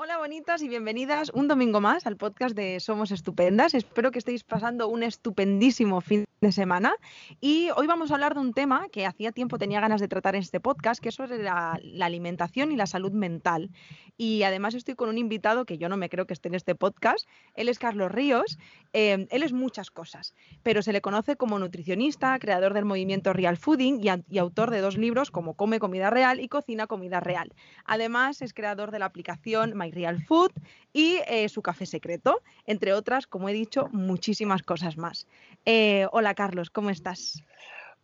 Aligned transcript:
Hola 0.00 0.16
bonitas 0.16 0.62
y 0.62 0.68
bienvenidas 0.68 1.32
un 1.34 1.48
domingo 1.48 1.80
más 1.80 2.06
al 2.06 2.16
podcast 2.16 2.54
de 2.54 2.78
Somos 2.78 3.10
Estupendas. 3.10 3.74
Espero 3.74 4.12
que 4.12 4.20
estéis 4.20 4.44
pasando 4.44 4.86
un 4.86 5.02
estupendísimo 5.02 6.00
fin 6.00 6.24
de 6.40 6.52
semana 6.52 6.94
y 7.40 7.70
hoy 7.76 7.88
vamos 7.88 8.10
a 8.10 8.14
hablar 8.14 8.34
de 8.34 8.40
un 8.40 8.52
tema 8.54 8.86
que 8.92 9.06
hacía 9.06 9.32
tiempo 9.32 9.58
tenía 9.58 9.80
ganas 9.80 10.00
de 10.00 10.06
tratar 10.06 10.36
en 10.36 10.42
este 10.42 10.60
podcast, 10.60 11.02
que 11.02 11.08
es 11.08 11.16
sobre 11.16 11.42
la, 11.42 11.80
alimentación 12.00 12.70
y 12.70 12.76
la 12.76 12.86
salud 12.86 13.10
mental. 13.10 13.70
Y 14.16 14.44
además 14.44 14.74
estoy 14.74 14.94
con 14.94 15.08
un 15.08 15.18
invitado 15.18 15.64
que 15.64 15.78
yo 15.78 15.88
no 15.88 15.96
me 15.96 16.08
creo 16.08 16.26
que 16.26 16.32
esté 16.32 16.48
en 16.48 16.54
este 16.54 16.76
podcast. 16.76 17.28
Él 17.54 17.68
es 17.68 17.78
Carlos 17.78 18.10
Ríos. 18.10 18.58
Eh, 18.92 19.26
él 19.30 19.42
es 19.42 19.52
muchas 19.52 19.90
cosas, 19.90 20.34
pero 20.62 20.82
se 20.82 20.92
le 20.92 21.00
conoce 21.00 21.36
como 21.36 21.58
nutricionista, 21.58 22.38
creador 22.38 22.72
del 22.72 22.84
movimiento 22.84 23.32
Real 23.32 23.56
Fooding 23.56 24.00
y, 24.00 24.08
y 24.32 24.38
autor 24.38 24.70
de 24.70 24.80
dos 24.80 24.96
libros 24.96 25.30
como 25.30 25.54
Come 25.54 25.80
Comida 25.80 26.10
Real 26.10 26.40
y 26.40 26.48
Cocina 26.48 26.86
Comida 26.86 27.18
Real. 27.18 27.52
Además 27.84 28.42
es 28.42 28.54
creador 28.54 28.92
de 28.92 29.00
la 29.00 29.06
aplicación 29.06 29.76
Real 29.92 30.22
Food 30.22 30.52
y 30.92 31.18
eh, 31.26 31.48
su 31.48 31.62
café 31.62 31.86
secreto, 31.86 32.40
entre 32.66 32.92
otras, 32.92 33.26
como 33.26 33.48
he 33.48 33.52
dicho, 33.52 33.88
muchísimas 33.92 34.62
cosas 34.62 34.96
más. 34.96 35.26
Eh, 35.64 36.06
hola 36.12 36.34
Carlos, 36.34 36.70
¿cómo 36.70 36.90
estás? 36.90 37.42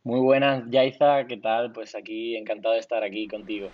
Muy 0.03 0.21
buenas, 0.21 0.65
Yaiza, 0.69 1.27
¿qué 1.27 1.39
tal? 1.39 1.73
Pues 1.73 1.95
aquí 1.95 2.37
encantado 2.37 2.75
de 2.75 2.81
estar 2.81 3.03
aquí 3.03 3.27
contigo. 3.27 3.71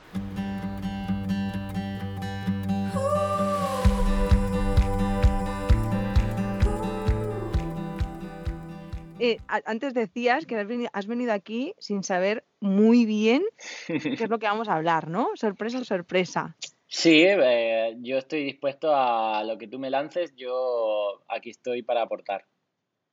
Eh, 9.22 9.36
antes 9.66 9.92
decías 9.92 10.46
que 10.46 10.56
has 10.56 11.06
venido, 11.06 11.32
aquí 11.32 11.74
sin 11.78 12.02
saber 12.02 12.42
muy 12.58 13.04
bien 13.04 13.42
qué 13.86 13.96
es 13.96 14.30
lo 14.30 14.38
que 14.38 14.46
vamos 14.46 14.68
a 14.68 14.76
hablar, 14.76 15.08
¿no? 15.08 15.28
Sorpresa, 15.34 15.84
sorpresa. 15.84 16.56
Sí, 16.92 17.22
eh, 17.22 17.96
yo 18.00 18.18
estoy 18.18 18.42
dispuesto 18.42 18.92
a 18.92 19.44
lo 19.44 19.56
que 19.58 19.68
tú 19.68 19.78
me 19.78 19.90
lances, 19.90 20.34
yo 20.34 21.22
aquí 21.28 21.50
estoy 21.50 21.82
para 21.82 22.02
aportar. 22.02 22.46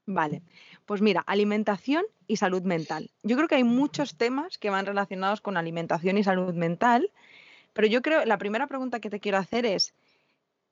Vale, 0.07 0.41
pues 0.85 1.01
mira, 1.01 1.21
alimentación 1.27 2.03
y 2.25 2.37
salud 2.37 2.63
mental. 2.63 3.11
Yo 3.21 3.35
creo 3.35 3.47
que 3.47 3.53
hay 3.53 3.63
muchos 3.63 4.17
temas 4.17 4.57
que 4.57 4.71
van 4.71 4.87
relacionados 4.87 5.41
con 5.41 5.57
alimentación 5.57 6.17
y 6.17 6.23
salud 6.23 6.55
mental, 6.55 7.11
pero 7.73 7.87
yo 7.87 8.01
creo, 8.01 8.25
la 8.25 8.39
primera 8.39 8.65
pregunta 8.65 8.99
que 8.99 9.11
te 9.11 9.19
quiero 9.19 9.37
hacer 9.37 9.67
es, 9.67 9.93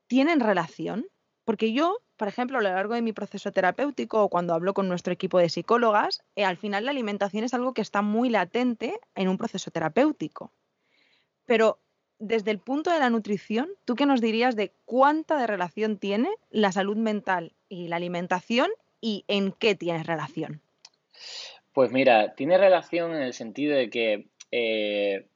¿tienen 0.08 0.39
relación? 0.39 1.06
Porque 1.44 1.73
yo, 1.73 2.00
por 2.17 2.28
ejemplo, 2.28 2.58
a 2.58 2.61
lo 2.61 2.70
largo 2.70 2.95
de 2.95 3.03
mi 3.03 3.14
proceso 3.14 3.52
terapéutico 3.52 4.23
o 4.23 4.30
cuando 4.30 4.56
hablo 4.56 4.73
con 4.73 4.88
nuestro 4.88 5.14
equipo 5.14 5.38
de 5.38 5.50
psicólogas, 5.50 6.23
eh, 6.36 6.44
al 6.44 6.58
final 6.58 6.86
la 6.86 6.92
alimentación 6.92 7.44
es 7.44 7.53
algo 7.53 7.76
que 7.76 7.83
está 7.83 8.02
muy 8.02 8.30
latente 8.30 9.00
en 9.14 9.28
un 9.28 9.38
proceso 9.38 9.70
terapéutico. 9.70 10.52
Pero 11.45 11.78
desde 12.19 12.52
el 12.52 12.59
punto 12.59 12.91
de 12.91 12.99
la 12.99 13.09
nutrición, 13.09 13.69
¿tú 13.85 13.95
qué 13.95 14.05
nos 14.05 14.21
dirías 14.21 14.55
de 14.55 14.71
cuánta 14.85 15.38
de 15.38 15.47
relación 15.47 15.97
tiene 15.97 16.30
la 16.49 16.71
salud 16.71 16.97
mental 16.97 17.53
y 17.69 17.88
la 17.88 17.97
alimentación 17.97 18.69
y 19.02 19.25
en 19.27 19.52
qué 19.52 19.75
tiene 19.75 20.03
relación? 20.03 20.61
Pues 21.73 21.91
mira, 21.91 22.36
tiene 22.36 22.58
relación 22.58 23.13
en 23.13 23.21
el 23.21 23.33
sentido 23.33 23.75
de 23.75 23.89
que, 23.89 24.30
eh, 24.52 25.27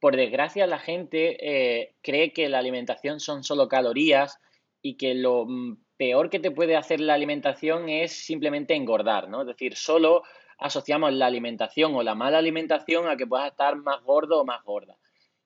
por 0.00 0.16
desgracia, 0.16 0.66
la 0.66 0.78
gente 0.78 1.36
eh, 1.40 1.94
cree 2.02 2.32
que 2.32 2.48
la 2.48 2.58
alimentación 2.58 3.20
son 3.20 3.44
solo 3.44 3.68
calorías 3.68 4.38
y 4.80 4.96
que 4.96 5.14
lo 5.14 5.44
mm, 5.46 5.76
peor 5.96 6.30
que 6.30 6.40
te 6.40 6.50
puede 6.50 6.76
hacer 6.76 7.00
la 7.00 7.14
alimentación 7.14 7.88
es 7.88 8.12
simplemente 8.12 8.74
engordar, 8.74 9.28
¿no? 9.28 9.42
Es 9.42 9.46
decir, 9.48 9.76
solo 9.76 10.22
asociamos 10.58 11.12
la 11.12 11.26
alimentación 11.26 11.94
o 11.94 12.02
la 12.02 12.14
mala 12.14 12.38
alimentación 12.38 13.06
a 13.06 13.16
que 13.16 13.26
puedas 13.26 13.50
estar 13.50 13.76
más 13.76 14.02
gordo 14.02 14.40
o 14.40 14.44
más 14.44 14.62
gorda. 14.64 14.96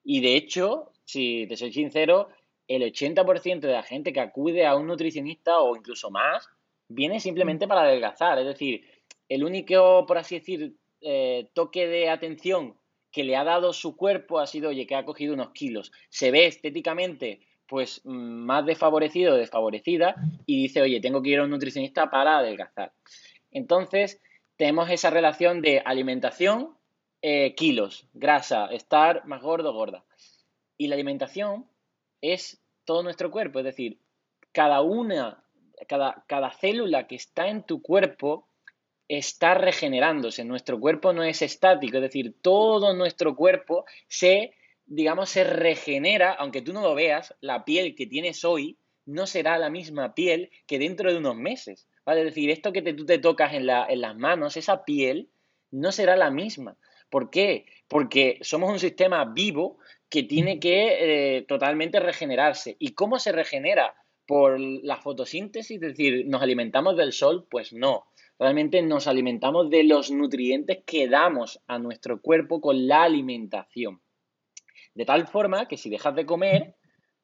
Y 0.09 0.21
de 0.21 0.37
hecho, 0.37 0.93
si 1.03 1.45
te 1.47 1.57
soy 1.57 1.73
sincero, 1.73 2.29
el 2.69 2.81
80% 2.81 3.59
de 3.59 3.73
la 3.73 3.83
gente 3.83 4.13
que 4.13 4.21
acude 4.21 4.65
a 4.65 4.77
un 4.77 4.87
nutricionista 4.87 5.59
o 5.59 5.75
incluso 5.75 6.09
más, 6.09 6.47
viene 6.87 7.19
simplemente 7.19 7.65
mm. 7.65 7.69
para 7.69 7.81
adelgazar. 7.81 8.39
Es 8.39 8.45
decir, 8.45 8.85
el 9.27 9.43
único, 9.43 10.05
por 10.05 10.17
así 10.17 10.39
decir, 10.39 10.77
eh, 11.01 11.49
toque 11.53 11.87
de 11.87 12.09
atención 12.09 12.77
que 13.11 13.25
le 13.25 13.35
ha 13.35 13.43
dado 13.43 13.73
su 13.73 13.97
cuerpo 13.97 14.39
ha 14.39 14.47
sido, 14.47 14.69
oye, 14.69 14.87
que 14.87 14.95
ha 14.95 15.03
cogido 15.03 15.33
unos 15.33 15.51
kilos. 15.51 15.91
Se 16.07 16.31
ve 16.31 16.45
estéticamente, 16.45 17.41
pues, 17.67 17.99
más 18.05 18.65
desfavorecido 18.65 19.33
o 19.33 19.37
desfavorecida 19.37 20.15
y 20.45 20.61
dice, 20.61 20.81
oye, 20.81 21.01
tengo 21.01 21.21
que 21.21 21.31
ir 21.31 21.39
a 21.39 21.43
un 21.43 21.49
nutricionista 21.49 22.09
para 22.09 22.37
adelgazar. 22.37 22.93
Entonces, 23.51 24.21
tenemos 24.55 24.89
esa 24.89 25.09
relación 25.09 25.61
de 25.61 25.81
alimentación 25.83 26.76
eh, 27.21 27.55
kilos, 27.55 28.07
grasa, 28.13 28.67
estar 28.67 29.25
más 29.25 29.41
gordo, 29.41 29.73
gorda. 29.73 30.05
Y 30.77 30.87
la 30.87 30.95
alimentación 30.95 31.65
es 32.21 32.61
todo 32.85 33.03
nuestro 33.03 33.31
cuerpo, 33.31 33.59
es 33.59 33.65
decir, 33.65 33.99
cada 34.51 34.81
una, 34.81 35.43
cada, 35.87 36.23
cada 36.27 36.51
célula 36.51 37.07
que 37.07 37.15
está 37.15 37.47
en 37.47 37.63
tu 37.63 37.81
cuerpo 37.81 38.47
está 39.07 39.53
regenerándose. 39.53 40.43
Nuestro 40.43 40.79
cuerpo 40.79 41.13
no 41.13 41.23
es 41.23 41.41
estático, 41.41 41.97
es 41.97 42.03
decir, 42.03 42.35
todo 42.41 42.93
nuestro 42.93 43.35
cuerpo 43.35 43.85
se, 44.07 44.53
digamos, 44.85 45.29
se 45.29 45.43
regenera, 45.43 46.33
aunque 46.33 46.61
tú 46.61 46.73
no 46.73 46.81
lo 46.81 46.95
veas, 46.95 47.35
la 47.41 47.65
piel 47.65 47.95
que 47.95 48.07
tienes 48.07 48.43
hoy 48.45 48.77
no 49.05 49.25
será 49.25 49.57
la 49.57 49.69
misma 49.69 50.13
piel 50.13 50.51
que 50.67 50.79
dentro 50.79 51.11
de 51.11 51.17
unos 51.17 51.35
meses. 51.35 51.87
¿vale? 52.05 52.21
Es 52.21 52.27
decir, 52.27 52.49
esto 52.49 52.73
que 52.73 52.81
tú 52.81 53.05
te 53.05 53.19
tocas 53.19 53.53
en, 53.53 53.65
la, 53.65 53.85
en 53.87 54.01
las 54.01 54.15
manos, 54.17 54.57
esa 54.57 54.83
piel, 54.83 55.29
no 55.71 55.91
será 55.91 56.15
la 56.15 56.29
misma. 56.29 56.77
¿Por 57.09 57.29
qué? 57.29 57.65
Porque 57.87 58.39
somos 58.41 58.71
un 58.71 58.79
sistema 58.79 59.25
vivo 59.25 59.77
que 60.09 60.23
tiene 60.23 60.59
que 60.59 61.37
eh, 61.37 61.41
totalmente 61.43 61.99
regenerarse. 61.99 62.75
¿Y 62.79 62.93
cómo 62.93 63.19
se 63.19 63.31
regenera? 63.31 63.95
¿Por 64.25 64.59
la 64.59 64.97
fotosíntesis? 64.97 65.75
Es 65.75 65.81
decir, 65.81 66.25
¿nos 66.27 66.41
alimentamos 66.41 66.97
del 66.97 67.13
sol? 67.13 67.47
Pues 67.49 67.73
no. 67.73 68.05
Realmente 68.39 68.81
nos 68.81 69.07
alimentamos 69.07 69.69
de 69.69 69.83
los 69.83 70.11
nutrientes 70.11 70.79
que 70.85 71.07
damos 71.07 71.59
a 71.67 71.79
nuestro 71.79 72.21
cuerpo 72.21 72.61
con 72.61 72.87
la 72.87 73.03
alimentación. 73.03 74.01
De 74.93 75.05
tal 75.05 75.27
forma 75.27 75.67
que 75.67 75.77
si 75.77 75.89
dejas 75.89 76.15
de 76.15 76.25
comer, 76.25 76.75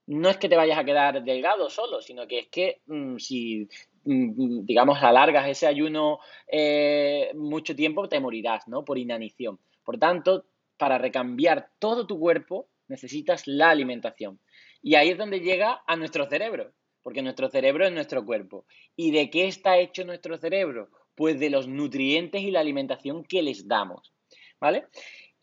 no 0.07 0.29
es 0.29 0.37
que 0.37 0.49
te 0.49 0.55
vayas 0.55 0.77
a 0.77 0.83
quedar 0.83 1.23
delgado 1.23 1.69
solo, 1.69 2.01
sino 2.01 2.27
que 2.27 2.39
es 2.39 2.47
que 2.47 2.81
mm, 2.87 3.17
si 3.17 3.67
mm, 4.05 4.65
digamos, 4.65 5.01
alargas 5.01 5.47
ese 5.47 5.67
ayuno 5.67 6.19
eh, 6.47 7.31
mucho 7.35 7.75
tiempo, 7.75 8.09
te 8.09 8.19
morirás, 8.19 8.67
¿no? 8.67 8.83
Por 8.83 8.97
inanición. 8.97 9.59
Por 9.83 9.97
tanto, 9.97 10.45
para 10.77 10.97
recambiar 10.97 11.71
todo 11.79 12.07
tu 12.07 12.19
cuerpo 12.19 12.69
necesitas 12.87 13.47
la 13.47 13.69
alimentación. 13.69 14.39
Y 14.81 14.95
ahí 14.95 15.09
es 15.09 15.17
donde 15.17 15.39
llega 15.39 15.81
a 15.87 15.95
nuestro 15.95 16.27
cerebro, 16.27 16.73
porque 17.01 17.21
nuestro 17.21 17.49
cerebro 17.49 17.85
es 17.85 17.91
nuestro 17.91 18.25
cuerpo. 18.25 18.65
¿Y 18.95 19.11
de 19.11 19.29
qué 19.29 19.47
está 19.47 19.77
hecho 19.77 20.03
nuestro 20.05 20.37
cerebro? 20.37 20.89
Pues 21.15 21.39
de 21.39 21.49
los 21.49 21.67
nutrientes 21.67 22.41
y 22.41 22.51
la 22.51 22.59
alimentación 22.59 23.23
que 23.23 23.41
les 23.41 23.67
damos. 23.67 24.13
¿Vale? 24.59 24.87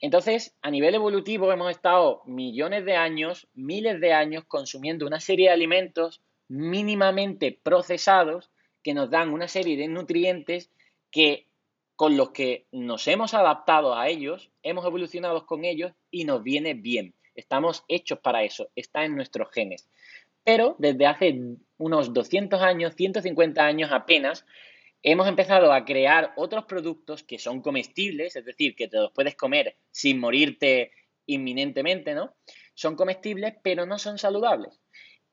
Entonces, 0.00 0.56
a 0.62 0.70
nivel 0.70 0.94
evolutivo 0.94 1.52
hemos 1.52 1.70
estado 1.70 2.22
millones 2.24 2.84
de 2.86 2.96
años, 2.96 3.48
miles 3.54 4.00
de 4.00 4.14
años 4.14 4.44
consumiendo 4.46 5.06
una 5.06 5.20
serie 5.20 5.48
de 5.48 5.54
alimentos 5.54 6.22
mínimamente 6.48 7.58
procesados 7.62 8.50
que 8.82 8.94
nos 8.94 9.10
dan 9.10 9.30
una 9.30 9.46
serie 9.46 9.76
de 9.76 9.88
nutrientes 9.88 10.70
que 11.10 11.46
con 12.00 12.16
los 12.16 12.30
que 12.30 12.66
nos 12.72 13.06
hemos 13.08 13.34
adaptado 13.34 13.94
a 13.94 14.08
ellos, 14.08 14.50
hemos 14.62 14.86
evolucionado 14.86 15.44
con 15.44 15.66
ellos 15.66 15.92
y 16.10 16.24
nos 16.24 16.42
viene 16.42 16.72
bien. 16.72 17.14
Estamos 17.34 17.84
hechos 17.88 18.20
para 18.20 18.42
eso, 18.42 18.70
está 18.74 19.04
en 19.04 19.14
nuestros 19.14 19.50
genes. 19.50 19.86
Pero 20.42 20.76
desde 20.78 21.04
hace 21.04 21.38
unos 21.76 22.14
200 22.14 22.62
años, 22.62 22.94
150 22.96 23.62
años 23.62 23.90
apenas, 23.92 24.46
hemos 25.02 25.28
empezado 25.28 25.74
a 25.74 25.84
crear 25.84 26.32
otros 26.38 26.64
productos 26.64 27.22
que 27.22 27.38
son 27.38 27.60
comestibles, 27.60 28.34
es 28.34 28.46
decir, 28.46 28.74
que 28.74 28.88
te 28.88 28.96
los 28.96 29.12
puedes 29.12 29.36
comer 29.36 29.76
sin 29.90 30.20
morirte 30.20 30.92
inminentemente, 31.26 32.14
¿no? 32.14 32.34
Son 32.72 32.96
comestibles, 32.96 33.56
pero 33.62 33.84
no 33.84 33.98
son 33.98 34.16
saludables. 34.16 34.80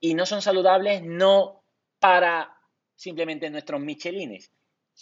Y 0.02 0.16
no 0.16 0.26
son 0.26 0.42
saludables 0.42 1.02
no 1.02 1.64
para 2.00 2.58
simplemente 2.94 3.50
nuestros 3.50 3.80
michelines, 3.80 4.52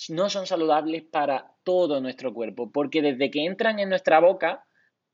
no 0.09 0.29
son 0.29 0.45
saludables 0.45 1.03
para 1.03 1.53
todo 1.63 2.01
nuestro 2.01 2.33
cuerpo, 2.33 2.71
porque 2.71 3.01
desde 3.01 3.31
que 3.31 3.45
entran 3.45 3.79
en 3.79 3.89
nuestra 3.89 4.19
boca 4.19 4.65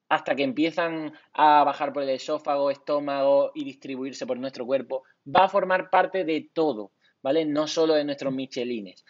hasta 0.09 0.35
que 0.35 0.43
empiezan 0.43 1.13
a 1.33 1.63
bajar 1.63 1.93
por 1.93 2.03
el 2.03 2.09
esófago, 2.09 2.69
estómago 2.69 3.51
y 3.55 3.63
distribuirse 3.63 4.25
por 4.25 4.37
nuestro 4.37 4.65
cuerpo, 4.65 5.03
va 5.25 5.45
a 5.45 5.49
formar 5.49 5.89
parte 5.89 6.25
de 6.25 6.49
todo, 6.53 6.91
¿vale? 7.21 7.45
No 7.45 7.67
solo 7.67 7.93
de 7.93 8.03
nuestros 8.03 8.33
michelines 8.33 9.05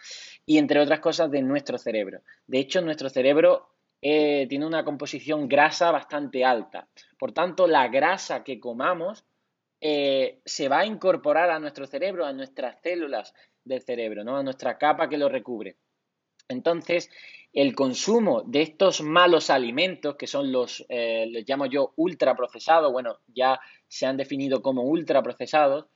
y 0.46 0.58
entre 0.58 0.80
otras 0.80 1.00
cosas 1.00 1.30
de 1.30 1.42
nuestro 1.42 1.78
cerebro. 1.78 2.20
De 2.46 2.58
hecho, 2.60 2.80
nuestro 2.82 3.08
cerebro 3.08 3.70
eh, 4.00 4.46
tiene 4.48 4.66
una 4.66 4.84
composición 4.84 5.48
grasa 5.48 5.90
bastante 5.90 6.44
alta. 6.44 6.88
Por 7.18 7.32
tanto, 7.32 7.66
la 7.66 7.88
grasa 7.88 8.44
que 8.44 8.60
comamos 8.60 9.24
eh, 9.80 10.40
se 10.44 10.68
va 10.68 10.80
a 10.80 10.86
incorporar 10.86 11.50
a 11.50 11.58
nuestro 11.58 11.86
cerebro, 11.86 12.24
a 12.24 12.32
nuestras 12.32 12.80
células 12.80 13.34
del 13.64 13.82
cerebro, 13.82 14.24
¿no? 14.24 14.36
a 14.36 14.42
nuestra 14.42 14.78
capa 14.78 15.08
que 15.08 15.18
lo 15.18 15.28
recubre. 15.28 15.76
Entonces, 16.48 17.10
el 17.52 17.74
consumo 17.74 18.42
de 18.42 18.62
estos 18.62 19.02
malos 19.02 19.50
alimentos, 19.50 20.16
que 20.16 20.26
son 20.26 20.52
los, 20.52 20.84
eh, 20.88 21.26
les 21.30 21.48
llamo 21.48 21.66
yo 21.66 21.92
ultraprocesados, 21.96 22.92
bueno, 22.92 23.18
ya 23.26 23.60
se 23.88 24.06
han 24.06 24.16
definido 24.16 24.62
como 24.62 24.82
ultraprocesados, 24.82 25.86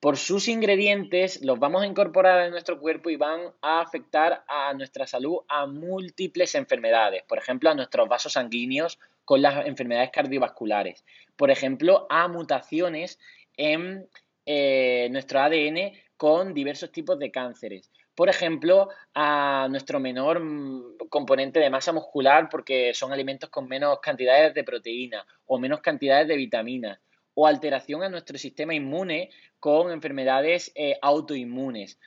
por 0.00 0.16
sus 0.16 0.46
ingredientes 0.46 1.44
los 1.44 1.58
vamos 1.58 1.82
a 1.82 1.86
incorporar 1.86 2.44
en 2.44 2.52
nuestro 2.52 2.78
cuerpo 2.78 3.10
y 3.10 3.16
van 3.16 3.52
a 3.62 3.80
afectar 3.80 4.44
a 4.46 4.72
nuestra 4.74 5.08
salud 5.08 5.38
a 5.48 5.66
múltiples 5.66 6.54
enfermedades, 6.54 7.24
por 7.24 7.38
ejemplo, 7.38 7.68
a 7.68 7.74
nuestros 7.74 8.08
vasos 8.08 8.34
sanguíneos 8.34 9.00
con 9.24 9.42
las 9.42 9.66
enfermedades 9.66 10.10
cardiovasculares, 10.12 11.04
por 11.36 11.50
ejemplo, 11.50 12.06
a 12.10 12.28
mutaciones 12.28 13.18
en 13.56 14.08
eh, 14.46 15.08
nuestro 15.10 15.40
ADN 15.40 15.92
con 16.18 16.52
diversos 16.52 16.92
tipos 16.92 17.18
de 17.18 17.30
cánceres. 17.30 17.90
Por 18.14 18.28
ejemplo, 18.28 18.88
a 19.14 19.68
nuestro 19.70 20.00
menor 20.00 20.40
mm, 20.40 20.98
componente 21.08 21.60
de 21.60 21.70
masa 21.70 21.92
muscular 21.92 22.48
porque 22.50 22.92
son 22.92 23.12
alimentos 23.12 23.48
con 23.48 23.68
menos 23.68 24.00
cantidades 24.00 24.52
de 24.52 24.64
proteína 24.64 25.24
o 25.46 25.58
menos 25.58 25.80
cantidades 25.80 26.26
de 26.28 26.36
vitaminas 26.36 26.98
o 27.34 27.46
alteración 27.46 28.02
a 28.02 28.08
nuestro 28.08 28.36
sistema 28.36 28.74
inmune 28.74 29.30
con 29.60 29.92
enfermedades 29.92 30.72
eh, 30.74 30.98
autoinmunes. 31.00 32.00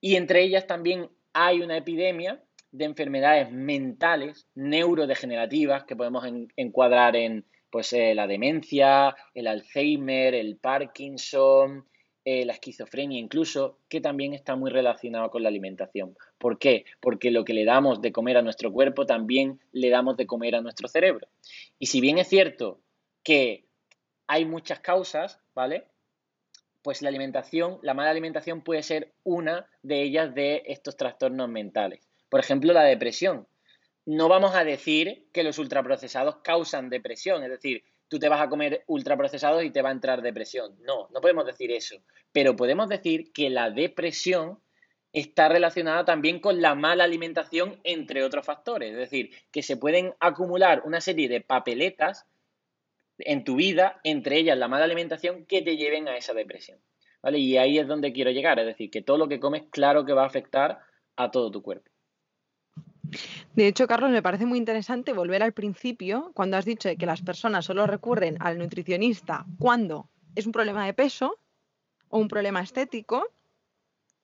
Y 0.00 0.16
entre 0.16 0.42
ellas 0.42 0.66
también 0.66 1.10
hay 1.34 1.60
una 1.60 1.76
epidemia 1.76 2.42
de 2.72 2.86
enfermedades 2.86 3.52
mentales 3.52 4.48
neurodegenerativas 4.54 5.84
que 5.84 5.96
podemos 5.96 6.24
encuadrar 6.56 7.16
en 7.16 7.44
pues, 7.68 7.92
eh, 7.92 8.14
la 8.14 8.26
demencia, 8.26 9.14
el 9.34 9.46
Alzheimer, 9.46 10.34
el 10.34 10.56
Parkinson, 10.56 11.86
eh, 12.28 12.44
la 12.44 12.54
esquizofrenia 12.54 13.20
incluso, 13.20 13.78
que 13.88 14.00
también 14.00 14.34
está 14.34 14.56
muy 14.56 14.68
relacionado 14.68 15.30
con 15.30 15.44
la 15.44 15.48
alimentación. 15.48 16.16
¿Por 16.38 16.58
qué? 16.58 16.84
Porque 16.98 17.30
lo 17.30 17.44
que 17.44 17.54
le 17.54 17.64
damos 17.64 18.02
de 18.02 18.10
comer 18.10 18.36
a 18.36 18.42
nuestro 18.42 18.72
cuerpo 18.72 19.06
también 19.06 19.60
le 19.70 19.90
damos 19.90 20.16
de 20.16 20.26
comer 20.26 20.56
a 20.56 20.60
nuestro 20.60 20.88
cerebro. 20.88 21.28
Y 21.78 21.86
si 21.86 22.00
bien 22.00 22.18
es 22.18 22.26
cierto 22.26 22.80
que 23.22 23.68
hay 24.26 24.44
muchas 24.44 24.80
causas, 24.80 25.38
¿vale? 25.54 25.86
Pues 26.82 27.00
la 27.00 27.10
alimentación, 27.10 27.78
la 27.82 27.94
mala 27.94 28.10
alimentación 28.10 28.64
puede 28.64 28.82
ser 28.82 29.12
una 29.22 29.70
de 29.82 30.02
ellas 30.02 30.34
de 30.34 30.64
estos 30.66 30.96
trastornos 30.96 31.48
mentales. 31.48 32.00
Por 32.28 32.40
ejemplo, 32.40 32.72
la 32.72 32.82
depresión. 32.82 33.46
No 34.04 34.28
vamos 34.28 34.56
a 34.56 34.64
decir 34.64 35.28
que 35.32 35.44
los 35.44 35.60
ultraprocesados 35.60 36.38
causan 36.42 36.90
depresión, 36.90 37.44
es 37.44 37.50
decir, 37.50 37.84
tú 38.08 38.18
te 38.18 38.28
vas 38.28 38.40
a 38.40 38.48
comer 38.48 38.84
ultraprocesados 38.86 39.64
y 39.64 39.70
te 39.70 39.82
va 39.82 39.90
a 39.90 39.92
entrar 39.92 40.22
depresión. 40.22 40.76
No, 40.82 41.08
no 41.12 41.20
podemos 41.20 41.46
decir 41.46 41.70
eso. 41.72 41.96
Pero 42.32 42.56
podemos 42.56 42.88
decir 42.88 43.32
que 43.32 43.50
la 43.50 43.70
depresión 43.70 44.58
está 45.12 45.48
relacionada 45.48 46.04
también 46.04 46.40
con 46.40 46.60
la 46.60 46.74
mala 46.74 47.04
alimentación, 47.04 47.80
entre 47.84 48.22
otros 48.22 48.44
factores. 48.44 48.92
Es 48.92 48.98
decir, 48.98 49.30
que 49.50 49.62
se 49.62 49.76
pueden 49.76 50.14
acumular 50.20 50.82
una 50.84 51.00
serie 51.00 51.28
de 51.28 51.40
papeletas 51.40 52.26
en 53.18 53.44
tu 53.44 53.56
vida, 53.56 54.00
entre 54.04 54.36
ellas 54.36 54.58
la 54.58 54.68
mala 54.68 54.84
alimentación, 54.84 55.46
que 55.46 55.62
te 55.62 55.76
lleven 55.76 56.08
a 56.08 56.16
esa 56.16 56.34
depresión. 56.34 56.78
¿Vale? 57.22 57.38
Y 57.38 57.56
ahí 57.56 57.78
es 57.78 57.88
donde 57.88 58.12
quiero 58.12 58.30
llegar, 58.30 58.58
es 58.58 58.66
decir, 58.66 58.90
que 58.90 59.02
todo 59.02 59.16
lo 59.16 59.26
que 59.26 59.40
comes, 59.40 59.64
claro 59.70 60.04
que 60.04 60.12
va 60.12 60.22
a 60.22 60.26
afectar 60.26 60.80
a 61.16 61.30
todo 61.30 61.50
tu 61.50 61.62
cuerpo. 61.62 61.90
De 63.54 63.66
hecho, 63.66 63.86
Carlos, 63.86 64.10
me 64.10 64.22
parece 64.22 64.46
muy 64.46 64.58
interesante 64.58 65.12
volver 65.12 65.42
al 65.42 65.52
principio, 65.52 66.30
cuando 66.34 66.56
has 66.56 66.64
dicho 66.64 66.88
que 66.98 67.06
las 67.06 67.22
personas 67.22 67.64
solo 67.64 67.86
recurren 67.86 68.36
al 68.40 68.58
nutricionista 68.58 69.46
cuando 69.58 70.08
es 70.34 70.46
un 70.46 70.52
problema 70.52 70.84
de 70.86 70.94
peso 70.94 71.38
o 72.08 72.18
un 72.18 72.28
problema 72.28 72.60
estético, 72.60 73.26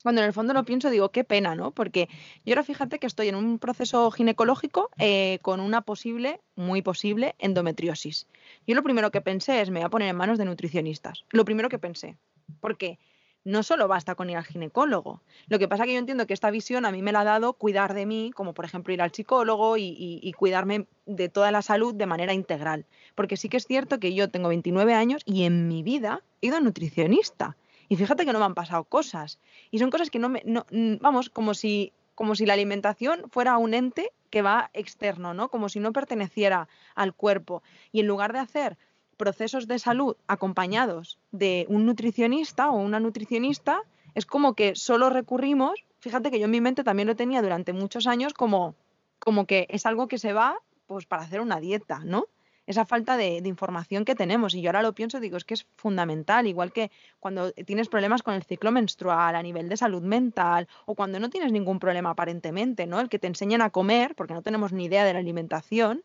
cuando 0.02 0.20
en 0.20 0.26
el 0.26 0.32
fondo 0.32 0.52
lo 0.52 0.64
pienso, 0.64 0.90
digo, 0.90 1.10
qué 1.10 1.24
pena, 1.24 1.54
¿no? 1.54 1.70
Porque 1.70 2.08
yo 2.44 2.52
ahora 2.52 2.64
fíjate 2.64 2.98
que 2.98 3.06
estoy 3.06 3.28
en 3.28 3.36
un 3.36 3.58
proceso 3.58 4.10
ginecológico 4.10 4.90
eh, 4.98 5.38
con 5.42 5.60
una 5.60 5.82
posible, 5.82 6.40
muy 6.56 6.82
posible, 6.82 7.36
endometriosis. 7.38 8.26
Yo 8.66 8.74
lo 8.74 8.82
primero 8.82 9.10
que 9.10 9.20
pensé 9.20 9.60
es, 9.60 9.70
me 9.70 9.80
voy 9.80 9.86
a 9.86 9.90
poner 9.90 10.08
en 10.08 10.16
manos 10.16 10.38
de 10.38 10.44
nutricionistas. 10.44 11.24
Lo 11.30 11.44
primero 11.44 11.68
que 11.68 11.78
pensé. 11.78 12.16
Porque 12.60 12.98
no 13.44 13.62
solo 13.62 13.88
basta 13.88 14.14
con 14.14 14.30
ir 14.30 14.36
al 14.36 14.44
ginecólogo. 14.44 15.22
Lo 15.48 15.58
que 15.58 15.68
pasa 15.68 15.84
que 15.84 15.92
yo 15.92 15.98
entiendo 15.98 16.26
que 16.26 16.34
esta 16.34 16.50
visión 16.50 16.84
a 16.84 16.92
mí 16.92 17.02
me 17.02 17.12
la 17.12 17.20
ha 17.20 17.24
dado 17.24 17.54
cuidar 17.54 17.94
de 17.94 18.06
mí, 18.06 18.30
como 18.34 18.54
por 18.54 18.64
ejemplo 18.64 18.94
ir 18.94 19.02
al 19.02 19.12
psicólogo 19.12 19.76
y, 19.76 20.32
cuidarme 20.36 20.86
de 21.06 21.28
toda 21.28 21.50
la 21.50 21.62
salud 21.62 21.94
de 21.94 22.06
manera 22.06 22.32
integral. 22.32 22.86
Porque 23.14 23.36
sí 23.36 23.48
que 23.48 23.56
es 23.56 23.66
cierto 23.66 23.98
que 23.98 24.14
yo 24.14 24.30
tengo 24.30 24.48
29 24.48 24.94
años 24.94 25.22
y 25.24 25.44
en 25.44 25.68
mi 25.68 25.82
vida 25.82 26.22
he 26.40 26.48
ido 26.48 26.56
a 26.56 26.60
nutricionista. 26.60 27.56
Y 27.88 27.96
fíjate 27.96 28.24
que 28.24 28.32
no 28.32 28.38
me 28.38 28.44
han 28.44 28.54
pasado 28.54 28.84
cosas. 28.84 29.38
Y 29.70 29.78
son 29.78 29.90
cosas 29.90 30.10
que 30.10 30.18
no 30.18 30.28
me, 30.28 30.42
no, 30.44 30.66
vamos, 31.00 31.28
como 31.28 31.54
si, 31.54 31.92
como 32.14 32.34
si 32.34 32.46
la 32.46 32.54
alimentación 32.54 33.24
fuera 33.30 33.58
un 33.58 33.74
ente 33.74 34.12
que 34.30 34.42
va 34.42 34.70
externo, 34.72 35.34
¿no? 35.34 35.50
Como 35.50 35.68
si 35.68 35.78
no 35.78 35.92
perteneciera 35.92 36.68
al 36.94 37.12
cuerpo. 37.12 37.62
Y 37.90 38.00
en 38.00 38.06
lugar 38.06 38.32
de 38.32 38.38
hacer 38.38 38.78
procesos 39.22 39.68
de 39.68 39.78
salud 39.78 40.16
acompañados 40.26 41.20
de 41.30 41.64
un 41.68 41.86
nutricionista 41.86 42.70
o 42.70 42.76
una 42.80 42.98
nutricionista, 42.98 43.82
es 44.16 44.26
como 44.26 44.54
que 44.54 44.74
solo 44.74 45.10
recurrimos, 45.10 45.84
fíjate 46.00 46.32
que 46.32 46.40
yo 46.40 46.46
en 46.46 46.50
mi 46.50 46.60
mente 46.60 46.82
también 46.82 47.06
lo 47.06 47.14
tenía 47.14 47.40
durante 47.40 47.72
muchos 47.72 48.08
años 48.08 48.34
como, 48.34 48.74
como 49.20 49.46
que 49.46 49.68
es 49.70 49.86
algo 49.86 50.08
que 50.08 50.18
se 50.18 50.32
va 50.32 50.58
pues 50.88 51.06
para 51.06 51.22
hacer 51.22 51.40
una 51.40 51.60
dieta, 51.60 52.00
¿no? 52.04 52.26
esa 52.66 52.84
falta 52.84 53.16
de, 53.16 53.36
información 53.44 54.04
que 54.04 54.14
tenemos. 54.14 54.54
Y 54.54 54.60
yo 54.60 54.70
ahora 54.70 54.82
lo 54.82 54.92
pienso, 54.92 55.20
digo, 55.20 55.36
es 55.36 55.44
que 55.44 55.54
es 55.54 55.66
fundamental, 55.76 56.46
igual 56.46 56.72
que 56.72 56.90
cuando 57.20 57.52
tienes 57.52 57.88
problemas 57.88 58.22
con 58.22 58.34
el 58.34 58.42
ciclo 58.42 58.72
menstrual, 58.72 59.36
a 59.36 59.42
nivel 59.42 59.68
de 59.68 59.76
salud 59.76 60.02
mental, 60.02 60.68
o 60.86 60.94
cuando 60.94 61.20
no 61.20 61.30
tienes 61.30 61.52
ningún 61.52 61.78
problema 61.78 62.10
aparentemente, 62.10 62.86
¿no? 62.86 63.00
El 63.00 63.08
que 63.08 63.18
te 63.18 63.26
enseñan 63.26 63.62
a 63.62 63.70
comer, 63.70 64.14
porque 64.14 64.34
no 64.34 64.42
tenemos 64.42 64.72
ni 64.72 64.84
idea 64.86 65.04
de 65.04 65.12
la 65.12 65.18
alimentación. 65.18 66.02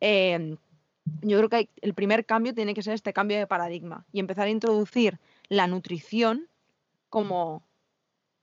Em, 0.00 0.56
yo 1.22 1.38
creo 1.38 1.48
que 1.48 1.68
el 1.80 1.94
primer 1.94 2.26
cambio 2.26 2.54
tiene 2.54 2.74
que 2.74 2.82
ser 2.82 2.94
este 2.94 3.12
cambio 3.12 3.38
de 3.38 3.46
paradigma 3.46 4.06
y 4.12 4.20
empezar 4.20 4.46
a 4.46 4.50
introducir 4.50 5.18
la 5.48 5.66
nutrición 5.66 6.48
como 7.08 7.62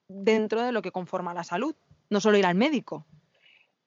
dentro 0.08 0.62
de 0.62 0.72
lo 0.72 0.82
que 0.82 0.92
conforma 0.92 1.34
la 1.34 1.44
salud, 1.44 1.76
no 2.10 2.20
solo 2.20 2.38
ir 2.38 2.46
al 2.46 2.56
médico. 2.56 3.06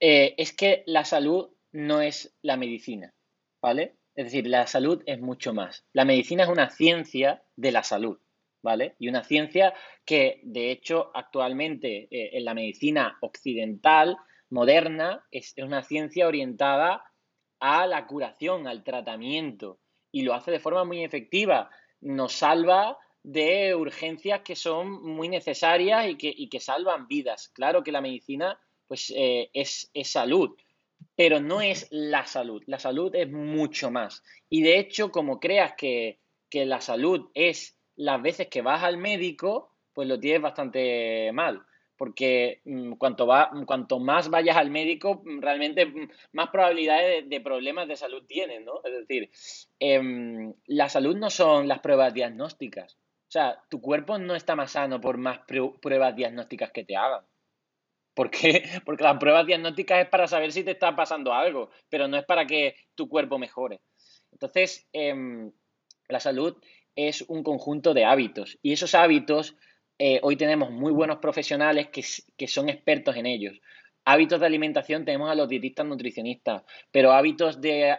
Eh, 0.01 0.35
es 0.39 0.53
que 0.53 0.85
la 0.87 1.05
salud 1.05 1.51
no 1.73 2.01
es 2.01 2.35
la 2.43 2.57
medicina. 2.57 3.15
¿vale? 3.61 3.97
Es 4.15 4.27
decir, 4.27 4.47
la 4.47 4.67
salud 4.67 5.03
es 5.07 5.21
mucho 5.21 5.55
más. 5.55 5.85
La 5.93 6.05
medicina 6.05 6.45
es 6.45 6.49
una 6.49 6.71
ciencia 6.71 7.43
de 7.57 7.73
la 7.73 7.83
salud, 7.83 8.19
¿vale? 8.63 8.97
Y 8.99 9.09
una 9.09 9.23
ciencia 9.23 9.75
que, 10.05 10.41
de 10.43 10.71
hecho, 10.71 11.11
actualmente 11.15 12.09
eh, 12.11 12.31
en 12.33 12.45
la 12.45 12.55
medicina 12.55 13.17
occidental, 13.21 14.17
moderna, 14.51 15.25
es 15.31 15.55
una 15.59 15.83
ciencia 15.83 16.27
orientada 16.27 17.05
a 17.61 17.87
la 17.87 18.07
curación, 18.07 18.67
al 18.67 18.85
tratamiento, 18.85 19.81
y 20.13 20.23
lo 20.23 20.35
hace 20.35 20.51
de 20.51 20.61
forma 20.61 20.85
muy 20.85 21.05
efectiva. 21.05 21.71
Nos 22.01 22.33
salva 22.33 22.99
de 23.23 23.75
urgencias 23.75 24.41
que 24.41 24.57
son 24.57 25.03
muy 25.03 25.29
necesarias 25.29 26.07
y 26.09 26.49
que, 26.49 26.61
salvan 26.61 27.07
vidas. 27.09 27.49
Claro 27.49 27.83
que 27.83 27.93
la 27.93 28.01
medicina 28.01 28.59
pues, 28.87 29.13
eh, 29.15 29.51
es, 29.53 29.91
es 29.93 30.11
salud, 30.11 30.57
pero 31.15 31.41
no 31.41 31.61
es 31.61 31.89
la 31.91 32.27
salud. 32.27 32.63
La 32.67 32.79
salud 32.79 33.15
es 33.15 33.31
mucho 33.31 33.91
más. 33.91 34.23
Y 34.49 34.63
de 34.63 34.79
hecho, 34.79 35.11
como 35.11 35.41
creas 35.41 35.75
que, 35.77 36.21
la 36.53 36.81
salud 36.81 37.31
es 37.35 37.77
las 37.97 38.23
veces 38.23 38.47
que 38.47 38.63
vas 38.63 38.83
al 38.83 38.97
médico, 38.97 39.75
pues 39.93 40.09
lo 40.09 40.19
tienes 40.19 40.41
bastante 40.41 41.31
mal. 41.33 41.63
Porque 41.99 42.63
mm, 42.65 42.93
cuanto, 42.95 43.99
más 43.99 44.31
vayas 44.31 44.57
al 44.57 44.71
médico, 44.71 45.21
mm, 45.25 45.41
realmente 45.41 45.85
mm, 45.85 46.09
más 46.33 46.49
probabilidades 46.51 47.29
de, 47.29 47.41
problemas 47.41 47.89
de 47.89 47.97
salud 47.97 48.25
tienes, 48.27 48.65
¿no? 48.65 48.81
Es 48.85 48.93
decir, 48.93 49.31
em, 49.81 50.55
la 50.67 50.89
salud 50.89 51.17
no 51.17 51.29
son 51.29 51.69
las 51.69 51.81
pruebas 51.81 52.15
diagnósticas. 52.15 52.95
O 52.95 53.31
sea, 53.31 53.63
tu 53.69 53.83
cuerpo 53.83 54.19
no 54.19 54.35
está 54.35 54.57
más 54.57 54.71
sano 54.71 55.01
por 55.01 55.19
más 55.19 55.41
pruebas 55.83 56.17
diagnósticas 56.17 56.73
que 56.73 56.85
te 56.85 56.97
hagan. 56.97 57.25
¿Por 58.15 58.31
qué? 58.31 58.63
Porque 58.87 59.05
las 59.05 59.19
pruebas 59.19 59.47
diagnósticas 59.47 60.01
es 60.05 60.09
para 60.09 60.27
saber 60.27 60.53
si 60.53 60.65
te 60.65 60.71
está 60.71 60.97
pasando 60.97 61.35
algo, 61.35 61.71
pero 61.91 62.09
no 62.09 62.17
es 62.17 62.25
para 62.25 62.47
que 62.47 62.77
tu 62.95 63.09
cuerpo 63.09 63.39
mejore. 63.39 63.81
Entonces, 64.33 64.89
em, 64.93 65.53
la 66.09 66.21
salud 66.21 66.57
es 66.97 67.23
un 67.29 67.45
conjunto 67.45 67.95
de 67.95 68.05
hábitos 68.05 68.59
y 68.61 68.73
esos 68.73 68.95
hábitos, 68.95 69.57
eh, 69.99 70.21
hoy 70.23 70.37
tenemos 70.37 70.71
muy 70.71 70.93
buenos 70.93 71.19
profesionales 71.19 71.89
que, 71.89 72.47
son 72.47 72.69
expertos 72.69 73.17
en 73.17 73.27
ellos. 73.27 73.61
Hábitos 74.05 74.39
de 74.41 74.47
alimentación 74.47 75.05
tenemos 75.05 75.29
a 75.29 75.35
los 75.35 75.49
dietistas 75.49 75.85
nutricionistas, 75.85 76.63
pero 76.91 77.13
hábitos 77.13 77.61
de, 77.61 77.97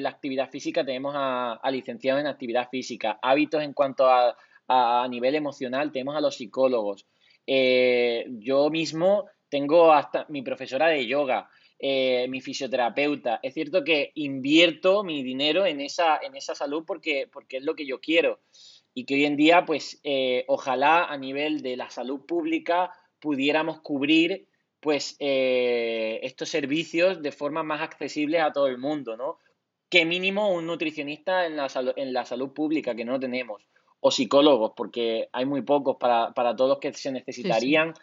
la 0.00 0.08
actividad 0.08 0.50
física 0.50 0.84
tenemos 0.84 1.14
a, 1.16 1.58
licenciados 1.70 2.20
en 2.20 2.26
actividad 2.26 2.68
física. 2.68 3.18
Hábitos 3.22 3.62
en 3.62 3.72
cuanto 3.72 4.06
a, 4.08 4.36
nivel 5.08 5.34
emocional 5.34 5.90
tenemos 5.90 6.14
a 6.14 6.20
los 6.20 6.36
psicólogos. 6.36 7.06
Eh, 7.46 8.26
yo 8.38 8.70
mismo 8.70 9.24
tengo 9.48 9.92
hasta 9.92 10.26
mi 10.28 10.42
profesora 10.42 10.88
de 10.88 11.06
yoga, 11.06 11.50
eh, 11.78 12.26
mi 12.28 12.40
fisioterapeuta. 12.40 13.40
Es 13.42 13.54
cierto 13.54 13.82
que 13.82 14.12
invierto 14.14 15.02
mi 15.02 15.24
dinero 15.24 15.66
en 15.66 15.80
esa, 15.80 16.18
en 16.22 16.36
esa 16.36 16.54
salud 16.54 16.84
porque, 16.86 17.28
porque 17.32 17.56
es 17.56 17.64
lo 17.64 17.74
que 17.74 17.86
yo 17.86 17.98
quiero. 17.98 18.38
Y 19.00 19.06
que 19.06 19.14
hoy 19.14 19.24
en 19.24 19.36
día, 19.36 19.64
pues, 19.64 19.98
eh, 20.04 20.44
ojalá 20.46 21.06
a 21.06 21.16
nivel 21.16 21.62
de 21.62 21.74
la 21.74 21.88
salud 21.88 22.20
pública 22.26 22.92
pudiéramos 23.18 23.80
cubrir 23.80 24.46
pues 24.78 25.16
eh, 25.20 26.20
estos 26.22 26.50
servicios 26.50 27.22
de 27.22 27.32
forma 27.32 27.62
más 27.62 27.80
accesible 27.80 28.40
a 28.40 28.52
todo 28.52 28.66
el 28.66 28.76
mundo, 28.76 29.16
¿no? 29.16 29.38
Que 29.88 30.04
mínimo 30.04 30.52
un 30.52 30.66
nutricionista 30.66 31.46
en 31.46 31.56
la, 31.56 31.68
en 31.96 32.12
la 32.12 32.26
salud 32.26 32.50
pública, 32.52 32.94
que 32.94 33.06
no 33.06 33.18
tenemos, 33.18 33.62
o 34.00 34.10
psicólogos, 34.10 34.72
porque 34.76 35.30
hay 35.32 35.46
muy 35.46 35.62
pocos 35.62 35.96
para, 35.98 36.34
todos 36.54 36.68
los 36.68 36.78
que 36.78 36.92
se 36.92 37.10
necesitarían, 37.10 37.94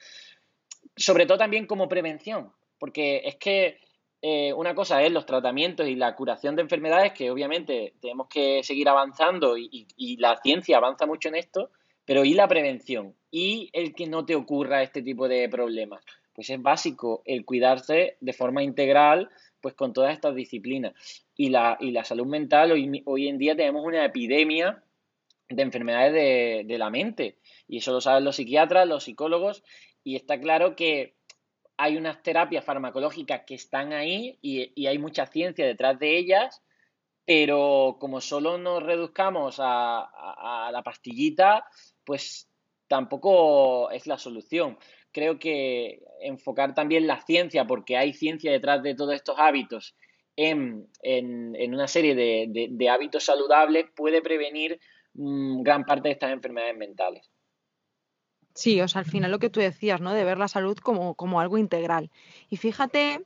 sobre 0.96 1.28
todo 1.28 1.38
también 1.38 1.68
como 1.68 1.88
prevención, 1.88 2.54
porque 2.80 3.22
es 3.24 3.36
que 3.36 3.82
eh, 4.22 4.54
una 4.54 4.76
cosa 4.76 5.04
es 5.04 5.12
los 5.12 5.26
tratamientos 5.26 5.88
y 5.88 5.96
la 5.96 6.16
curación 6.16 6.56
de 6.56 6.64
enfermedades, 6.64 7.14
que 7.14 7.32
obviamente 7.32 7.94
tenemos 8.02 8.28
que 8.28 8.64
seguir 8.64 8.90
avanzando 8.90 9.58
y, 9.58 9.88
y 9.96 10.18
la 10.18 10.38
ciencia 10.38 10.78
avanza 10.78 11.06
mucho 11.06 11.30
en 11.30 11.36
esto, 11.36 11.72
pero 12.06 12.24
¿y 12.26 12.34
la 12.34 12.48
prevención? 12.48 13.16
¿Y 13.32 13.70
el 13.74 13.94
que 13.94 14.08
no 14.08 14.26
te 14.26 14.36
ocurra 14.36 14.82
este 14.82 15.02
tipo 15.02 15.28
de 15.28 15.50
problemas? 15.50 16.04
pues 16.38 16.52
es 16.52 16.62
básico 16.62 17.24
el 17.26 17.46
cuidarse 17.46 18.16
de 18.22 18.32
forma 18.32 18.62
integral, 18.62 19.32
pues 19.60 19.74
con 19.74 19.92
todas 19.92 20.14
estas 20.14 20.36
disciplinas. 20.36 20.94
Y 21.36 21.50
la, 21.50 21.78
y 21.80 21.90
la 21.90 22.04
salud 22.04 22.28
mental, 22.28 22.72
hoy, 22.72 23.02
hoy 23.06 23.28
en 23.28 23.40
día 23.40 23.56
tenemos 23.56 23.84
una 23.84 24.06
epidemia 24.06 24.84
de 25.50 25.64
enfermedades 25.64 26.14
de, 26.68 26.78
la 26.78 26.92
mente. 26.92 27.40
Y 27.68 27.80
eso 27.80 27.92
lo 27.92 28.02
saben 28.02 28.24
los 28.24 28.36
psiquiatras, 28.36 28.88
los 28.88 29.06
psicólogos, 29.06 29.64
y 30.04 30.16
está 30.16 30.40
claro 30.40 30.76
que 30.76 31.16
hay 31.78 31.98
unas 31.98 32.22
terapias 32.24 32.66
farmacológicas 32.66 33.44
que 33.46 33.56
están 33.56 33.94
ahí 33.94 34.38
y, 34.42 34.86
hay 34.88 34.98
mucha 34.98 35.26
ciencia 35.28 35.66
detrás 35.66 36.00
de 36.00 36.18
ellas, 36.18 36.62
pero 37.26 37.98
como 38.00 38.22
solo 38.22 38.58
nos 38.58 38.84
reduzcamos 38.84 39.58
a, 39.60 40.70
la 40.72 40.82
pastillita, 40.84 41.66
pues 42.04 42.50
tampoco 42.88 43.92
es 43.92 44.08
la 44.08 44.18
solución 44.18 44.78
creo 45.18 45.40
que 45.40 46.04
enfocar 46.22 46.76
también 46.76 47.08
la 47.08 47.20
ciencia, 47.22 47.66
porque 47.66 47.98
hay 47.98 48.14
ciencia 48.14 48.52
detrás 48.52 48.84
de 48.84 48.94
todos 48.94 49.16
estos 49.16 49.36
hábitos, 49.40 49.96
en, 50.36 50.88
una 51.74 51.88
serie 51.88 52.14
de, 52.14 52.90
hábitos 52.90 53.24
saludables, 53.24 53.88
puede 53.96 54.22
prevenir 54.22 54.80
mm, 55.16 55.64
gran 55.64 55.86
parte 55.86 56.10
de 56.10 56.14
estas 56.14 56.32
enfermedades 56.32 56.78
mentales. 56.78 57.32
Sí, 58.58 58.82
o 58.82 58.88
sea, 58.88 59.00
al 59.00 59.06
final 59.06 59.32
lo 59.32 59.40
que 59.40 59.50
tú 59.50 59.60
decías, 59.60 60.02
¿no? 60.02 60.14
De 60.14 60.24
ver 60.24 60.38
la 60.38 60.48
salud 60.48 60.78
como, 60.78 61.16
como 61.16 61.40
algo 61.40 61.58
integral. 61.58 62.10
Y 62.50 62.58
fíjate 62.58 63.24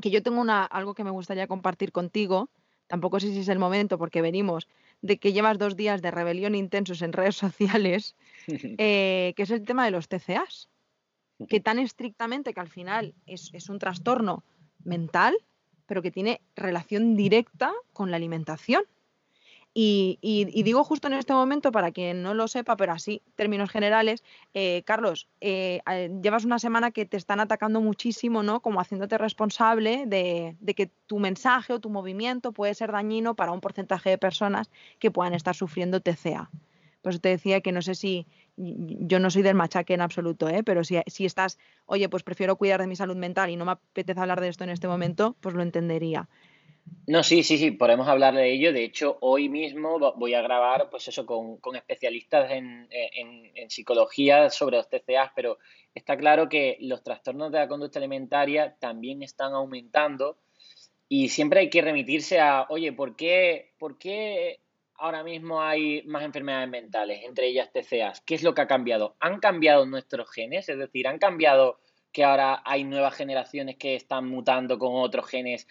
que 0.00 0.10
yo 0.10 0.22
tengo 0.22 0.40
una, 0.40 0.64
algo 0.64 0.94
que 0.94 1.04
me 1.04 1.10
gustaría 1.10 1.46
compartir 1.46 1.92
contigo, 1.92 2.48
tampoco 2.86 3.20
sé 3.20 3.30
si 3.32 3.40
es 3.40 3.48
el 3.48 3.58
momento 3.58 3.98
porque 3.98 4.22
venimos 4.22 4.66
de 5.02 5.18
que 5.18 5.32
llevas 5.32 5.58
dos 5.58 5.76
días 5.76 6.02
de 6.02 6.10
rebelión 6.10 6.54
intensos 6.54 7.02
en 7.02 7.12
redes 7.12 7.36
sociales, 7.44 8.16
eh, 8.48 9.34
que 9.36 9.42
es 9.42 9.50
el 9.50 9.64
tema 9.64 9.84
de 9.84 9.90
los 9.90 10.08
TCAs 10.08 10.68
que 11.46 11.60
tan 11.60 11.78
estrictamente 11.78 12.52
que 12.52 12.60
al 12.60 12.68
final 12.68 13.14
es, 13.26 13.68
un 13.68 13.78
trastorno 13.78 14.42
mental, 14.82 15.36
pero 15.86 16.02
que 16.02 16.10
tiene 16.10 16.40
relación 16.56 17.14
directa 17.16 17.72
con 17.92 18.10
la 18.10 18.16
alimentación. 18.16 18.82
Y, 19.80 20.62
digo 20.64 20.82
justo 20.82 21.06
en 21.06 21.12
este 21.12 21.32
momento, 21.32 21.70
para 21.70 21.92
quien 21.92 22.20
no 22.20 22.34
lo 22.34 22.48
sepa, 22.48 22.76
pero 22.76 22.92
así, 22.92 23.22
términos 23.36 23.70
generales, 23.70 24.24
eh, 24.52 24.82
Carlos, 24.84 25.28
eh, 25.40 25.82
llevas 26.20 26.44
una 26.44 26.58
semana 26.58 26.90
que 26.90 27.06
te 27.06 27.16
están 27.16 27.38
atacando 27.38 27.80
muchísimo, 27.80 28.42
¿no? 28.42 28.58
Como 28.58 28.80
haciéndote 28.80 29.18
responsable 29.18 30.04
de, 30.06 30.56
que 30.74 30.90
tu 31.06 31.20
mensaje 31.20 31.72
o 31.72 31.78
tu 31.78 31.90
movimiento 31.90 32.50
puede 32.50 32.74
ser 32.74 32.90
dañino 32.90 33.36
para 33.36 33.52
un 33.52 33.60
porcentaje 33.60 34.10
de 34.10 34.18
personas 34.18 34.68
que 34.98 35.12
puedan 35.12 35.32
estar 35.32 35.54
sufriendo 35.54 36.00
TCA. 36.00 36.50
Pues 37.02 37.20
te 37.20 37.28
decía 37.28 37.60
que 37.60 37.70
no 37.70 37.80
sé 37.80 37.94
si, 37.94 38.26
yo 38.56 39.20
no 39.20 39.30
soy 39.30 39.42
del 39.42 39.54
machaque 39.54 39.94
en 39.94 40.00
absoluto, 40.00 40.48
¿eh? 40.48 40.64
pero 40.64 40.82
si, 40.82 40.98
si 41.06 41.24
estás, 41.24 41.56
oye, 41.86 42.08
pues 42.08 42.24
prefiero 42.24 42.56
cuidar 42.56 42.80
de 42.80 42.88
mi 42.88 42.96
salud 42.96 43.16
mental 43.16 43.48
y 43.48 43.54
no 43.54 43.64
me 43.64 43.72
apetece 43.72 44.18
hablar 44.18 44.40
de 44.40 44.48
esto 44.48 44.64
en 44.64 44.70
este 44.70 44.88
momento, 44.88 45.36
pues 45.40 45.54
lo 45.54 45.62
entendería. 45.62 46.28
No, 47.06 47.22
sí, 47.22 47.42
sí, 47.42 47.56
sí, 47.56 47.70
podemos 47.70 48.06
hablar 48.06 48.34
de 48.34 48.52
ello. 48.52 48.72
De 48.72 48.84
hecho, 48.84 49.16
hoy 49.20 49.48
mismo 49.48 49.98
voy 50.16 50.34
a 50.34 50.42
grabar, 50.42 50.90
pues 50.90 51.08
eso, 51.08 51.24
con, 51.24 51.58
especialistas 51.74 52.50
en, 52.50 52.88
psicología 53.68 54.50
sobre 54.50 54.76
los 54.76 54.88
TCA, 54.88 55.32
pero 55.34 55.58
está 55.94 56.16
claro 56.16 56.48
que 56.48 56.76
los 56.80 57.02
trastornos 57.02 57.50
de 57.52 57.58
la 57.58 57.68
conducta 57.68 57.98
alimentaria 57.98 58.76
también 58.78 59.22
están 59.22 59.52
aumentando 59.52 60.38
y 61.08 61.28
siempre 61.28 61.60
hay 61.60 61.70
que 61.70 61.82
remitirse 61.82 62.40
a, 62.40 62.66
oye, 62.68 62.92
¿por 62.92 63.16
qué, 63.16 63.72
por 63.78 63.98
qué 63.98 64.60
ahora 64.98 65.22
mismo 65.22 65.62
hay 65.62 66.02
más 66.02 66.24
enfermedades 66.24 66.68
mentales, 66.68 67.22
entre 67.24 67.46
ellas 67.46 67.70
TCAs. 67.72 68.20
¿Qué 68.20 68.34
es 68.34 68.42
lo 68.42 68.54
que 68.54 68.62
ha 68.62 68.66
cambiado? 68.66 69.16
¿Han 69.20 69.38
cambiado 69.38 69.86
nuestros 69.86 70.30
genes? 70.30 70.68
Es 70.68 70.78
decir, 70.78 71.06
¿han 71.06 71.18
cambiado 71.18 71.78
que 72.12 72.24
ahora 72.24 72.62
hay 72.64 72.84
nuevas 72.84 73.14
generaciones 73.14 73.76
que 73.76 73.94
están 73.94 74.28
mutando 74.28 74.78
con 74.78 74.94
otros 74.94 75.26
genes 75.26 75.68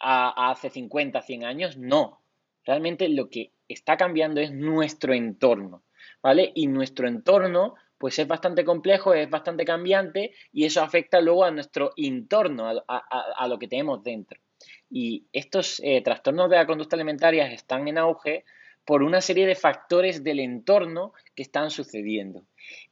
a, 0.00 0.50
hace 0.50 0.70
50, 0.70 1.22
100 1.22 1.44
años? 1.44 1.76
No. 1.76 2.20
Realmente 2.64 3.08
lo 3.08 3.30
que 3.30 3.52
está 3.68 3.96
cambiando 3.96 4.40
es 4.40 4.52
nuestro 4.52 5.14
entorno, 5.14 5.82
¿vale? 6.22 6.52
Y 6.54 6.66
nuestro 6.66 7.08
entorno 7.08 7.74
pues 7.98 8.18
es 8.18 8.28
bastante 8.28 8.64
complejo, 8.64 9.12
es 9.12 9.28
bastante 9.28 9.64
cambiante 9.64 10.32
y 10.52 10.64
eso 10.64 10.82
afecta 10.82 11.20
luego 11.20 11.44
a 11.44 11.50
nuestro 11.50 11.92
entorno, 11.96 12.68
a 12.86 13.48
lo 13.48 13.58
que 13.58 13.66
tenemos 13.66 14.04
dentro. 14.04 14.38
Y 14.90 15.26
estos 15.32 15.80
eh, 15.84 16.00
trastornos 16.02 16.48
de 16.48 16.56
la 16.56 16.66
conducta 16.66 16.96
alimentaria 16.96 17.50
están 17.50 17.88
en 17.88 17.98
auge 17.98 18.44
por 18.84 19.02
una 19.02 19.20
serie 19.20 19.46
de 19.46 19.54
factores 19.54 20.24
del 20.24 20.40
entorno 20.40 21.12
que 21.34 21.42
están 21.42 21.70
sucediendo. 21.70 22.44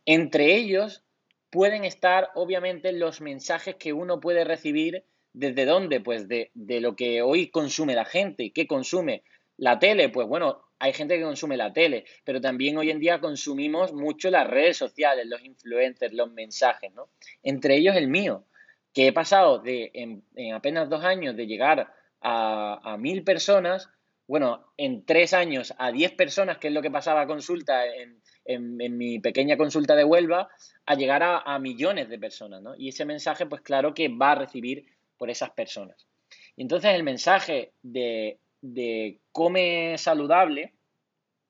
Entre 0.05 0.55
ellos 0.57 1.03
pueden 1.51 1.85
estar, 1.85 2.31
obviamente, 2.35 2.93
los 2.93 3.21
mensajes 3.21 3.77
que 3.77 3.93
uno 3.93 4.21
puede 4.21 4.45
recibir 4.45 5.05
desde 5.37 5.67
dónde, 5.67 6.01
pues 6.01 6.29
de, 6.29 6.51
de 6.55 6.81
lo 6.81 6.97
que 6.97 7.21
hoy 7.21 7.49
consume 7.49 7.95
la 7.95 8.07
gente. 8.07 8.51
¿Qué 8.53 8.67
consume? 8.67 9.23
La 9.59 9.79
tele, 9.79 10.09
pues 10.09 10.27
bueno, 10.27 10.63
hay 10.79 10.93
gente 10.93 11.17
que 11.17 11.25
consume 11.25 11.57
la 11.57 11.73
tele, 11.73 12.05
pero 12.25 12.41
también 12.41 12.77
hoy 12.77 12.91
en 12.91 13.01
día 13.01 13.21
consumimos 13.21 13.93
mucho 13.93 14.31
las 14.31 14.47
redes 14.47 14.77
sociales, 14.77 15.27
los 15.27 15.43
influencers, 15.45 16.13
los 16.13 16.31
mensajes, 16.33 16.93
¿no? 16.95 17.09
Entre 17.43 17.77
ellos 17.77 17.97
el 17.97 18.09
mío 18.09 18.45
que 18.93 19.09
he 19.09 19.13
pasado 19.13 19.59
de 19.59 19.91
en, 19.93 20.55
apenas 20.55 20.89
dos 20.89 21.05
años 21.05 21.37
de 21.37 21.47
llegar 21.47 21.93
a, 22.23 22.97
mil 22.99 23.23
personas, 23.25 23.91
bueno, 24.27 24.73
en 24.79 25.05
tres 25.05 25.35
años 25.35 25.75
a 25.79 25.93
diez 25.93 26.13
personas, 26.13 26.59
que 26.59 26.69
es 26.69 26.75
lo 26.75 26.83
que 26.83 26.91
pasaba 26.91 27.21
a 27.21 27.27
consulta 27.27 27.83
en, 27.87 28.17
mi 28.97 29.19
pequeña 29.19 29.57
consulta 29.57 29.95
de 29.95 30.05
Huelva, 30.05 30.49
a 30.87 30.95
llegar 30.95 31.23
a, 31.23 31.59
millones 31.59 32.09
de 32.09 32.19
personas, 32.19 32.63
¿no? 32.63 32.75
Y 32.75 32.89
ese 32.89 33.05
mensaje, 33.05 33.45
pues 33.47 33.61
claro 33.61 33.93
que 33.93 34.09
va 34.09 34.33
a 34.33 34.37
recibir 34.37 34.87
por 35.17 35.31
esas 35.31 35.51
personas. 35.51 36.07
Y 36.57 36.63
entonces 36.63 36.95
el 36.95 37.03
mensaje 37.03 37.73
de, 37.83 38.39
de 38.61 39.21
come 39.33 39.97
saludable, 39.99 40.75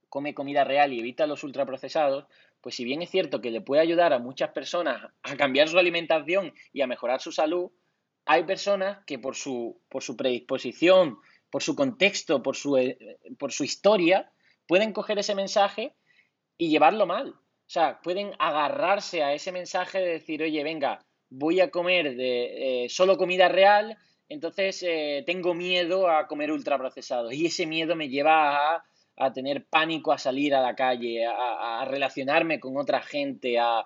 come 0.08 0.34
comida 0.34 0.64
real 0.64 0.92
y 0.92 1.00
evita 1.00 1.26
los 1.26 1.44
ultraprocesados, 1.44 2.26
pues 2.60 2.74
si 2.74 2.84
bien 2.84 3.02
es 3.02 3.10
cierto 3.10 3.40
que 3.40 3.50
le 3.50 3.60
puede 3.60 3.82
ayudar 3.82 4.12
a 4.12 4.18
muchas 4.18 4.50
personas 4.50 5.12
a 5.22 5.36
cambiar 5.36 5.68
su 5.68 5.78
alimentación 5.78 6.52
y 6.72 6.80
a 6.80 6.86
mejorar 6.86 7.20
su 7.20 7.32
salud, 7.32 7.70
hay 8.24 8.44
personas 8.44 9.04
que 9.06 9.18
por 9.18 9.36
su, 9.36 9.80
por 9.88 10.02
su 10.02 10.16
predisposición, 10.16 11.18
por 11.50 11.62
su 11.62 11.76
contexto, 11.76 12.42
por 12.42 12.56
su, 12.56 12.76
eh, 12.76 13.18
por 13.38 13.52
su 13.52 13.62
historia, 13.62 14.32
pueden 14.66 14.92
coger 14.92 15.18
ese 15.18 15.34
mensaje 15.34 15.94
y 16.58 16.68
llevarlo 16.68 17.06
mal. 17.06 17.28
O 17.28 17.68
sea, 17.68 18.00
pueden 18.02 18.32
agarrarse 18.38 19.22
a 19.22 19.32
ese 19.32 19.52
mensaje 19.52 19.98
de 19.98 20.08
decir, 20.08 20.42
oye, 20.42 20.62
venga, 20.64 21.04
voy 21.30 21.60
a 21.60 21.70
comer 21.70 22.16
de 22.16 22.84
eh, 22.84 22.88
solo 22.88 23.16
comida 23.16 23.48
real, 23.48 23.96
entonces 24.28 24.82
eh, 24.82 25.22
tengo 25.26 25.54
miedo 25.54 26.08
a 26.08 26.26
comer 26.26 26.50
ultraprocesados. 26.50 27.32
Y 27.32 27.46
ese 27.46 27.66
miedo 27.66 27.96
me 27.96 28.08
lleva 28.08 28.74
a 28.74 28.84
a 29.16 29.32
tener 29.32 29.66
pánico 29.66 30.12
a 30.12 30.18
salir 30.18 30.54
a 30.54 30.60
la 30.60 30.74
calle, 30.74 31.24
a, 31.26 31.84
relacionarme 31.86 32.60
con 32.60 32.76
otra 32.76 33.00
gente, 33.00 33.58
a, 33.58 33.84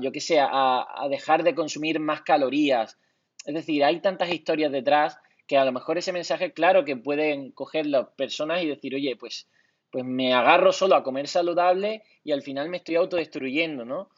yo 0.00 0.12
que 0.12 0.20
sé, 0.20 0.38
a, 0.40 1.06
dejar 1.10 1.42
de 1.42 1.54
consumir 1.54 1.98
más 1.98 2.22
calorías. 2.22 2.98
Es 3.44 3.54
decir, 3.54 3.84
hay 3.84 4.00
tantas 4.00 4.30
historias 4.30 4.72
detrás 4.72 5.18
que 5.46 5.56
a 5.56 5.64
lo 5.64 5.72
mejor 5.72 5.98
ese 5.98 6.12
mensaje, 6.12 6.52
claro 6.52 6.84
que 6.84 6.96
pueden 6.96 7.52
coger 7.52 7.86
las 7.86 8.08
personas 8.16 8.62
y 8.62 8.68
decir, 8.68 8.94
oye, 8.94 9.16
pues, 9.16 9.48
pues 9.90 10.04
me 10.04 10.34
agarro 10.34 10.72
solo 10.72 10.96
a 10.96 11.04
comer 11.04 11.28
saludable 11.28 12.02
y 12.24 12.32
al 12.32 12.42
final 12.42 12.68
me 12.68 12.78
estoy 12.78 12.96
autodestruyendo, 12.96 13.84
¿no? 13.84 14.10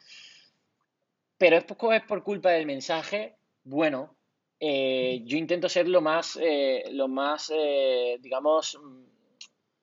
Pero 1.39 1.55
es, 1.57 1.65
es 1.65 2.03
por 2.03 2.21
culpa 2.21 2.51
del 2.51 2.67
mensaje, 2.67 3.37
bueno, 3.63 4.17
eh, 4.59 5.21
yo 5.23 5.37
intento 5.37 5.69
ser 5.69 5.87
lo 5.87 6.01
más, 6.01 6.37
eh, 6.41 6.83
lo 6.91 7.07
más 7.07 7.49
eh, 7.55 8.17
digamos, 8.19 8.77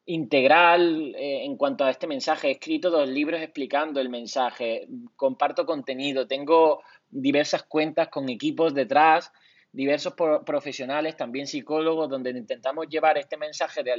integral 0.05 1.15
en 1.17 1.57
cuanto 1.57 1.85
a 1.85 1.91
este 1.91 2.07
mensaje. 2.07 2.49
He 2.49 2.53
escrito 2.53 2.91
dos 2.91 3.09
libros 3.09 3.41
explicando 3.41 4.01
el 4.01 4.11
mensaje, 4.11 4.87
comparto 5.17 5.65
contenido, 5.65 6.29
tengo 6.29 6.83
diversas 7.09 7.63
cuentas 7.63 8.09
con 8.09 8.29
equipos 8.29 8.75
detrás, 8.75 9.33
diversos 9.73 10.15
profesionales, 10.45 11.17
también 11.17 11.47
psicólogos, 11.47 12.11
donde 12.11 12.31
intentamos 12.31 12.87
llevar 12.89 13.17
este 13.19 13.37
mensaje 13.39 13.83
de 13.83 13.93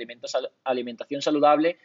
alimentación 0.63 1.21
saludable 1.21 1.79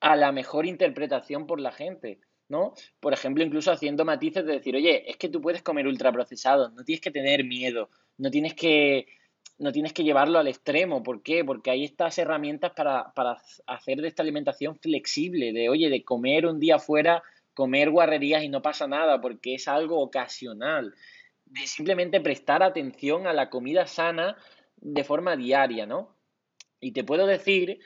a 0.00 0.16
la 0.16 0.32
mejor 0.32 0.66
interpretación 0.66 1.46
por 1.46 1.60
la 1.60 1.70
gente. 1.70 2.18
¿No? 2.48 2.74
Por 3.00 3.12
ejemplo, 3.12 3.42
incluso 3.42 3.72
haciendo 3.72 4.04
matices 4.04 4.44
de 4.44 4.54
decir, 4.54 4.76
oye, 4.76 5.10
es 5.10 5.16
que 5.16 5.28
tú 5.28 5.40
puedes 5.40 5.62
comer 5.62 5.86
ultraprocesados, 5.86 6.72
no 6.72 6.84
tienes 6.84 7.00
que 7.00 7.10
tener 7.10 7.44
miedo, 7.44 7.90
no 8.18 8.30
tienes 8.30 8.54
que, 8.54 9.06
no 9.58 9.72
tienes 9.72 9.92
que 9.92 10.04
llevarlo 10.04 10.38
al 10.38 10.48
extremo. 10.48 11.02
¿Por 11.02 11.22
qué? 11.22 11.44
Porque 11.44 11.70
hay 11.70 11.84
estas 11.84 12.18
herramientas 12.18 12.72
para, 12.74 13.12
para 13.14 13.38
hacer 13.66 14.00
de 14.00 14.08
esta 14.08 14.22
alimentación 14.22 14.78
flexible, 14.78 15.52
de, 15.52 15.68
oye, 15.68 15.88
de 15.88 16.04
comer 16.04 16.46
un 16.46 16.58
día 16.58 16.78
fuera, 16.78 17.22
comer 17.54 17.90
guarrerías 17.90 18.42
y 18.42 18.48
no 18.48 18.62
pasa 18.62 18.86
nada, 18.86 19.20
porque 19.20 19.54
es 19.54 19.68
algo 19.68 20.00
ocasional, 20.00 20.94
de 21.44 21.66
simplemente 21.66 22.20
prestar 22.20 22.62
atención 22.62 23.26
a 23.26 23.32
la 23.32 23.50
comida 23.50 23.86
sana 23.86 24.36
de 24.76 25.04
forma 25.04 25.36
diaria, 25.36 25.86
¿no? 25.86 26.16
Y 26.80 26.92
te 26.92 27.04
puedo 27.04 27.26
decir, 27.26 27.78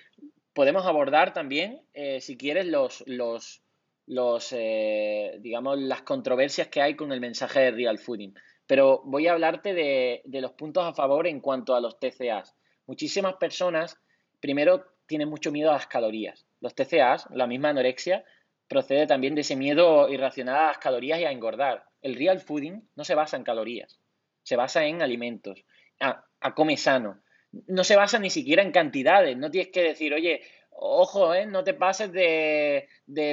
podemos 0.55 0.87
abordar 0.87 1.35
también, 1.35 1.83
eh, 1.93 2.21
si 2.21 2.39
quieres, 2.39 2.67
los, 2.67 3.05
los, 3.07 3.63
los 4.07 4.53
eh, 4.53 5.37
digamos, 5.41 5.79
las 5.79 6.03
controversias 6.03 6.69
que 6.69 6.81
hay 6.81 6.95
con 6.95 7.13
el 7.13 7.21
mensaje 7.21 7.61
de 7.61 7.71
Real 7.73 7.99
Fooding. 7.99 8.35
Pero 8.67 9.03
voy 9.05 9.27
a 9.27 9.33
hablarte 9.33 9.75
de, 9.75 10.23
de 10.25 10.41
los 10.41 10.53
puntos 10.53 10.85
a 10.85 10.95
favor 10.95 11.27
en 11.27 11.41
cuanto 11.41 11.75
a 11.75 11.81
los 11.81 11.99
TCAs. 11.99 12.55
Muchísimas 12.87 13.35
personas, 13.35 14.01
primero, 14.41 14.85
tienen 15.07 15.29
mucho 15.29 15.53
miedo 15.53 15.71
a 15.71 15.75
las 15.75 15.87
calorías. 15.87 16.47
Los 16.61 16.75
TCAs, 16.75 17.29
la 17.31 17.47
misma 17.47 17.71
anorexia, 17.71 18.25
procede 18.69 19.07
también 19.07 19.35
de 19.35 19.43
ese 19.43 19.57
miedo 19.57 20.09
irracional 20.09 20.57
a 20.57 20.67
las 20.69 20.79
calorías 20.79 21.21
y 21.21 21.25
a 21.25 21.31
engordar. 21.31 21.85
El 22.03 22.17
real 22.17 22.41
fooding 22.41 22.89
no 22.95 23.05
se 23.05 23.15
basa 23.15 23.37
en 23.37 23.45
calorías, 23.45 23.99
se 24.43 24.57
basa 24.57 24.85
en 24.85 25.03
alimentos, 25.03 25.65
a, 26.01 26.25
a 26.41 26.55
come 26.55 26.77
sano. 26.77 27.23
No 27.69 27.85
se 27.85 27.97
basa 27.97 28.19
ni 28.19 28.31
siquiera 28.31 28.63
en 28.63 28.73
cantidades, 28.73 29.37
no 29.37 29.51
tienes 29.51 29.73
que 29.73 29.83
decir, 29.83 30.13
oye, 30.13 30.43
ojo, 30.79 31.35
¿eh? 31.35 31.47
no 31.47 31.65
te 31.65 31.75
pases 31.75 32.13
de, 32.13 32.87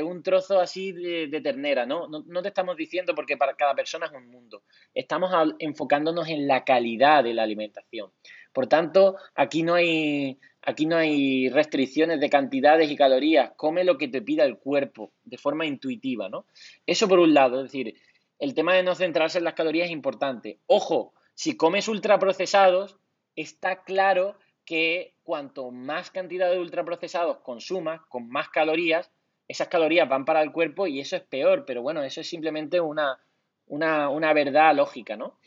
un 0.03 0.23
trozo 0.23 0.59
así 0.59 0.91
de, 0.91 1.41
ternera, 1.41 1.85
¿no? 1.85 2.07
¿no? 2.07 2.41
te 2.41 2.47
estamos 2.47 2.75
diciendo 2.75 3.13
porque 3.15 3.37
para 3.37 3.55
cada 3.55 3.75
persona 3.75 4.05
es 4.05 4.11
un 4.11 4.29
mundo. 4.29 4.63
Estamos 4.93 5.31
enfocándonos 5.59 6.27
en 6.29 6.47
la 6.47 6.63
calidad 6.63 7.23
de 7.23 7.33
la 7.33 7.43
alimentación. 7.43 8.11
Por 8.53 8.67
tanto, 8.67 9.17
aquí 9.35 9.63
no 9.63 9.75
hay, 9.75 10.39
aquí 10.61 10.85
no 10.85 10.95
hay 10.97 11.49
restricciones 11.49 12.19
de 12.19 12.29
cantidades 12.29 12.89
y 12.89 12.95
calorías. 12.95 13.51
Come 13.55 13.83
lo 13.83 13.97
que 13.97 14.07
te 14.07 14.21
pida 14.21 14.43
el 14.45 14.57
cuerpo 14.57 15.11
de 15.23 15.37
forma 15.37 15.65
intuitiva, 15.65 16.29
¿no? 16.29 16.45
Eso 16.85 17.07
por 17.07 17.19
un 17.19 17.33
lado, 17.33 17.57
es 17.57 17.71
decir, 17.71 17.95
el 18.39 18.53
tema 18.53 18.75
de 18.75 18.83
no 18.83 18.95
centrarse 18.95 19.37
en 19.37 19.43
las 19.43 19.53
calorías 19.53 19.85
es 19.85 19.91
importante. 19.91 20.59
Ojo, 20.67 21.13
si 21.33 21.57
comes 21.57 21.87
ultraprocesados, 21.87 22.97
está 23.35 23.83
claro 23.83 24.37
que 24.65 25.15
cuanto 25.23 25.71
más 25.71 26.11
cantidad 26.11 26.49
de 26.49 26.59
ultraprocesados 26.59 27.39
consumas, 27.39 28.01
con 28.09 28.29
más 28.29 28.49
calorías, 28.49 29.11
esas 29.47 29.67
calorías 29.67 30.07
van 30.07 30.25
para 30.25 30.41
el 30.41 30.51
cuerpo 30.51 30.87
y 30.87 30.99
eso 30.99 31.15
es 31.15 31.23
peor, 31.23 31.65
pero 31.65 31.81
bueno, 31.81 32.03
eso 32.03 32.21
es 32.21 32.27
simplemente 32.27 32.79
una, 32.79 33.19
una, 33.67 34.33
verdad 34.33 34.75
lógica, 34.75 35.15
¿no? 35.15 35.37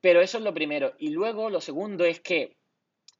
Pero 0.00 0.20
eso 0.20 0.38
es 0.38 0.44
lo 0.44 0.54
primero. 0.54 0.94
Y 0.98 1.10
luego 1.10 1.50
lo 1.50 1.60
segundo 1.60 2.04
es 2.04 2.20
que 2.20 2.56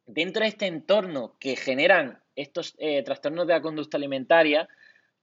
dentro 0.07 0.43
de 0.43 0.49
este 0.49 0.67
entorno 0.67 1.37
que 1.39 1.57
generan 1.57 2.23
estos 2.35 2.75
eh, 2.79 3.03
trastornos 3.03 3.47
de 3.47 3.55
la 3.55 3.63
conducta 3.63 3.97
alimentaria, 3.97 4.69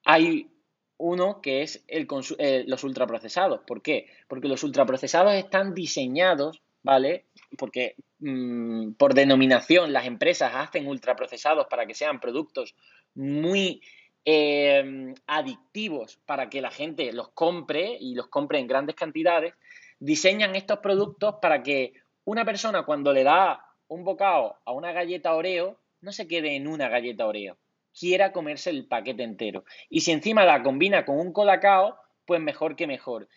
hay 0.04 0.50
uno 0.98 1.42
que 1.42 1.62
es 1.64 1.84
el 1.88 2.08
eh, 2.38 2.64
los 2.68 2.84
ultraprocesados. 2.84 3.62
¿Por 3.66 3.82
qué? 3.82 4.08
Porque 4.28 4.48
los 4.48 4.64
ultraprocesados 4.64 5.34
están 5.34 5.74
diseñados, 5.74 6.62
¿vale? 6.82 7.26
Porque 7.58 7.96
Mm, 8.26 8.94
por 8.94 9.14
denominación 9.16 9.92
las 9.92 10.06
empresas 10.06 10.54
hacen 10.56 10.88
ultraprocesados 10.88 11.68
para 11.70 11.86
que 11.86 11.94
sean 11.94 12.22
productos 12.22 12.74
muy 13.16 13.82
em, 14.24 15.14
adictivos 15.28 16.22
para 16.26 16.50
que 16.50 16.62
la 16.62 16.72
gente 16.72 17.12
los 17.12 17.32
compre 17.32 17.98
y 18.00 18.16
los 18.16 18.28
compre 18.28 18.60
en 18.60 18.68
grandes 18.68 18.96
cantidades, 18.96 19.56
diseñan 20.00 20.56
estos 20.56 20.80
productos 20.80 21.36
para 21.42 21.64
que 21.64 21.96
una 22.24 22.46
persona 22.46 22.84
cuando 22.84 23.12
le 23.12 23.26
da 23.26 23.66
un 23.90 24.06
bocado 24.06 24.56
a 24.64 24.72
una 24.72 24.94
galleta 24.94 25.36
Oreo 25.36 25.78
no 26.00 26.14
se 26.14 26.26
quede 26.26 26.56
en 26.56 26.70
una 26.70 26.88
galleta 26.88 27.28
Oreo, 27.28 27.58
quiera 28.00 28.32
comerse 28.32 28.70
el 28.70 28.88
paquete 28.88 29.24
entero. 29.24 29.66
Y 29.90 30.00
si 30.00 30.14
encima 30.14 30.46
la 30.46 30.64
combina 30.64 31.04
con 31.04 31.20
un 31.20 31.34
colacao, 31.34 31.98
pues 32.26 32.40
mejor 32.40 32.78
que 32.78 32.88
mejor 32.88 33.28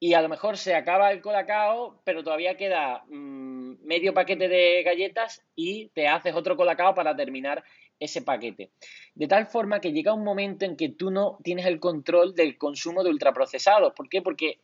y 0.00 0.14
a 0.14 0.22
lo 0.22 0.28
mejor 0.28 0.56
se 0.56 0.74
acaba 0.74 1.10
el 1.10 1.20
colacao, 1.20 2.00
pero 2.04 2.22
todavía 2.22 2.56
queda 2.56 3.04
mm, 3.08 3.84
medio 3.84 4.14
paquete 4.14 4.48
de 4.48 4.82
galletas 4.84 5.42
y 5.56 5.88
te 5.88 6.06
haces 6.06 6.34
otro 6.34 6.56
colacao 6.56 6.94
para 6.94 7.16
terminar 7.16 7.64
ese 7.98 8.22
paquete. 8.22 8.70
De 9.14 9.26
tal 9.26 9.46
forma 9.46 9.80
que 9.80 9.92
llega 9.92 10.14
un 10.14 10.22
momento 10.22 10.64
en 10.64 10.76
que 10.76 10.88
tú 10.88 11.10
no 11.10 11.38
tienes 11.42 11.66
el 11.66 11.80
control 11.80 12.34
del 12.34 12.56
consumo 12.56 13.02
de 13.02 13.10
ultraprocesados. 13.10 13.92
¿Por 13.94 14.08
qué? 14.08 14.22
Porque 14.22 14.60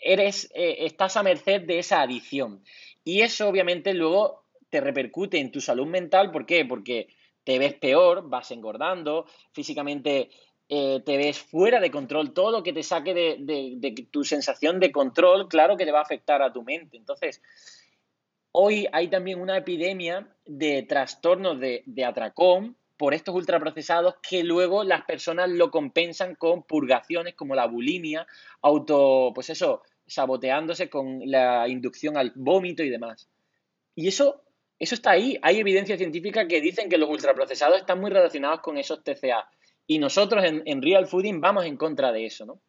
eres, 0.00 0.50
eh, 0.54 0.78
estás 0.80 1.16
a 1.16 1.22
merced 1.22 1.62
de 1.62 1.78
esa 1.78 2.02
adicción. 2.02 2.64
Y 3.04 3.20
eso 3.20 3.48
obviamente 3.48 3.94
luego 3.94 4.46
te 4.68 4.80
repercute 4.80 5.38
en 5.38 5.52
tu 5.52 5.60
salud 5.60 5.86
mental. 5.86 6.32
¿Por 6.32 6.44
qué? 6.44 6.64
Porque 6.64 7.08
te 7.44 7.60
ves 7.60 7.74
peor, 7.74 8.28
vas 8.28 8.50
engordando, 8.50 9.26
físicamente 9.52 10.30
eh, 10.68 11.00
te 11.06 11.16
ves 11.16 11.38
fuera 11.38 11.78
de 11.78 11.92
control, 11.92 12.34
todo 12.34 12.50
lo 12.50 12.62
que 12.64 12.72
te 12.72 12.82
saque 12.82 13.14
de, 13.14 14.08
tu 14.10 14.24
sensación 14.24 14.80
de 14.80 14.90
control, 14.90 15.48
claro 15.48 15.76
que 15.76 15.84
te 15.84 15.92
va 15.92 16.00
a 16.00 16.02
afectar 16.02 16.42
a 16.42 16.52
tu 16.52 16.64
mente. 16.64 16.96
Entonces, 16.96 17.40
hoy 18.50 18.88
hay 18.92 19.08
también 19.08 19.40
una 19.40 19.56
epidemia 19.56 20.28
de 20.44 20.82
trastornos 20.82 21.60
de, 21.60 22.04
atracón 22.04 22.76
por 22.96 23.14
estos 23.14 23.34
ultraprocesados 23.34 24.16
que 24.28 24.42
luego 24.42 24.82
las 24.82 25.04
personas 25.04 25.50
lo 25.50 25.70
compensan 25.70 26.34
con 26.34 26.64
purgaciones 26.64 27.34
como 27.34 27.54
la 27.54 27.66
bulimia, 27.66 28.26
auto, 28.62 29.30
pues 29.34 29.50
eso, 29.50 29.82
saboteándose 30.06 30.90
con 30.90 31.20
la 31.26 31.68
inducción 31.68 32.16
al 32.16 32.32
vómito 32.34 32.82
y 32.82 32.90
demás. 32.90 33.28
Y 33.94 34.08
eso, 34.08 34.42
eso 34.80 34.96
está 34.96 35.12
ahí. 35.12 35.38
Hay 35.42 35.60
evidencia 35.60 35.96
científica 35.96 36.48
que 36.48 36.60
dicen 36.60 36.88
que 36.88 36.98
los 36.98 37.08
ultraprocesados 37.08 37.78
están 37.78 38.00
muy 38.00 38.10
relacionados 38.10 38.60
con 38.60 38.78
esos 38.78 39.04
TCA. 39.04 39.48
Y 39.86 39.98
nosotros 39.98 40.44
en, 40.44 40.82
Real 40.82 41.06
Fooding 41.06 41.40
vamos 41.40 41.64
en 41.64 41.76
contra 41.76 42.12
de 42.12 42.26
eso, 42.26 42.44
¿no? 42.44 42.60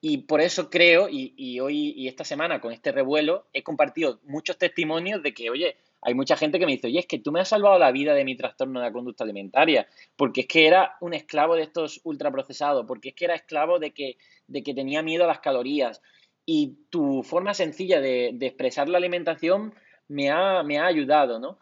Y 0.00 0.18
por 0.18 0.40
eso 0.40 0.70
creo, 0.70 1.08
y, 1.10 1.58
hoy 1.58 1.92
y 1.96 2.06
esta 2.06 2.22
semana 2.22 2.60
con 2.60 2.72
este 2.72 2.92
revuelo, 2.92 3.48
he 3.52 3.64
compartido 3.64 4.20
muchos 4.22 4.56
testimonios 4.56 5.24
de 5.24 5.34
que, 5.34 5.50
oye, 5.50 5.76
hay 6.00 6.14
mucha 6.14 6.36
gente 6.36 6.60
que 6.60 6.66
me 6.66 6.72
dice, 6.72 6.86
oye, 6.86 7.00
es 7.00 7.06
que 7.06 7.18
tú 7.18 7.32
me 7.32 7.40
has 7.40 7.48
salvado 7.48 7.80
la 7.80 7.90
vida 7.90 8.14
de 8.14 8.24
mi 8.24 8.36
trastorno 8.36 8.78
de 8.78 8.86
la 8.86 8.92
conducta 8.92 9.24
alimentaria, 9.24 9.88
porque 10.14 10.42
es 10.42 10.46
que 10.46 10.68
era 10.68 10.96
un 11.00 11.14
esclavo 11.14 11.56
de 11.56 11.62
estos 11.64 12.00
ultraprocesados, 12.04 12.86
porque 12.86 13.08
es 13.08 13.14
que 13.16 13.24
era 13.24 13.34
esclavo 13.34 13.80
de 13.80 13.90
que, 13.90 14.18
de 14.46 14.62
que 14.62 14.72
tenía 14.72 15.02
miedo 15.02 15.24
a 15.24 15.26
las 15.26 15.40
calorías. 15.40 16.00
Y 16.46 16.76
tu 16.90 17.24
forma 17.24 17.52
sencilla 17.52 18.00
de, 18.00 18.28
expresar 18.40 18.88
la 18.88 18.98
alimentación 18.98 19.74
me 20.06 20.30
ha, 20.30 20.62
me 20.62 20.78
ha, 20.78 20.86
ayudado, 20.86 21.40
¿no? 21.40 21.58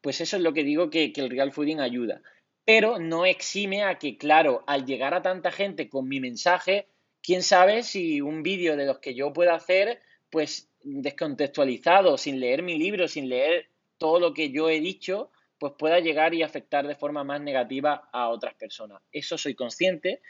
Pues 0.00 0.20
eso 0.20 0.36
es 0.36 0.42
lo 0.42 0.52
que 0.52 0.64
digo 0.64 0.90
que, 0.90 1.12
que 1.12 1.20
el 1.20 1.30
Real 1.30 1.52
Fooding 1.52 1.78
ayuda 1.80 2.20
pero 2.66 2.98
no 2.98 3.24
exime 3.24 3.84
a 3.84 3.96
que, 3.96 4.18
claro, 4.18 4.64
al 4.66 4.84
llegar 4.84 5.14
a 5.14 5.22
tanta 5.22 5.52
gente 5.52 5.88
con 5.88 6.08
mi 6.08 6.18
mensaje, 6.18 6.88
quién 7.22 7.44
sabe 7.44 7.84
si 7.84 8.20
un 8.20 8.42
vídeo 8.42 8.76
de 8.76 8.86
los 8.86 8.98
que 8.98 9.14
yo 9.14 9.32
pueda 9.32 9.54
hacer, 9.54 10.00
pues 10.30 10.68
descontextualizado, 10.82 12.18
sin 12.18 12.40
leer 12.40 12.64
mi 12.64 12.76
libro, 12.76 13.06
sin 13.06 13.28
leer 13.28 13.70
todo 13.98 14.18
lo 14.18 14.34
que 14.34 14.50
yo 14.50 14.68
he 14.68 14.80
dicho, 14.80 15.30
pues 15.58 15.74
pueda 15.78 16.00
llegar 16.00 16.34
y 16.34 16.42
afectar 16.42 16.88
de 16.88 16.96
forma 16.96 17.22
más 17.22 17.40
negativa 17.40 18.08
a 18.12 18.28
otras 18.30 18.56
personas. 18.56 19.00
Eso 19.12 19.38
soy 19.38 19.54
consciente 19.54 20.20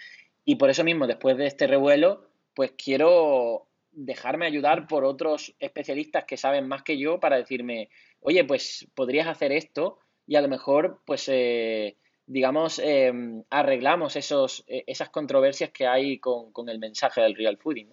y 0.45 0.57
por 0.57 0.69
eso 0.69 0.85
mismo, 0.85 1.07
después 1.07 1.39
de 1.39 1.47
este 1.47 1.67
revuelo, 1.67 2.29
pues 2.55 2.73
quiero 2.73 3.67
dejarme 3.93 4.45
ayudar 4.45 4.87
por 4.87 5.07
otros 5.07 5.55
especialistas 5.59 6.27
que 6.27 6.37
saben 6.37 6.69
más 6.69 6.83
que 6.83 6.99
yo 6.99 7.19
para 7.19 7.39
decirme, 7.39 7.89
oye, 8.21 8.45
pues 8.45 8.87
podrías 8.95 9.27
hacer 9.27 9.53
esto 9.53 10.01
y 10.27 10.37
a 10.37 10.43
lo 10.43 10.49
mejor, 10.49 11.01
pues... 11.07 11.31
Eh, 11.33 11.97
digamos, 12.27 12.81
em, 12.81 13.45
arreglamos 13.51 14.17
esos, 14.17 14.65
e, 14.67 14.85
esas 14.87 15.11
controversias 15.11 15.71
que 15.71 15.87
hay 15.87 16.19
con, 16.19 16.69
el 16.69 16.79
mensaje 16.79 17.21
del 17.21 17.37
real 17.37 17.57
fooding. 17.57 17.89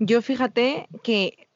Yo 0.00 0.22
fíjate 0.22 0.86
que 1.02 1.48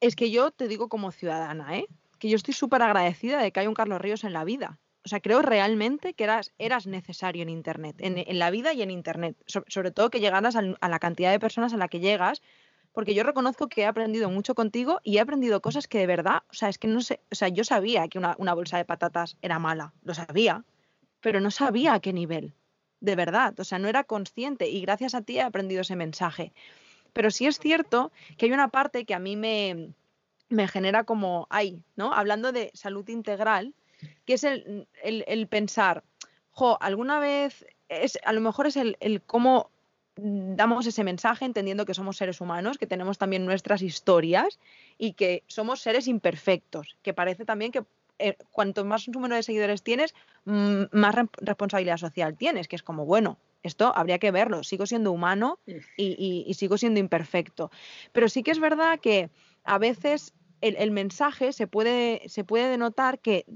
es 0.00 0.16
que 0.16 0.30
yo 0.30 0.50
te 0.50 0.68
digo 0.68 0.88
como 0.88 1.12
ciudadana, 1.12 1.78
¿eh? 1.78 1.86
que 2.18 2.28
yo 2.28 2.36
estoy 2.36 2.54
súper 2.54 2.82
agradecida 2.82 3.40
de 3.40 3.52
que 3.52 3.60
hay 3.60 3.66
un 3.66 3.74
Carlos 3.74 4.00
Ríos 4.00 4.24
en 4.24 4.32
la 4.32 4.44
vida. 4.44 4.80
O 5.04 5.08
sea, 5.08 5.20
creo 5.20 5.42
realmente 5.42 6.14
que 6.14 6.24
eras, 6.24 6.52
eras 6.58 6.86
necesario 6.86 7.42
en 7.42 7.50
Internet, 7.50 7.96
en, 7.98 8.38
la 8.38 8.50
vida 8.50 8.72
y 8.72 8.82
en 8.82 8.90
Internet. 8.90 9.36
sobre 9.46 9.90
todo 9.90 10.10
que 10.10 10.20
llegaras 10.20 10.56
a 10.56 10.88
la 10.88 10.98
cantidad 10.98 11.30
de 11.30 11.38
personas 11.38 11.74
a 11.74 11.76
la 11.76 11.88
que 11.88 12.00
llegas 12.00 12.40
porque 12.94 13.12
yo 13.12 13.24
reconozco 13.24 13.68
que 13.68 13.82
he 13.82 13.86
aprendido 13.86 14.30
mucho 14.30 14.54
contigo 14.54 15.00
y 15.02 15.18
he 15.18 15.20
aprendido 15.20 15.60
cosas 15.60 15.88
que 15.88 15.98
de 15.98 16.06
verdad, 16.06 16.44
o 16.48 16.54
sea, 16.54 16.68
es 16.68 16.78
que 16.78 16.86
no 16.86 17.02
sé, 17.02 17.20
o 17.30 17.34
sea, 17.34 17.48
yo 17.48 17.64
sabía 17.64 18.08
que 18.08 18.18
una, 18.18 18.54
bolsa 18.54 18.78
de 18.78 18.84
patatas 18.84 19.36
era 19.42 19.58
mala, 19.58 19.92
lo 20.04 20.14
sabía, 20.14 20.64
pero 21.20 21.40
no 21.40 21.50
sabía 21.50 21.94
a 21.94 22.00
qué 22.00 22.12
nivel, 22.12 22.54
de 23.00 23.16
verdad, 23.16 23.58
o 23.58 23.64
sea, 23.64 23.80
no 23.80 23.88
era 23.88 24.04
consciente 24.04 24.68
y 24.68 24.80
gracias 24.80 25.14
a 25.14 25.22
ti 25.22 25.38
he 25.38 25.42
aprendido 25.42 25.80
ese 25.80 25.96
mensaje. 25.96 26.52
Pero 27.12 27.32
sí 27.32 27.46
es 27.46 27.58
cierto 27.58 28.12
que 28.38 28.46
hay 28.46 28.52
una 28.52 28.68
parte 28.68 29.04
que 29.04 29.14
a 29.14 29.18
mí 29.18 29.34
me, 29.34 29.92
me 30.48 30.68
genera 30.68 31.02
como, 31.02 31.48
ay, 31.50 31.82
¿no? 31.96 32.12
Hablando 32.12 32.52
de 32.52 32.70
salud 32.74 33.08
integral, 33.08 33.74
que 34.24 34.34
es 34.34 34.44
el, 34.44 34.86
el, 35.02 35.24
el 35.26 35.48
pensar, 35.48 36.04
jo, 36.52 36.78
alguna 36.80 37.18
vez 37.18 37.66
es, 37.88 38.18
a 38.24 38.32
lo 38.32 38.40
mejor 38.40 38.68
es 38.68 38.76
el, 38.76 38.96
el 39.00 39.20
cómo 39.20 39.70
damos 40.16 40.86
ese 40.86 41.04
mensaje 41.04 41.44
entendiendo 41.44 41.86
que 41.86 41.94
somos 41.94 42.16
seres 42.16 42.40
humanos, 42.40 42.78
que 42.78 42.86
tenemos 42.86 43.18
también 43.18 43.44
nuestras 43.44 43.82
historias 43.82 44.58
y 44.98 45.14
que 45.14 45.42
somos 45.46 45.80
seres 45.80 46.06
imperfectos, 46.06 46.96
que 47.02 47.14
parece 47.14 47.44
también 47.44 47.72
que 47.72 47.84
eh, 48.20 48.36
cuanto 48.52 48.84
más 48.84 49.08
número 49.08 49.34
de 49.34 49.42
seguidores 49.42 49.82
tienes, 49.82 50.14
mm, 50.44 50.84
más 50.92 51.14
responsabilidad 51.38 51.96
social 51.96 52.36
tienes, 52.36 52.68
que 52.68 52.76
es 52.76 52.82
como, 52.82 53.04
bueno, 53.04 53.38
esto 53.64 53.92
habría 53.96 54.18
que 54.18 54.30
verlo, 54.30 54.62
sigo 54.62 54.86
siendo 54.86 55.10
humano 55.10 55.58
y, 55.96 56.52
sigo 56.54 56.78
siendo 56.78 57.00
imperfecto. 57.00 57.70
Pero 58.12 58.28
sí 58.28 58.42
que 58.42 58.50
es 58.50 58.60
verdad 58.60 59.00
que 59.00 59.30
a 59.64 59.78
veces 59.78 60.34
el, 60.60 60.90
mensaje 60.90 61.52
se 61.52 61.66
puede, 61.66 62.28
se 62.28 62.44
puede 62.44 62.68
denotar 62.68 63.18
que 63.18 63.46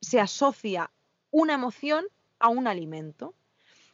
se 0.00 0.20
asocia 0.20 0.90
una 1.30 1.54
emoción 1.54 2.04
a 2.40 2.48
un 2.48 2.66
alimento. 2.66 3.34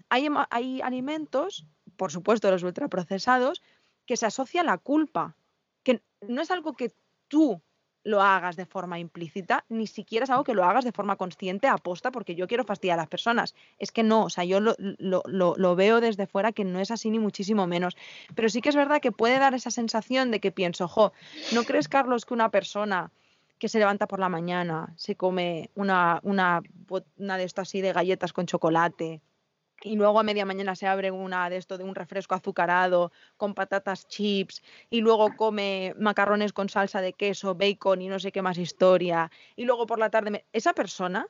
Hay, 0.09 0.27
hay 0.51 0.81
alimentos, 0.81 1.67
por 1.99 2.13
supuesto 2.13 2.51
los 2.51 2.63
ultraprocesados, 2.63 3.61
que 4.07 4.17
se 4.17 4.25
asocia 4.25 4.63
a 4.63 4.65
la 4.65 4.79
culpa, 4.79 5.37
que 5.83 6.01
no 6.27 6.41
es 6.41 6.51
algo 6.51 6.73
que 6.73 6.93
tú 7.27 7.61
lo 8.05 8.23
hagas 8.23 8.57
de 8.57 8.65
forma 8.65 9.01
implícita, 9.01 9.65
ni 9.69 9.87
siquiera 9.87 10.25
es 10.25 10.31
algo 10.31 10.45
que 10.45 10.55
lo 10.55 10.65
hagas 10.65 10.85
de 10.85 10.93
forma 10.93 11.17
consciente, 11.17 11.67
aposta, 11.67 12.11
porque 12.13 12.37
yo 12.37 12.47
quiero 12.47 12.65
fastidiar 12.65 12.99
a 12.99 13.03
las 13.03 13.09
personas. 13.09 13.55
Es 13.79 13.91
que 13.91 14.05
no, 14.05 14.25
o 14.25 14.31
sea, 14.31 14.45
yo 14.45 14.61
lo, 14.61 14.77
lo, 14.79 15.77
veo 15.77 16.01
desde 16.01 16.27
fuera 16.27 16.53
que 16.53 16.65
no 16.65 16.79
es 16.81 16.91
así 16.91 17.11
ni 17.11 17.19
muchísimo 17.19 17.67
menos. 17.67 17.97
Pero 18.35 18.49
sí 18.49 18.63
que 18.63 18.71
es 18.71 18.77
verdad 18.77 19.03
que 19.03 19.13
puede 19.13 19.39
dar 19.39 19.53
esa 19.55 19.71
sensación 19.71 20.31
de 20.31 20.41
que 20.41 20.53
pienso, 20.53 20.85
ojo, 20.85 21.13
¿no 21.53 21.65
crees, 21.65 21.89
Carlos, 21.89 22.25
que 22.25 22.33
una 22.33 22.51
persona 22.51 23.11
que 23.59 23.69
se 23.69 23.81
levanta 23.81 24.07
por 24.07 24.21
la 24.21 24.29
mañana, 24.29 24.95
se 24.97 25.17
come 25.17 25.71
una, 25.75 26.21
una, 26.23 26.63
una 27.19 27.37
de 27.37 27.45
estas 27.45 27.69
así 27.69 27.81
de 27.81 27.93
galletas 27.93 28.33
con 28.33 28.47
chocolate, 28.47 29.21
y 29.83 29.97
luego 29.97 30.21
a 30.21 30.23
media 30.23 30.45
mañana 30.45 30.75
se 30.75 30.87
abre 30.87 31.11
una 31.11 31.49
de 31.51 31.57
esto 31.57 31.79
de 31.79 31.85
un 31.85 31.95
refresco 31.95 32.35
azucarado 32.35 33.13
con 33.37 33.55
patatas 33.55 34.09
chips 34.09 34.63
y 34.91 35.01
luego 35.01 35.37
come 35.37 35.95
macarrones 35.99 36.53
con 36.53 36.69
salsa 36.69 37.01
de 37.01 37.13
queso, 37.13 37.55
bacon 37.55 38.03
y 38.03 38.09
no 38.09 38.19
sé 38.19 38.33
qué 38.33 38.43
más 38.43 38.59
historia 38.59 39.31
y 39.57 39.65
luego 39.65 39.87
por 39.87 39.99
la 39.99 40.11
tarde 40.11 40.45
esa 40.53 40.73
persona 40.73 41.29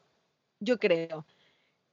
yo 0.60 0.78
creo 0.78 1.26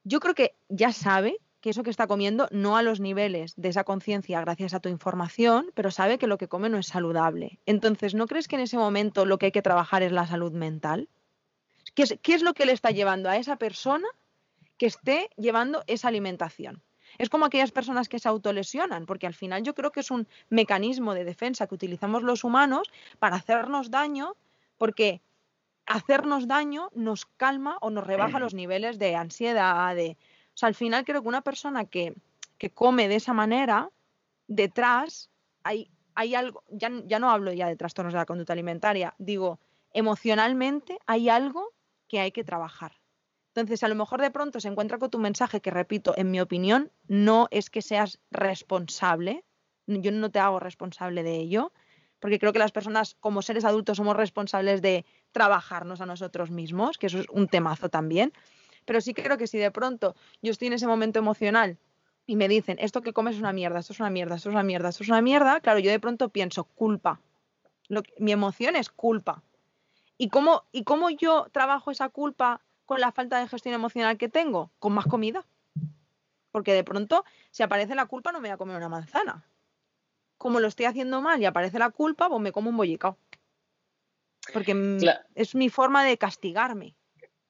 yo 0.04 0.20
creo 0.20 0.36
que 0.36 0.56
ya 0.70 0.94
sabe 0.94 1.39
que 1.65 1.72
eso 1.72 1.82
que 1.82 1.89
está 1.89 2.06
comiendo 2.06 2.48
no 2.52 2.78
a 2.78 2.84
los 2.84 3.00
niveles 3.00 3.56
de 3.58 3.70
esa 3.70 3.84
conciencia 3.84 4.39
gracias 4.39 4.76
a 4.76 4.80
tu 4.80 4.88
información, 4.88 5.72
pero 5.74 5.89
sabe 5.89 6.20
que 6.20 6.28
lo 6.28 6.38
que 6.38 6.48
come 6.48 6.70
no 6.70 6.78
es 6.78 6.86
saludable. 6.86 7.58
Entonces, 7.65 8.13
¿no 8.13 8.28
crees 8.28 8.48
que 8.48 8.56
en 8.56 8.62
ese 8.62 8.78
momento 8.78 9.26
lo 9.26 9.39
que 9.39 9.48
hay 9.48 9.52
que 9.52 9.63
trabajar 9.63 10.04
es 10.04 10.12
la 10.12 10.28
salud 10.28 10.52
mental? 10.52 11.10
¿Qué 11.96 12.04
es, 12.04 12.20
qué 12.22 12.36
es 12.36 12.44
lo 12.44 12.54
que 12.54 12.68
le 12.68 12.72
está 12.72 12.91
llevando 12.91 13.32
a 13.32 13.38
esa 13.38 13.56
persona 13.56 14.08
que 14.77 14.85
esté 14.88 15.29
llevando 15.38 15.83
esa 15.88 16.07
alimentación. 16.07 16.83
Es 17.17 17.29
como 17.29 17.45
aquellas 17.45 17.71
personas 17.71 18.09
que 18.09 18.19
se 18.19 18.27
autolesionan, 18.27 19.05
porque 19.05 19.27
al 19.27 19.33
final 19.33 19.63
yo 19.63 19.73
creo 19.73 19.91
que 19.91 20.01
es 20.01 20.11
un 20.11 20.27
mecanismo 20.49 21.13
de 21.13 21.23
defensa 21.23 21.67
que 21.67 21.75
utilizamos 21.75 22.23
los 22.23 22.43
humanos 22.43 22.91
para 23.19 23.38
hacernos 23.38 23.89
daño, 23.89 24.35
porque 24.77 25.21
hacernos 25.85 26.47
daño 26.47 26.89
nos 26.93 27.25
calma 27.25 27.77
o 27.81 27.89
nos 27.89 28.05
rebaja 28.05 28.39
los 28.39 28.53
niveles 28.53 28.99
de 28.99 29.15
ansiedad, 29.15 29.95
de... 29.95 30.17
O 30.53 30.57
sea, 30.57 30.67
al 30.67 30.75
final 30.75 31.05
creo 31.05 31.21
que 31.21 31.27
una 31.27 31.41
persona 31.41 31.85
que, 31.85 32.15
que 32.57 32.69
come 32.69 33.07
de 33.07 33.15
esa 33.15 33.33
manera, 33.33 33.89
detrás 34.47 35.29
hay, 35.63 35.89
hay 36.15 36.35
algo, 36.35 36.63
ya, 36.69 36.89
ya 37.05 37.19
no 37.19 37.29
hablo 37.29 37.51
ya 37.51 37.67
de 37.67 37.75
trastornos 37.75 38.13
de 38.13 38.19
la 38.19 38.25
conducta 38.25 38.53
alimentaria, 38.53 39.13
digo, 39.17 39.59
emocionalmente 39.93 40.97
hay 41.05 41.29
algo 41.29 41.73
que 42.07 42.19
hay 42.19 42.31
que 42.31 42.43
trabajar. 42.43 42.93
Entonces, 43.56 43.84
a 43.84 43.88
lo 43.88 43.96
mejor 43.96 44.20
de 44.20 44.32
pronto 44.32 44.60
se 44.60 44.68
encuentra 44.68 44.98
con 44.98 45.10
tu 45.10 45.18
mensaje 45.18 45.62
que, 45.62 45.72
repito, 45.72 46.13
en 46.18 46.30
mi 46.30 46.41
opinión, 46.41 46.91
no 47.08 47.48
es 47.52 47.70
que 47.70 47.82
seas 47.82 48.20
responsable, 48.30 49.46
yo 49.88 50.12
no 50.12 50.30
te 50.30 50.39
hago 50.39 50.60
responsable 50.60 51.24
de 51.24 51.38
ello, 51.38 51.72
porque 52.20 52.38
creo 52.38 52.52
que 52.52 52.60
las 52.60 52.74
personas 52.74 53.15
como 53.22 53.41
seres 53.41 53.63
adultos 53.63 53.96
somos 53.96 54.18
responsables 54.18 54.82
de 54.82 55.06
trabajarnos 55.32 56.02
a 56.02 56.06
nosotros 56.06 56.52
mismos, 56.52 56.98
que 56.98 57.08
eso 57.08 57.20
es 57.20 57.28
un 57.30 57.48
temazo 57.48 57.88
también, 57.88 58.34
pero 58.84 59.00
sí 59.00 59.13
creo 59.13 59.38
que 59.38 59.48
si 59.48 59.58
de 59.58 59.72
pronto 59.72 60.15
yo 60.41 60.52
estoy 60.52 60.68
en 60.68 60.74
ese 60.74 60.88
momento 60.88 61.20
emocional 61.20 61.78
y 62.28 62.36
me 62.36 62.50
dicen, 62.50 62.78
esto 62.82 63.02
que 63.02 63.13
comes 63.13 63.36
es 63.36 63.41
una 63.41 63.54
mierda, 63.54 63.80
esto 63.80 63.94
es 63.94 64.02
una 64.02 64.10
mierda, 64.10 64.36
esto 64.36 64.50
es 64.50 64.54
una 64.54 64.63
mierda, 64.63 64.89
esto 64.89 65.04
es 65.04 65.10
una 65.10 65.22
mierda, 65.22 65.62
claro, 65.62 65.80
yo 65.80 65.91
de 65.91 66.00
pronto 66.02 66.28
pienso 66.28 66.65
culpa. 66.65 67.22
mi 68.20 68.34
emoción 68.34 68.76
es 68.76 68.89
culpa. 68.89 69.44
¿Y 70.18 70.30
cómo, 70.30 70.63
¿Y 70.72 70.84
cómo 70.84 71.10
yo 71.10 71.48
trabajo 71.52 71.91
esa 71.91 72.10
culpa 72.10 72.62
con 72.86 73.00
la 73.00 73.12
falta 73.12 73.39
de 73.39 73.48
gestión 73.48 73.76
emocional 73.76 74.17
que 74.17 74.30
tengo? 74.30 74.71
Con 74.80 74.93
más 74.93 75.06
comida. 75.06 75.45
Porque 76.52 76.74
de 76.74 76.84
pronto, 76.84 77.26
si 77.52 77.63
aparece 77.63 77.95
la 77.95 78.06
culpa, 78.06 78.32
no 78.32 78.39
me 78.39 78.48
voy 78.48 78.54
a 78.54 78.58
comer 78.58 78.78
una 78.78 78.89
manzana. 78.89 79.45
Como 80.38 80.60
lo 80.60 80.67
estoy 80.67 80.86
haciendo 80.86 81.21
mal 81.21 81.41
y 81.41 81.45
aparece 81.45 81.80
la 81.80 81.89
culpa, 81.89 82.30
pues 82.30 82.41
me 82.41 82.52
como 82.52 82.69
un 82.69 82.78
bollicao. 82.78 83.17
Porque 84.54 85.26
es 85.34 85.56
mi 85.56 85.69
forma 85.69 86.06
de 86.06 86.17
castigarme. 86.17 86.95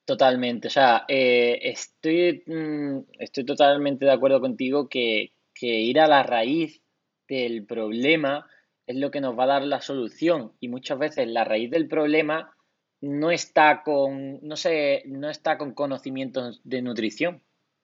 Totalmente. 0.06 0.68
O 0.68 0.72
sea, 0.72 1.04
eh, 1.08 1.60
estoy, 1.64 2.44
mm, 2.46 3.00
estoy 3.20 3.44
totalmente 3.44 4.06
de 4.06 4.12
acuerdo 4.12 4.40
contigo 4.40 4.88
que, 4.88 5.34
que 5.54 5.68
ir 5.68 6.00
a 6.00 6.08
la 6.08 6.24
raíz 6.24 6.82
del 7.28 7.66
problema 7.66 8.48
es 8.88 8.96
lo 8.96 9.12
que 9.12 9.22
nos 9.22 9.38
va 9.38 9.44
a 9.44 9.48
dar 9.48 9.64
la 9.64 9.82
solución. 9.82 10.54
Y 10.60 10.68
muchas 10.68 11.00
veces 11.00 11.28
la 11.28 11.44
raíz 11.44 11.72
del 11.72 11.88
problema 11.88 12.55
no 13.02 13.32
está 13.32 13.84
con, 13.84 14.40
no 14.42 14.56
sé, 14.56 15.04
no 15.06 15.30
está 15.30 15.58
con 15.58 15.74
conocimientos 15.74 16.62
de 16.64 16.82
nutrición, 16.82 17.42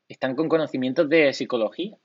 están 0.08 0.36
con 0.36 0.50
conocimientos 0.50 1.10
de 1.10 1.34
psicología, 1.34 1.97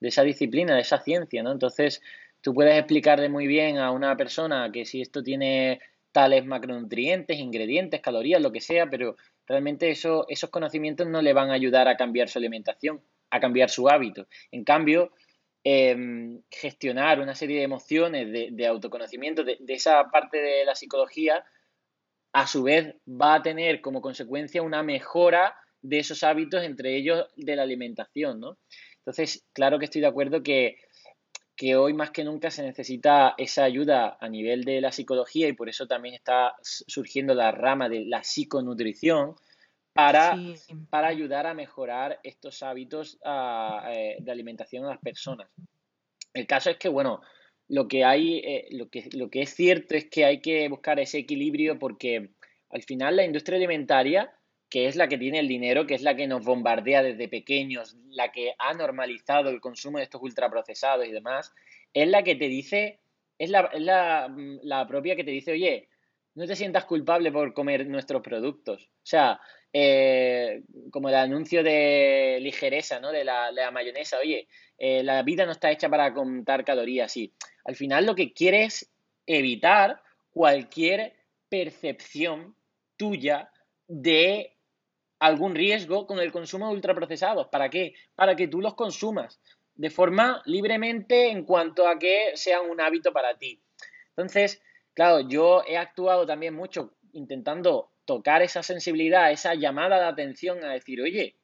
de 0.00 0.08
esa 0.08 0.22
disciplina, 0.22 0.74
de 0.74 0.82
esa 0.82 1.00
ciencia, 1.00 1.42
¿no? 1.42 1.52
Entonces, 1.52 2.02
tú 2.40 2.54
puedes 2.54 2.78
explicarle 2.78 3.28
muy 3.28 3.46
bien 3.46 3.78
a 3.78 3.90
una 3.90 4.16
persona 4.16 4.70
que 4.72 4.84
si 4.84 5.00
esto 5.00 5.22
tiene 5.22 5.80
tales 6.12 6.44
macronutrientes, 6.46 7.38
ingredientes, 7.38 8.00
calorías, 8.00 8.40
lo 8.40 8.52
que 8.52 8.60
sea, 8.60 8.88
pero 8.88 9.16
realmente 9.46 9.90
eso, 9.90 10.26
esos 10.28 10.50
conocimientos 10.50 11.06
no 11.06 11.22
le 11.22 11.32
van 11.32 11.50
a 11.50 11.54
ayudar 11.54 11.88
a 11.88 11.96
cambiar 11.96 12.28
su 12.28 12.38
alimentación, 12.38 13.02
a 13.30 13.40
cambiar 13.40 13.70
su 13.70 13.88
hábito. 13.88 14.26
En 14.50 14.64
cambio, 14.64 15.12
em, 15.64 16.42
gestionar 16.50 17.20
una 17.20 17.34
serie 17.34 17.58
de 17.58 17.64
emociones, 17.64 18.32
de, 18.32 18.66
autoconocimiento, 18.66 19.44
de, 19.44 19.58
esa 19.68 20.10
parte 20.10 20.38
de 20.38 20.64
la 20.64 20.74
psicología, 20.74 21.44
a 22.32 22.46
su 22.46 22.62
vez 22.62 22.94
va 23.06 23.34
a 23.34 23.42
tener 23.42 23.80
como 23.80 24.00
consecuencia 24.00 24.62
una 24.62 24.82
mejora 24.82 25.56
de 25.82 25.98
esos 25.98 26.22
hábitos, 26.22 26.62
entre 26.62 26.96
ellos 26.96 27.26
de 27.36 27.56
la 27.56 27.62
alimentación, 27.62 28.40
¿no? 28.40 28.58
Entonces, 28.98 29.46
claro 29.52 29.78
que 29.78 29.86
estoy 29.86 30.00
de 30.00 30.06
acuerdo 30.06 30.42
que, 30.42 30.76
hoy 31.76 31.92
más 31.94 32.10
que 32.10 32.24
nunca 32.24 32.50
se 32.50 32.62
necesita 32.62 33.34
esa 33.38 33.64
ayuda 33.64 34.16
a 34.20 34.28
nivel 34.28 34.64
de 34.64 34.80
la 34.80 34.92
psicología 34.92 35.48
y 35.48 35.54
por 35.54 35.68
eso 35.68 35.86
también 35.86 36.14
está 36.14 36.54
surgiendo 36.62 37.34
la 37.34 37.50
rama 37.50 37.88
de 37.88 38.04
la 38.04 38.22
psiconutrición 38.22 39.34
para, 39.92 40.36
para 40.90 41.08
ayudar 41.08 41.46
a 41.46 41.54
mejorar 41.54 42.20
estos 42.22 42.62
hábitos 42.62 43.18
eh, 43.24 44.16
de 44.20 44.30
alimentación 44.30 44.84
a 44.84 44.90
las 44.90 45.00
personas. 45.00 45.48
El 46.34 46.46
caso 46.46 46.70
es 46.70 46.76
que, 46.76 46.88
bueno, 46.88 47.20
lo 47.68 47.86
que 47.86 48.04
hay, 48.04 48.38
eh, 48.38 48.68
lo, 48.70 48.88
que, 48.88 49.08
lo 49.12 49.30
que 49.30 49.42
es 49.42 49.54
cierto 49.54 49.94
es 49.94 50.06
que 50.06 50.24
hay 50.24 50.40
que 50.40 50.68
buscar 50.68 50.98
ese 50.98 51.18
equilibrio 51.18 51.78
porque 51.78 52.30
al 52.70 52.82
final 52.82 53.16
la 53.16 53.24
industria 53.24 53.56
alimentaria, 53.56 54.32
que 54.70 54.86
es 54.86 54.96
la 54.96 55.08
que 55.08 55.18
tiene 55.18 55.38
el 55.38 55.48
dinero, 55.48 55.86
que 55.86 55.94
es 55.94 56.02
la 56.02 56.16
que 56.16 56.26
nos 56.26 56.44
bombardea 56.44 57.02
desde 57.02 57.28
pequeños, 57.28 57.96
la 58.10 58.32
que 58.32 58.54
ha 58.58 58.74
normalizado 58.74 59.50
el 59.50 59.60
consumo 59.60 59.98
de 59.98 60.04
estos 60.04 60.22
ultraprocesados 60.22 61.06
y 61.06 61.12
demás, 61.12 61.52
es 61.94 62.08
la 62.08 62.22
que 62.22 62.34
te 62.34 62.48
dice, 62.48 63.00
es 63.38 63.50
la, 63.50 63.70
es 63.72 63.80
la, 63.80 64.34
la 64.62 64.86
propia 64.86 65.16
que 65.16 65.24
te 65.24 65.30
dice, 65.30 65.52
oye, 65.52 65.88
no 66.34 66.46
te 66.46 66.56
sientas 66.56 66.84
culpable 66.84 67.32
por 67.32 67.52
comer 67.52 67.86
nuestros 67.86 68.22
productos. 68.22 68.84
O 68.84 69.06
sea, 69.06 69.40
eh, 69.72 70.62
como 70.90 71.08
el 71.08 71.14
anuncio 71.14 71.62
de 71.62 72.38
ligereza, 72.40 73.00
¿no? 73.00 73.12
De 73.12 73.24
la, 73.24 73.48
de 73.48 73.62
la 73.62 73.70
mayonesa, 73.70 74.18
oye, 74.18 74.48
eh, 74.78 75.02
la 75.02 75.22
vida 75.22 75.44
no 75.44 75.52
está 75.52 75.70
hecha 75.70 75.88
para 75.88 76.12
contar 76.14 76.64
calorías, 76.64 77.12
sí. 77.12 77.32
Al 77.64 77.76
final 77.76 78.06
lo 78.06 78.14
que 78.14 78.32
quieres 78.32 78.82
es 78.82 78.90
evitar 79.26 80.02
cualquier 80.30 81.14
percepción 81.48 82.54
tuya 82.96 83.50
de 83.86 84.56
algún 85.18 85.54
riesgo 85.54 86.06
con 86.06 86.18
el 86.20 86.32
consumo 86.32 86.68
de 86.68 86.74
ultraprocesados. 86.74 87.48
¿Para 87.48 87.68
qué? 87.68 87.94
Para 88.14 88.36
que 88.36 88.48
tú 88.48 88.60
los 88.60 88.74
consumas 88.74 89.40
de 89.74 89.90
forma 89.90 90.42
libremente 90.46 91.30
en 91.30 91.44
cuanto 91.44 91.86
a 91.86 91.98
que 91.98 92.32
sean 92.34 92.68
un 92.68 92.80
hábito 92.80 93.12
para 93.12 93.36
ti. 93.36 93.62
Entonces, 94.10 94.60
claro, 94.92 95.20
yo 95.28 95.62
he 95.66 95.76
actuado 95.76 96.26
también 96.26 96.54
mucho 96.54 96.94
intentando 97.12 97.90
tocar 98.08 98.40
esa 98.40 98.62
sensibilidad, 98.62 99.30
esa 99.30 99.54
llamada 99.54 99.98
de 99.98 100.06
atención 100.06 100.64
a 100.64 100.72
decir, 100.72 101.02
oye, 101.02 101.36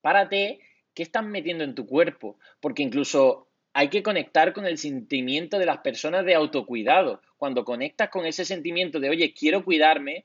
párate, 0.00 0.60
¿qué 0.94 1.02
estás 1.02 1.22
metiendo 1.22 1.62
en 1.62 1.74
tu 1.74 1.84
cuerpo? 1.84 2.38
Porque 2.58 2.82
incluso 2.82 3.50
hay 3.74 3.88
que 3.88 4.02
conectar 4.02 4.54
con 4.54 4.64
el 4.64 4.78
sentimiento 4.78 5.58
de 5.58 5.66
las 5.66 5.78
personas 5.80 6.24
de 6.24 6.34
autocuidado. 6.34 7.20
Cuando 7.36 7.66
conectas 7.66 8.08
con 8.08 8.24
ese 8.24 8.46
sentimiento 8.46 8.98
de, 8.98 9.10
oye, 9.10 9.34
quiero 9.34 9.62
cuidarme 9.62 10.24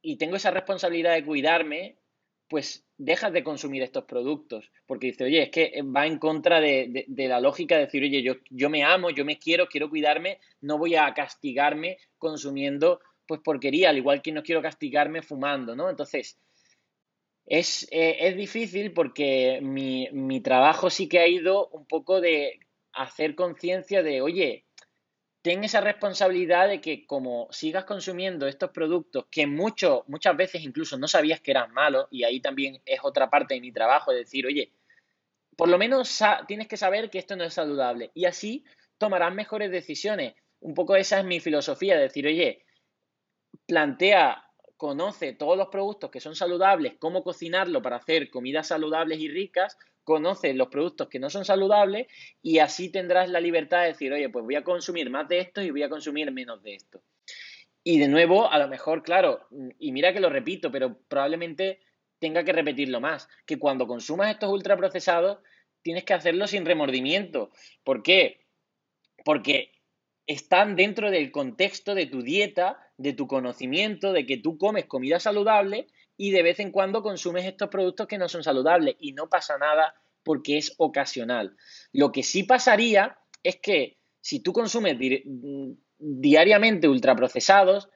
y 0.00 0.18
tengo 0.18 0.36
esa 0.36 0.52
responsabilidad 0.52 1.14
de 1.14 1.24
cuidarme, 1.24 1.96
pues 2.46 2.86
dejas 2.96 3.32
de 3.32 3.42
consumir 3.42 3.82
estos 3.82 4.04
productos, 4.04 4.70
porque 4.86 5.08
dice, 5.08 5.24
oye, 5.24 5.42
es 5.42 5.50
que 5.50 5.82
va 5.82 6.06
en 6.06 6.18
contra 6.18 6.60
de, 6.60 7.06
la 7.08 7.40
lógica 7.40 7.74
de 7.74 7.86
decir, 7.86 8.04
oye, 8.04 8.22
yo 8.50 8.70
me 8.70 8.84
amo, 8.84 9.10
yo 9.10 9.24
me 9.24 9.40
quiero, 9.40 9.66
quiero 9.66 9.90
cuidarme, 9.90 10.38
no 10.60 10.78
voy 10.78 10.94
a 10.94 11.12
castigarme 11.12 11.98
consumiendo 12.18 13.00
pues 13.30 13.40
porquería, 13.42 13.90
al 13.90 13.96
igual 13.96 14.22
que 14.22 14.32
no 14.32 14.42
quiero 14.42 14.60
castigarme 14.60 15.22
fumando, 15.22 15.76
¿no? 15.76 15.88
Entonces, 15.88 16.36
es, 17.46 17.86
eh, 17.92 18.16
es 18.26 18.36
difícil 18.36 18.92
porque 18.92 19.60
mi, 19.62 20.08
mi 20.10 20.40
trabajo 20.40 20.90
sí 20.90 21.08
que 21.08 21.20
ha 21.20 21.28
ido 21.28 21.68
un 21.68 21.86
poco 21.86 22.20
de 22.20 22.58
hacer 22.92 23.36
conciencia 23.36 24.02
de, 24.02 24.20
oye, 24.20 24.64
ten 25.42 25.62
esa 25.62 25.80
responsabilidad 25.80 26.66
de 26.66 26.80
que 26.80 27.06
como 27.06 27.46
sigas 27.52 27.84
consumiendo 27.84 28.48
estos 28.48 28.70
productos 28.72 29.26
que 29.30 29.46
mucho, 29.46 30.02
muchas 30.08 30.36
veces 30.36 30.64
incluso 30.64 30.98
no 30.98 31.06
sabías 31.06 31.40
que 31.40 31.52
eran 31.52 31.72
malos, 31.72 32.08
y 32.10 32.24
ahí 32.24 32.40
también 32.40 32.82
es 32.84 32.98
otra 33.04 33.30
parte 33.30 33.54
de 33.54 33.60
mi 33.60 33.70
trabajo, 33.70 34.10
de 34.10 34.18
decir, 34.18 34.44
oye, 34.44 34.72
por 35.56 35.68
lo 35.68 35.78
menos 35.78 36.18
tienes 36.48 36.66
que 36.66 36.76
saber 36.76 37.10
que 37.10 37.20
esto 37.20 37.36
no 37.36 37.44
es 37.44 37.54
saludable 37.54 38.10
y 38.12 38.24
así 38.24 38.64
tomarás 38.98 39.32
mejores 39.32 39.70
decisiones. 39.70 40.34
Un 40.58 40.74
poco 40.74 40.96
esa 40.96 41.20
es 41.20 41.24
mi 41.24 41.38
filosofía, 41.38 41.94
de 41.94 42.02
decir, 42.02 42.26
oye, 42.26 42.64
plantea, 43.70 44.42
conoce 44.76 45.32
todos 45.32 45.56
los 45.56 45.68
productos 45.68 46.10
que 46.10 46.18
son 46.18 46.34
saludables, 46.34 46.94
cómo 46.98 47.22
cocinarlo 47.22 47.80
para 47.82 47.98
hacer 47.98 48.28
comidas 48.28 48.66
saludables 48.66 49.20
y 49.20 49.28
ricas, 49.28 49.78
conoces 50.02 50.56
los 50.56 50.66
productos 50.66 51.08
que 51.08 51.20
no 51.20 51.30
son 51.30 51.44
saludables 51.44 52.08
y 52.42 52.58
así 52.58 52.90
tendrás 52.90 53.30
la 53.30 53.38
libertad 53.38 53.82
de 53.82 53.88
decir, 53.88 54.12
oye, 54.12 54.28
pues 54.28 54.44
voy 54.44 54.56
a 54.56 54.64
consumir 54.64 55.08
más 55.08 55.28
de 55.28 55.38
esto 55.38 55.62
y 55.62 55.70
voy 55.70 55.84
a 55.84 55.88
consumir 55.88 56.32
menos 56.32 56.60
de 56.64 56.74
esto. 56.74 57.00
Y 57.84 58.00
de 58.00 58.08
nuevo, 58.08 58.50
a 58.50 58.58
lo 58.58 58.66
mejor, 58.66 59.04
claro, 59.04 59.46
y 59.78 59.92
mira 59.92 60.12
que 60.12 60.18
lo 60.18 60.30
repito, 60.30 60.72
pero 60.72 60.98
probablemente 61.06 61.78
tenga 62.18 62.42
que 62.42 62.52
repetirlo 62.52 63.00
más, 63.00 63.28
que 63.46 63.56
cuando 63.56 63.86
consumas 63.86 64.32
estos 64.32 64.50
ultraprocesados 64.50 65.38
tienes 65.80 66.02
que 66.02 66.14
hacerlo 66.14 66.48
sin 66.48 66.66
remordimiento. 66.66 67.52
¿Por 67.84 68.02
qué? 68.02 68.40
Porque 69.24 69.70
están 70.26 70.76
dentro 70.76 71.10
del 71.10 71.32
contexto 71.32 71.94
de 71.94 72.06
tu 72.06 72.22
dieta, 72.22 72.78
de 73.00 73.14
tu 73.14 73.26
conocimiento, 73.26 74.12
de 74.12 74.26
que 74.26 74.36
tú 74.36 74.58
comes 74.58 74.84
comida 74.84 75.18
saludable 75.18 75.86
y 76.18 76.32
de 76.32 76.42
vez 76.42 76.60
en 76.60 76.70
cuando 76.70 77.02
consumes 77.02 77.46
estos 77.46 77.70
productos 77.70 78.06
que 78.06 78.18
no 78.18 78.28
son 78.28 78.42
saludables 78.42 78.96
y 79.00 79.12
no 79.12 79.30
pasa 79.30 79.56
nada 79.56 79.94
porque 80.22 80.58
es 80.58 80.74
ocasional. 80.76 81.56
Lo 81.92 82.12
que 82.12 82.22
sí 82.22 82.42
pasaría 82.42 83.18
es 83.42 83.56
que 83.56 83.96
si 84.20 84.40
tú 84.40 84.52
consumes 84.52 84.98
diariamente 85.98 86.88
ultraprocesados, 86.88 87.88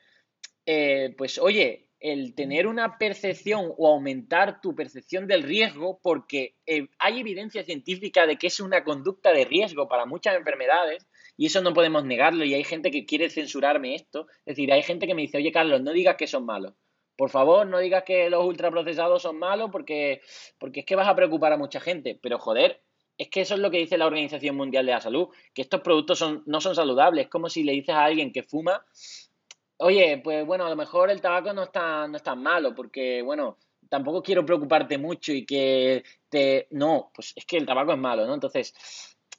eh, 0.64 1.14
pues 1.18 1.38
oye, 1.38 1.90
el 2.00 2.34
tener 2.34 2.66
una 2.66 2.96
percepción 2.96 3.74
o 3.76 3.88
aumentar 3.88 4.62
tu 4.62 4.74
percepción 4.74 5.26
del 5.26 5.42
riesgo, 5.42 6.00
porque 6.02 6.56
eh, 6.64 6.88
hay 6.98 7.20
evidencia 7.20 7.62
científica 7.62 8.26
de 8.26 8.36
que 8.36 8.46
es 8.46 8.58
una 8.58 8.84
conducta 8.84 9.32
de 9.32 9.44
riesgo 9.44 9.86
para 9.86 10.06
muchas 10.06 10.34
enfermedades, 10.34 11.06
y 11.36 11.46
eso 11.46 11.60
no 11.62 11.74
podemos 11.74 12.04
negarlo, 12.04 12.44
y 12.44 12.54
hay 12.54 12.64
gente 12.64 12.90
que 12.90 13.06
quiere 13.06 13.30
censurarme 13.30 13.94
esto, 13.94 14.26
es 14.46 14.56
decir, 14.56 14.72
hay 14.72 14.82
gente 14.82 15.06
que 15.06 15.14
me 15.14 15.22
dice, 15.22 15.38
oye 15.38 15.52
Carlos, 15.52 15.82
no 15.82 15.92
digas 15.92 16.16
que 16.16 16.26
son 16.26 16.44
malos. 16.44 16.74
Por 17.16 17.30
favor, 17.30 17.66
no 17.66 17.78
digas 17.78 18.02
que 18.04 18.28
los 18.28 18.44
ultraprocesados 18.44 19.22
son 19.22 19.38
malos 19.38 19.70
porque, 19.70 20.20
porque 20.58 20.80
es 20.80 20.86
que 20.86 20.96
vas 20.96 21.08
a 21.08 21.14
preocupar 21.14 21.52
a 21.52 21.56
mucha 21.56 21.78
gente. 21.80 22.18
Pero 22.20 22.38
joder, 22.38 22.82
es 23.16 23.28
que 23.28 23.42
eso 23.42 23.54
es 23.54 23.60
lo 23.60 23.70
que 23.70 23.78
dice 23.78 23.98
la 23.98 24.06
Organización 24.06 24.56
Mundial 24.56 24.86
de 24.86 24.92
la 24.92 25.00
Salud, 25.00 25.28
que 25.54 25.62
estos 25.62 25.80
productos 25.80 26.18
son, 26.18 26.42
no 26.46 26.60
son 26.60 26.74
saludables. 26.74 27.26
Es 27.26 27.30
como 27.30 27.48
si 27.48 27.62
le 27.62 27.72
dices 27.72 27.94
a 27.94 28.04
alguien 28.04 28.32
que 28.32 28.42
fuma, 28.42 28.84
oye, 29.76 30.20
pues 30.24 30.44
bueno, 30.44 30.66
a 30.66 30.70
lo 30.70 30.76
mejor 30.76 31.10
el 31.10 31.20
tabaco 31.20 31.52
no 31.52 31.62
está, 31.64 32.08
no 32.08 32.16
es 32.16 32.22
tan 32.22 32.42
malo, 32.42 32.74
porque 32.74 33.22
bueno, 33.22 33.58
tampoco 33.88 34.22
quiero 34.22 34.44
preocuparte 34.44 34.98
mucho 34.98 35.32
y 35.32 35.46
que 35.46 36.02
te... 36.28 36.66
No, 36.70 37.12
pues 37.14 37.32
es 37.36 37.46
que 37.46 37.58
el 37.58 37.66
tabaco 37.66 37.92
es 37.92 37.98
malo, 37.98 38.26
¿no? 38.26 38.34
Entonces, 38.34 38.74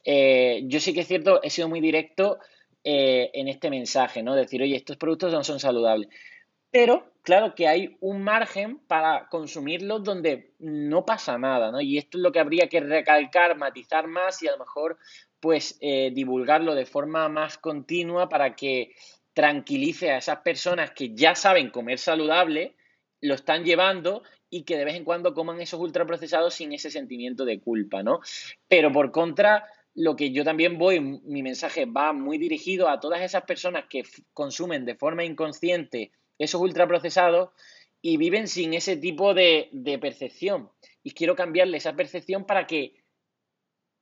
eh, 0.06 0.62
yo 0.66 0.80
sí 0.80 0.94
que 0.94 1.02
es 1.02 1.08
cierto, 1.08 1.42
he 1.44 1.50
sido 1.50 1.68
muy 1.68 1.82
directo 1.82 2.40
eh, 2.84 3.32
en 3.34 3.48
este 3.48 3.70
mensaje, 3.70 4.22
¿no? 4.24 4.36
Decir, 4.36 4.62
oye, 4.62 4.76
estos 4.76 4.98
productos 4.98 5.34
no 5.34 5.44
son 5.44 5.60
saludables. 5.60 6.10
Pero 6.72 7.14
claro 7.24 7.56
que 7.56 7.68
hay 7.68 7.98
un 8.02 8.22
margen 8.22 8.80
para 8.80 9.28
consumirlos 9.30 10.04
donde 10.04 10.52
no 10.60 11.06
pasa 11.06 11.38
nada, 11.38 11.72
¿no? 11.72 11.82
Y 11.82 11.98
esto 11.98 12.18
es 12.18 12.22
lo 12.22 12.32
que 12.32 12.40
habría 12.40 12.68
que 12.68 12.82
recalcar, 12.82 13.58
matizar 13.58 14.08
más 14.08 14.44
y 14.44 14.48
a 14.48 14.52
lo 14.52 14.60
mejor 14.60 14.98
pues 15.40 15.78
eh, 15.82 16.12
divulgarlo 16.14 16.76
de 16.76 16.86
forma 16.86 17.30
más 17.30 17.58
continua 17.58 18.30
para 18.30 18.56
que 18.56 18.94
tranquilice 19.34 20.12
a 20.12 20.18
esas 20.18 20.40
personas 20.40 20.92
que 20.92 21.14
ya 21.14 21.36
saben 21.36 21.70
comer 21.70 21.98
saludable, 22.00 22.76
lo 23.22 23.36
están 23.36 23.64
llevando 23.64 24.24
y 24.50 24.64
que 24.64 24.78
de 24.78 24.86
vez 24.86 24.96
en 24.96 25.04
cuando 25.04 25.34
coman 25.34 25.62
esos 25.62 25.80
ultraprocesados 25.80 26.54
sin 26.54 26.74
ese 26.74 26.90
sentimiento 26.90 27.46
de 27.46 27.60
culpa, 27.60 28.04
¿no? 28.04 28.20
Pero 28.68 28.92
por 28.92 29.12
contra, 29.12 29.66
lo 29.96 30.18
que 30.18 30.32
yo 30.32 30.44
también 30.44 30.78
voy, 30.78 31.00
mi 31.00 31.42
mensaje 31.42 31.86
va 31.86 32.12
muy 32.12 32.38
dirigido 32.38 32.90
a 32.90 33.00
todas 33.00 33.22
esas 33.22 33.44
personas 33.44 33.86
que 33.90 34.04
consumen 34.34 34.86
de 34.86 34.96
forma 34.96 35.24
inconsciente 35.24 36.12
esos 36.38 36.62
ultraprocesados 36.62 37.50
y 38.02 38.18
viven 38.18 38.48
sin 38.48 38.74
ese 38.74 38.98
tipo 38.98 39.34
de, 39.34 39.70
percepción. 40.02 40.70
Y 41.02 41.12
quiero 41.12 41.36
cambiarle 41.36 41.78
esa 41.78 41.96
percepción 41.96 42.46
para 42.46 42.68
que 42.68 42.94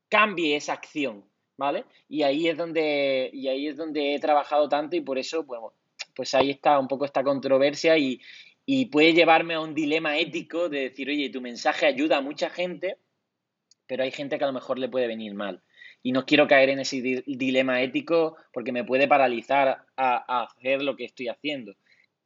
cambie 0.10 0.56
esa 0.56 0.73
acción, 0.73 1.25
¿vale? 1.58 1.86
Y 2.10 2.23
ahí 2.23 2.47
es 2.47 2.58
donde, 2.58 3.29
y 3.32 3.47
ahí 3.47 3.67
es 3.67 3.77
donde 3.77 4.15
he 4.15 4.19
trabajado 4.19 4.67
tanto 4.67 4.95
y 4.95 5.01
por 5.01 5.19
eso, 5.19 5.43
bueno, 5.43 5.73
pues 6.15 6.34
ahí 6.34 6.49
está 6.49 6.79
un 6.79 6.88
poco 6.88 7.06
esta 7.06 7.23
controversia 7.23 7.97
y, 7.99 8.19
y 8.65 8.88
puede 8.88 9.13
llevarme 9.13 9.53
a 9.53 9.60
un 9.60 9.75
dilema 9.75 10.17
ético 10.17 10.69
de 10.69 10.89
decir, 10.89 11.08
oye, 11.10 11.29
tu 11.29 11.39
mensaje 11.39 11.86
ayuda 11.86 12.17
a 12.17 12.21
mucha 12.21 12.49
gente, 12.49 12.97
pero 13.86 14.03
hay 14.03 14.12
gente 14.12 14.38
que 14.38 14.43
a 14.43 14.47
lo 14.47 14.53
mejor 14.53 14.79
le 14.79 14.89
puede 14.89 15.08
venir 15.08 15.36
mal. 15.36 15.62
Y 16.03 16.11
no 16.11 16.25
quiero 16.25 16.47
caer 16.47 16.69
en 16.69 16.81
ese 16.81 17.23
dilema 17.25 17.81
ético 17.81 18.35
porque 18.51 18.71
me 18.71 18.83
puede 18.83 19.07
paralizar 19.07 19.85
a 19.97 20.43
hacer 20.43 20.83
lo 20.83 20.95
que 20.95 21.05
estoy 21.05 21.29
haciendo 21.29 21.73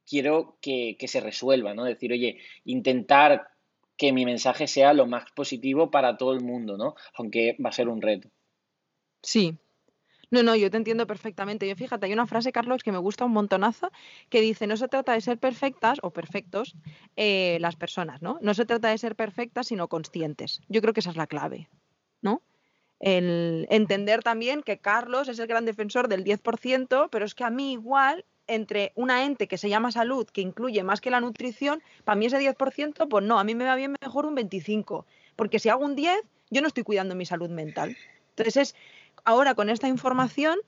quiero 0.08 0.58
que, 0.60 0.96
se 1.06 1.20
resuelva, 1.20 1.74
¿no? 1.74 1.84
Decir, 1.84 2.12
oye, 2.12 2.38
intentar 2.64 3.48
que 3.96 4.12
mi 4.12 4.24
mensaje 4.24 4.66
sea 4.66 4.92
lo 4.92 5.06
más 5.06 5.30
positivo 5.32 5.90
para 5.90 6.16
todo 6.16 6.32
el 6.32 6.40
mundo, 6.40 6.76
¿no? 6.76 6.94
Aunque 7.14 7.56
va 7.64 7.70
a 7.70 7.72
ser 7.72 7.88
un 7.88 8.00
reto. 8.00 8.30
Sí. 9.22 9.56
No, 10.30 10.42
no, 10.42 10.54
yo 10.54 10.70
te 10.70 10.76
entiendo 10.76 11.06
perfectamente. 11.06 11.66
Yo 11.68 11.74
fíjate, 11.74 12.06
hay 12.06 12.12
una 12.12 12.26
frase, 12.26 12.52
Carlos, 12.52 12.82
que 12.82 12.92
me 12.92 12.98
gusta 12.98 13.24
un 13.24 13.32
montonazo, 13.32 13.90
que 14.28 14.40
dice, 14.40 14.66
no 14.66 14.76
se 14.76 14.88
trata 14.88 15.14
de 15.14 15.20
ser 15.20 15.38
perfectas 15.38 15.98
o 16.02 16.10
perfectos 16.10 16.76
eh, 17.16 17.58
las 17.60 17.76
personas, 17.76 18.22
¿no? 18.22 18.38
No 18.40 18.54
se 18.54 18.66
trata 18.66 18.90
de 18.90 18.98
ser 18.98 19.16
perfectas, 19.16 19.68
sino 19.68 19.88
conscientes. 19.88 20.60
Yo 20.68 20.80
creo 20.80 20.92
que 20.92 21.00
esa 21.00 21.10
es 21.10 21.16
la 21.16 21.26
clave, 21.26 21.68
¿no? 22.20 22.42
El 23.00 23.66
entender 23.70 24.22
también 24.22 24.62
que 24.62 24.78
Carlos 24.78 25.28
es 25.28 25.38
el 25.38 25.46
gran 25.46 25.64
defensor 25.64 26.08
del 26.08 26.24
10%, 26.24 27.08
pero 27.10 27.24
es 27.24 27.34
que 27.34 27.44
a 27.44 27.50
mí 27.50 27.72
igual 27.72 28.24
entre 28.48 28.92
una 28.94 29.24
ente 29.24 29.46
que 29.46 29.58
se 29.58 29.68
llama 29.68 29.92
salud, 29.92 30.26
que 30.26 30.40
incluye 30.40 30.82
más 30.82 31.00
que 31.00 31.10
la 31.10 31.20
nutrición, 31.20 31.82
para 32.04 32.16
mí 32.16 32.26
ese 32.26 32.38
10%, 32.38 33.08
pues 33.08 33.24
no, 33.24 33.38
a 33.38 33.44
mí 33.44 33.54
me 33.54 33.66
va 33.66 33.76
bien 33.76 33.94
mejor 34.00 34.26
un 34.26 34.36
25%, 34.36 35.04
porque 35.36 35.58
si 35.58 35.68
hago 35.68 35.84
un 35.84 35.94
10, 35.94 36.22
yo 36.50 36.62
no 36.62 36.68
estoy 36.68 36.82
cuidando 36.82 37.14
mi 37.14 37.26
salud 37.26 37.50
mental. 37.50 37.96
Entonces 38.30 38.56
es, 38.56 38.74
ahora 39.24 39.54
con 39.54 39.68
esta 39.68 39.86
información, 39.86 40.58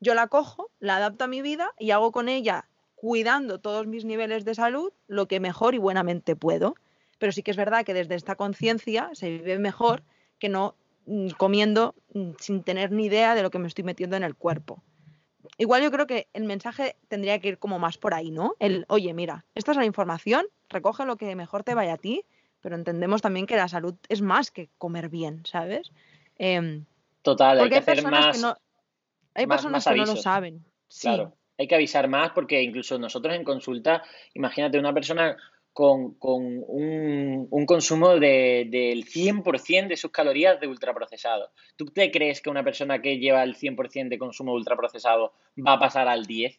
yo 0.00 0.14
la 0.14 0.26
cojo, 0.26 0.70
la 0.80 0.96
adapto 0.96 1.24
a 1.24 1.28
mi 1.28 1.40
vida 1.40 1.72
y 1.78 1.92
hago 1.92 2.10
con 2.10 2.28
ella, 2.28 2.68
cuidando 2.96 3.60
todos 3.60 3.86
mis 3.86 4.04
niveles 4.04 4.44
de 4.44 4.54
salud, 4.54 4.92
lo 5.06 5.28
que 5.28 5.40
mejor 5.40 5.74
y 5.74 5.78
buenamente 5.78 6.36
puedo. 6.36 6.74
Pero 7.18 7.32
sí 7.32 7.42
que 7.42 7.50
es 7.50 7.56
verdad 7.56 7.84
que 7.84 7.94
desde 7.94 8.14
esta 8.14 8.34
conciencia 8.34 9.10
se 9.12 9.30
vive 9.30 9.58
mejor 9.58 10.02
que 10.38 10.48
no 10.48 10.74
comiendo 11.36 11.94
mm, 12.14 12.30
sin 12.38 12.62
tener 12.62 12.92
ni 12.92 13.06
idea 13.06 13.34
de 13.34 13.42
lo 13.42 13.50
que 13.50 13.58
me 13.58 13.68
estoy 13.68 13.84
metiendo 13.84 14.16
en 14.16 14.22
el 14.22 14.34
cuerpo. 14.34 14.82
Igual 15.58 15.82
yo 15.82 15.90
creo 15.90 16.06
que 16.06 16.28
el 16.32 16.44
mensaje 16.44 16.96
tendría 17.08 17.38
que 17.38 17.48
ir 17.48 17.58
como 17.58 17.78
más 17.78 17.98
por 17.98 18.14
ahí, 18.14 18.30
¿no? 18.30 18.54
El, 18.58 18.84
oye, 18.88 19.12
mira, 19.14 19.44
esta 19.54 19.72
es 19.72 19.76
la 19.76 19.84
información, 19.84 20.46
recoge 20.68 21.04
lo 21.04 21.16
que 21.16 21.34
mejor 21.34 21.64
te 21.64 21.74
vaya 21.74 21.94
a 21.94 21.98
ti, 21.98 22.24
pero 22.60 22.76
entendemos 22.76 23.22
también 23.22 23.46
que 23.46 23.56
la 23.56 23.68
salud 23.68 23.94
es 24.08 24.22
más 24.22 24.50
que 24.50 24.68
comer 24.78 25.08
bien, 25.08 25.42
¿sabes? 25.44 25.92
Em, 26.38 26.84
Total, 27.22 27.58
hay 27.58 27.68
que 27.68 27.78
hacer 27.78 28.02
más. 28.02 28.42
hay 29.34 29.46
personas 29.46 29.84
que 29.84 29.94
no 29.94 30.06
lo 30.06 30.16
saben. 30.16 30.64
Claro, 31.00 31.34
hay 31.58 31.68
que 31.68 31.74
avisar 31.74 32.08
más 32.08 32.30
porque 32.30 32.62
incluso 32.62 32.98
nosotros 32.98 33.34
en 33.34 33.44
consulta, 33.44 34.02
imagínate 34.34 34.78
una 34.78 34.94
persona 34.94 35.36
con, 35.72 36.16
un, 36.20 37.66
consumo 37.66 38.18
del 38.18 39.04
100% 39.04 39.88
de 39.88 39.96
sus 39.96 40.10
calorías 40.10 40.60
de 40.60 40.66
ultraprocesado. 40.66 41.52
¿Tú 41.76 41.86
te 41.86 42.10
crees 42.10 42.40
que 42.40 42.50
una 42.50 42.64
persona 42.64 43.00
que 43.00 43.18
lleva 43.18 43.42
el 43.42 43.56
100% 43.56 44.08
de 44.08 44.18
consumo 44.18 44.52
de 44.52 44.58
ultraprocesado 44.58 45.32
va 45.64 45.74
a 45.74 45.78
pasar 45.78 46.08
al 46.08 46.26
10? 46.26 46.58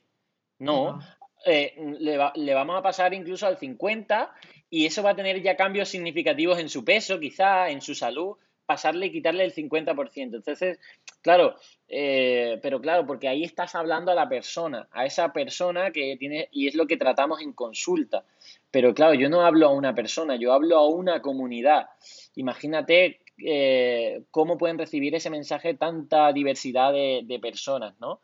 No, 0.60 1.00
eh, 1.45 1.74
le, 2.00 2.17
le, 2.36 2.54
vamos 2.54 2.78
a 2.78 2.84
pasar 2.84 3.13
incluso 3.13 3.47
al 3.47 3.58
50 3.58 4.32
y 4.69 4.86
eso 4.86 5.02
va 5.04 5.12
a 5.12 5.15
tener 5.15 5.41
ya 5.41 5.56
cambios 5.56 5.89
significativos 5.89 6.60
en 6.60 6.69
su 6.69 6.86
peso, 6.86 7.19
quizá, 7.19 7.69
en 7.69 7.82
su 7.82 7.95
salud, 7.95 8.38
pasarle 8.71 9.07
y 9.07 9.12
quitarle 9.12 9.43
el 9.43 9.53
50%. 9.53 10.38
Entonces, 10.38 10.79
claro, 11.21 11.57
eh, 11.89 12.57
pero 12.62 12.79
claro, 12.79 13.05
porque 13.05 13.27
ahí 13.27 13.43
estás 13.43 13.75
hablando 13.75 14.12
a 14.12 14.15
la 14.15 14.29
persona, 14.29 14.88
a 14.91 15.05
esa 15.05 15.34
persona 15.34 15.91
que 15.91 16.15
tiene, 16.17 16.47
y 16.53 16.67
es 16.67 16.75
lo 16.75 16.88
que 16.88 16.95
tratamos 16.95 17.41
en 17.41 17.51
consulta. 17.51 18.23
Pero 18.71 18.93
claro, 18.93 19.13
yo 19.13 19.27
no 19.27 19.41
hablo 19.41 19.67
a 19.67 19.73
una 19.73 19.93
persona, 19.93 20.38
yo 20.38 20.53
hablo 20.53 20.77
a 20.77 20.88
una 20.88 21.21
comunidad. 21.21 21.88
Imagínate 22.36 23.19
eh, 23.45 24.23
cómo 24.31 24.57
pueden 24.57 24.77
recibir 24.77 25.13
ese 25.15 25.29
mensaje 25.29 25.73
tanta 25.73 26.31
diversidad 26.31 26.93
de, 26.93 27.39
personas, 27.41 27.99
¿no? 27.99 28.21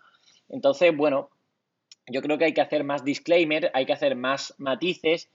Entonces, 0.48 0.96
bueno, 0.96 1.30
yo 2.06 2.22
creo 2.22 2.38
que 2.38 2.46
hay 2.46 2.54
que 2.54 2.62
hacer 2.62 2.86
más 2.86 3.04
disclaimer, 3.04 3.70
hay 3.74 3.86
que 3.86 3.92
hacer 3.92 4.16
más 4.16 4.54
matices 4.60 5.30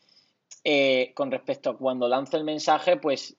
eh, 0.64 1.12
con 1.14 1.30
respecto 1.30 1.68
a 1.68 1.76
cuando 1.76 2.08
lanzo 2.08 2.38
el 2.38 2.44
mensaje, 2.44 2.96
pues 2.96 3.36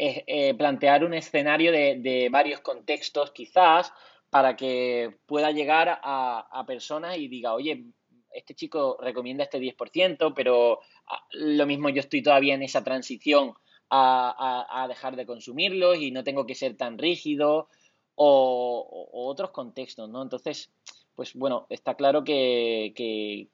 eh, 0.00 0.54
plantear 0.56 1.04
un 1.04 1.12
escenario 1.12 1.72
de, 1.72 2.28
varios 2.30 2.60
contextos 2.60 3.32
quizás 3.32 3.92
para 4.30 4.54
que 4.54 5.18
pueda 5.26 5.50
llegar 5.50 5.98
a, 6.00 6.64
personas 6.68 7.18
y 7.18 7.26
diga, 7.26 7.52
oye, 7.52 7.84
este 8.32 8.54
chico 8.54 8.96
recomienda 9.00 9.42
este 9.42 9.58
10%, 9.58 10.34
pero 10.36 10.78
ah, 11.08 11.26
lo 11.32 11.66
mismo 11.66 11.88
yo 11.88 11.98
estoy 11.98 12.22
todavía 12.22 12.54
en 12.54 12.62
esa 12.62 12.84
transición 12.84 13.54
a, 13.90 14.86
dejar 14.88 15.16
de 15.16 15.26
consumirlos 15.26 15.98
y 15.98 16.12
no 16.12 16.22
tengo 16.22 16.46
que 16.46 16.54
ser 16.54 16.76
tan 16.76 16.96
rígido 16.96 17.68
o, 18.14 19.08
otros 19.12 19.50
contextos, 19.50 20.08
¿no? 20.08 20.22
Entonces, 20.22 20.70
pues 21.16 21.34
bueno, 21.34 21.66
está 21.70 21.94
claro 21.94 22.22
que, 22.22 22.92
que, 22.94 23.48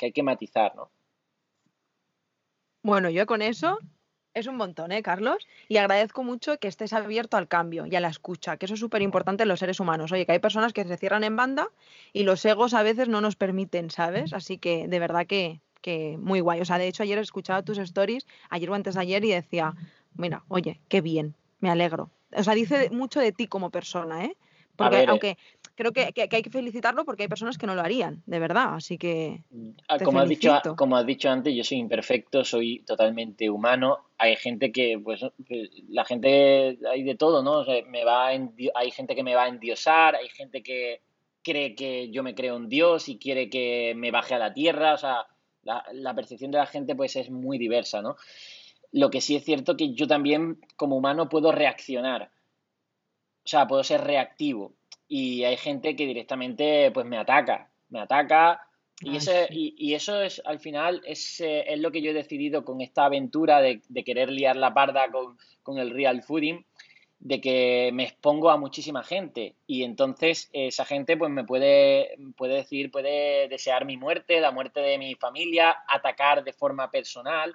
hay 0.00 0.12
que 0.12 0.22
matizar, 0.22 0.76
¿no? 0.76 0.90
Bueno, 2.82 3.10
yo 3.10 3.26
con 3.26 3.42
eso 3.42 3.78
es 4.34 4.46
un 4.46 4.56
montón, 4.56 4.92
¿eh, 4.92 5.02
Carlos? 5.02 5.46
Y 5.68 5.76
agradezco 5.78 6.24
mucho 6.24 6.58
que 6.58 6.68
estés 6.68 6.92
abierto 6.92 7.36
al 7.36 7.48
cambio 7.48 7.86
y 7.86 7.94
a 7.94 8.00
la 8.00 8.08
escucha, 8.08 8.56
que 8.56 8.66
eso 8.66 8.74
es 8.74 8.80
súper 8.80 9.00
importante 9.00 9.44
en 9.44 9.48
los 9.48 9.60
seres 9.60 9.80
humanos. 9.80 10.12
Oye, 10.12 10.26
que 10.26 10.32
hay 10.32 10.40
personas 10.40 10.72
que 10.72 10.84
se 10.84 10.96
cierran 10.96 11.24
en 11.24 11.36
banda 11.36 11.68
y 12.12 12.24
los 12.24 12.44
egos 12.44 12.74
a 12.74 12.82
veces 12.82 13.08
no 13.08 13.20
nos 13.20 13.36
permiten, 13.36 13.90
¿sabes? 13.90 14.32
Así 14.32 14.58
que 14.58 14.88
de 14.88 14.98
verdad 14.98 15.26
que, 15.26 15.60
que 15.80 16.18
muy 16.18 16.40
guay. 16.40 16.60
O 16.60 16.64
sea, 16.64 16.78
de 16.78 16.88
hecho 16.88 17.04
ayer 17.04 17.18
he 17.18 17.22
escuchado 17.22 17.62
tus 17.62 17.78
stories, 17.78 18.26
ayer 18.50 18.70
o 18.70 18.74
antes 18.74 18.94
de 18.94 19.00
ayer, 19.00 19.24
y 19.24 19.30
decía, 19.30 19.74
mira, 20.16 20.44
oye, 20.48 20.80
qué 20.88 21.00
bien, 21.00 21.34
me 21.60 21.70
alegro. 21.70 22.10
O 22.36 22.42
sea, 22.42 22.54
dice 22.54 22.90
mucho 22.90 23.20
de 23.20 23.32
ti 23.32 23.46
como 23.46 23.70
persona, 23.70 24.24
¿eh? 24.24 24.36
Porque 24.76 25.02
eh, 25.02 25.06
aunque 25.08 25.38
creo 25.74 25.92
que, 25.92 26.12
hay 26.16 26.42
que 26.42 26.50
felicitarlo 26.50 27.04
porque 27.04 27.24
hay 27.24 27.28
personas 27.28 27.58
que 27.58 27.66
no 27.66 27.74
lo 27.74 27.82
harían, 27.82 28.22
de 28.26 28.38
verdad. 28.38 28.74
Así 28.74 28.98
que. 28.98 29.42
Mm, 29.50 29.70
ah, 29.88 29.98
como, 29.98 30.20
has 30.20 30.28
dicho, 30.28 30.60
como 30.76 30.96
has 30.96 31.06
dicho 31.06 31.30
antes, 31.30 31.54
yo 31.54 31.64
soy 31.64 31.78
imperfecto, 31.78 32.44
soy 32.44 32.80
totalmente 32.80 33.50
humano. 33.50 33.98
Hay 34.18 34.36
gente 34.36 34.72
que, 34.72 34.98
pues, 35.02 35.20
la 35.88 36.04
gente, 36.04 36.78
hay 36.90 37.02
de 37.02 37.14
todo, 37.16 37.42
¿no? 37.42 37.64
me 37.88 38.04
va 38.04 38.28
hay 38.28 38.90
gente 38.90 39.14
que 39.14 39.22
me 39.22 39.34
va 39.34 39.44
a 39.44 39.48
endiosar, 39.48 40.16
hay 40.16 40.28
gente 40.28 40.62
que 40.62 41.00
cree 41.42 41.74
que 41.74 42.10
yo 42.10 42.22
me 42.22 42.34
creo 42.34 42.56
un 42.56 42.68
dios 42.68 43.08
y 43.08 43.18
quiere 43.18 43.50
que 43.50 43.94
me 43.96 44.10
baje 44.10 44.34
a 44.34 44.38
la 44.38 44.52
tierra. 44.52 44.94
O 44.94 44.98
sea, 44.98 45.26
la, 45.62 45.84
la 45.92 46.14
percepción 46.14 46.50
de 46.50 46.58
la 46.58 46.66
gente, 46.66 46.94
pues, 46.94 47.16
es 47.16 47.30
muy 47.30 47.58
diversa, 47.58 48.02
¿no? 48.02 48.16
Lo 48.92 49.10
que 49.10 49.20
sí 49.20 49.34
es 49.34 49.44
cierto 49.44 49.76
que 49.76 49.92
yo 49.92 50.06
también, 50.06 50.60
como 50.76 50.96
humano, 50.96 51.28
puedo 51.28 51.50
reaccionar. 51.50 52.30
O 53.44 53.48
sea, 53.48 53.66
puedo 53.66 53.82
ser 53.82 54.02
reactivo 54.02 54.72
y 55.08 55.44
hay 55.44 55.56
gente 55.56 55.96
que 55.96 56.06
directamente 56.06 56.90
pues 56.92 57.06
me 57.06 57.18
ataca, 57.18 57.70
me 57.88 58.00
ataca. 58.00 58.66
Y, 59.00 59.16
ese, 59.16 59.48
y, 59.50 59.92
eso 59.94 60.22
es 60.22 60.40
al 60.44 60.60
final 60.60 61.02
es, 61.04 61.40
eh, 61.40 61.64
es, 61.66 61.80
lo 61.80 61.90
que 61.90 62.00
yo 62.00 62.12
he 62.12 62.14
decidido 62.14 62.64
con 62.64 62.80
esta 62.80 63.04
aventura 63.04 63.60
de, 63.60 63.82
querer 64.04 64.30
liar 64.30 64.56
la 64.56 64.72
parda 64.72 65.08
con, 65.62 65.78
el 65.78 65.90
real 65.90 66.22
fooding, 66.22 66.64
de 67.18 67.40
que 67.40 67.90
me 67.92 68.04
expongo 68.04 68.50
a 68.50 68.56
muchísima 68.56 69.02
gente. 69.02 69.56
Y 69.66 69.82
entonces 69.82 70.48
esa 70.52 70.84
gente 70.84 71.16
pues 71.16 71.30
me 71.30 71.44
puede, 71.44 72.16
puede 72.36 72.54
decir, 72.54 72.90
puede 72.90 73.48
desear 73.48 73.84
mi 73.84 73.96
muerte, 73.96 74.40
la 74.40 74.52
muerte 74.52 74.80
de 74.80 74.96
mi 74.96 75.16
familia, 75.16 75.76
atacar 75.88 76.44
de 76.44 76.52
forma 76.52 76.90
personal. 76.90 77.52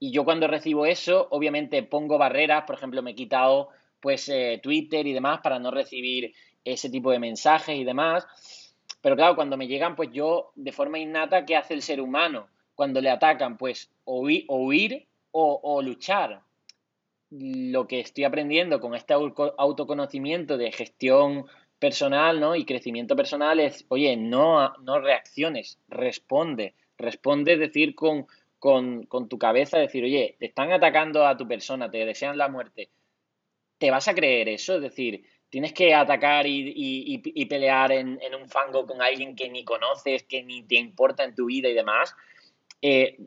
Y 0.00 0.10
yo 0.10 0.24
cuando 0.24 0.48
recibo 0.48 0.86
eso 0.86 1.28
obviamente 1.30 1.82
pongo 1.82 2.16
barreras, 2.16 2.64
por 2.64 2.76
ejemplo 2.76 3.02
me 3.02 3.10
he 3.10 3.14
quitado 3.14 3.68
pues 4.00 4.28
eh, 4.28 4.60
Twitter 4.62 5.06
y 5.06 5.12
demás 5.12 5.40
para 5.42 5.58
no 5.58 5.70
recibir 5.70 6.32
ese 6.72 6.90
tipo 6.90 7.10
de 7.10 7.18
mensajes 7.18 7.76
y 7.76 7.84
demás. 7.84 8.26
Pero 9.00 9.16
claro, 9.16 9.36
cuando 9.36 9.56
me 9.56 9.68
llegan, 9.68 9.96
pues 9.96 10.10
yo, 10.12 10.52
de 10.56 10.72
forma 10.72 10.98
innata, 10.98 11.44
¿qué 11.44 11.56
hace 11.56 11.74
el 11.74 11.82
ser 11.82 12.00
humano? 12.00 12.48
Cuando 12.74 13.00
le 13.00 13.10
atacan, 13.10 13.56
pues 13.56 13.90
o 14.04 14.20
huir, 14.20 15.06
o, 15.30 15.82
luchar. 15.82 16.42
Lo 17.30 17.86
que 17.86 18.00
estoy 18.00 18.24
aprendiendo 18.24 18.80
con 18.80 18.94
este 18.94 19.14
autoconocimiento 19.14 20.56
de 20.56 20.72
gestión 20.72 21.46
personal 21.78 22.40
¿no? 22.40 22.56
y 22.56 22.64
crecimiento 22.64 23.14
personal 23.14 23.60
es, 23.60 23.84
oye, 23.88 24.16
no, 24.16 24.74
no 24.78 25.00
reacciones, 25.00 25.78
responde. 25.88 26.74
Responde, 26.96 27.52
es 27.52 27.60
decir, 27.60 27.94
con, 27.94 28.26
con, 28.58 29.04
con 29.04 29.28
tu 29.28 29.38
cabeza, 29.38 29.78
decir, 29.78 30.02
oye, 30.02 30.36
te 30.40 30.46
están 30.46 30.72
atacando 30.72 31.26
a 31.26 31.36
tu 31.36 31.46
persona, 31.46 31.90
te 31.90 32.04
desean 32.04 32.36
la 32.36 32.48
muerte. 32.48 32.88
¿Te 33.78 33.92
vas 33.92 34.08
a 34.08 34.14
creer 34.14 34.48
eso? 34.48 34.76
Es 34.76 34.82
decir, 34.82 35.22
tienes 35.50 35.72
que 35.72 35.94
atacar 35.94 36.46
y, 36.46 37.46
pelear 37.48 37.92
en, 37.92 38.18
un 38.40 38.48
fango 38.48 38.86
con 38.86 39.00
alguien 39.00 39.34
que 39.34 39.48
ni 39.48 39.64
conoces, 39.64 40.24
que 40.24 40.42
ni 40.42 40.62
te 40.62 40.76
importa 40.76 41.24
en 41.24 41.34
tu 41.34 41.46
vida 41.46 41.68
y 41.68 41.74
demás, 41.74 42.14
eh, 42.82 43.18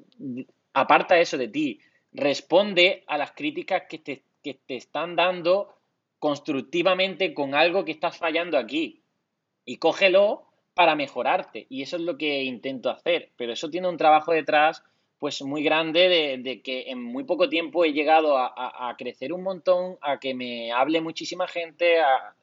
aparta 0.73 1.19
eso 1.19 1.37
de 1.37 1.47
ti. 1.47 1.79
Responde 2.13 3.03
a 3.07 3.17
las 3.17 3.31
críticas 3.31 3.83
que 3.89 3.97
te, 3.99 4.23
que 4.43 4.53
te 4.53 4.75
están 4.75 5.15
dando 5.15 5.75
constructivamente 6.19 7.33
con 7.33 7.55
algo 7.55 7.83
que 7.85 7.91
estás 7.91 8.17
fallando 8.17 8.57
aquí. 8.57 9.01
Y 9.65 9.77
cógelo 9.77 10.45
para 10.73 10.95
mejorarte. 10.95 11.65
Y 11.69 11.81
eso 11.81 11.95
es 11.95 12.03
lo 12.03 12.17
que 12.17 12.43
intento 12.43 12.89
hacer. 12.89 13.31
Pero 13.37 13.53
eso 13.53 13.69
tiene 13.69 13.89
un 13.89 13.97
trabajo 13.97 14.31
detrás 14.31 14.83
pues 15.21 15.39
muy 15.43 15.61
grande 15.61 16.39
de, 16.43 16.61
que 16.63 16.89
en 16.89 17.03
muy 17.03 17.25
poco 17.25 17.47
tiempo 17.47 17.85
he 17.85 17.93
llegado 17.93 18.39
a, 18.39 18.95
crecer 18.97 19.33
un 19.33 19.43
montón, 19.43 19.99
a 20.01 20.19
que 20.19 20.33
me 20.33 20.71
hable 20.71 20.99
muchísima 20.99 21.47
gente 21.47 21.97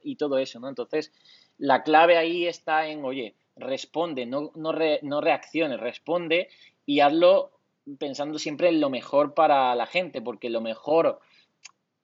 y 0.04 0.14
todo 0.14 0.38
eso, 0.38 0.60
¿no? 0.60 0.68
Entonces, 0.68 1.12
la 1.58 1.82
clave 1.82 2.16
ahí 2.16 2.46
está 2.46 2.86
en, 2.86 3.04
oye, 3.04 3.34
responde, 3.56 4.26
no, 4.26 4.52
no, 4.54 4.72
no 5.02 5.20
reacciones, 5.20 5.80
responde 5.80 6.50
y 6.86 7.00
hazlo 7.00 7.50
pensando 7.98 8.38
siempre 8.38 8.68
en 8.68 8.80
lo 8.80 8.90
mejor 8.90 9.34
para 9.34 9.74
la 9.74 9.86
gente, 9.86 10.22
porque 10.22 10.48
lo 10.48 10.60
mejor 10.60 11.18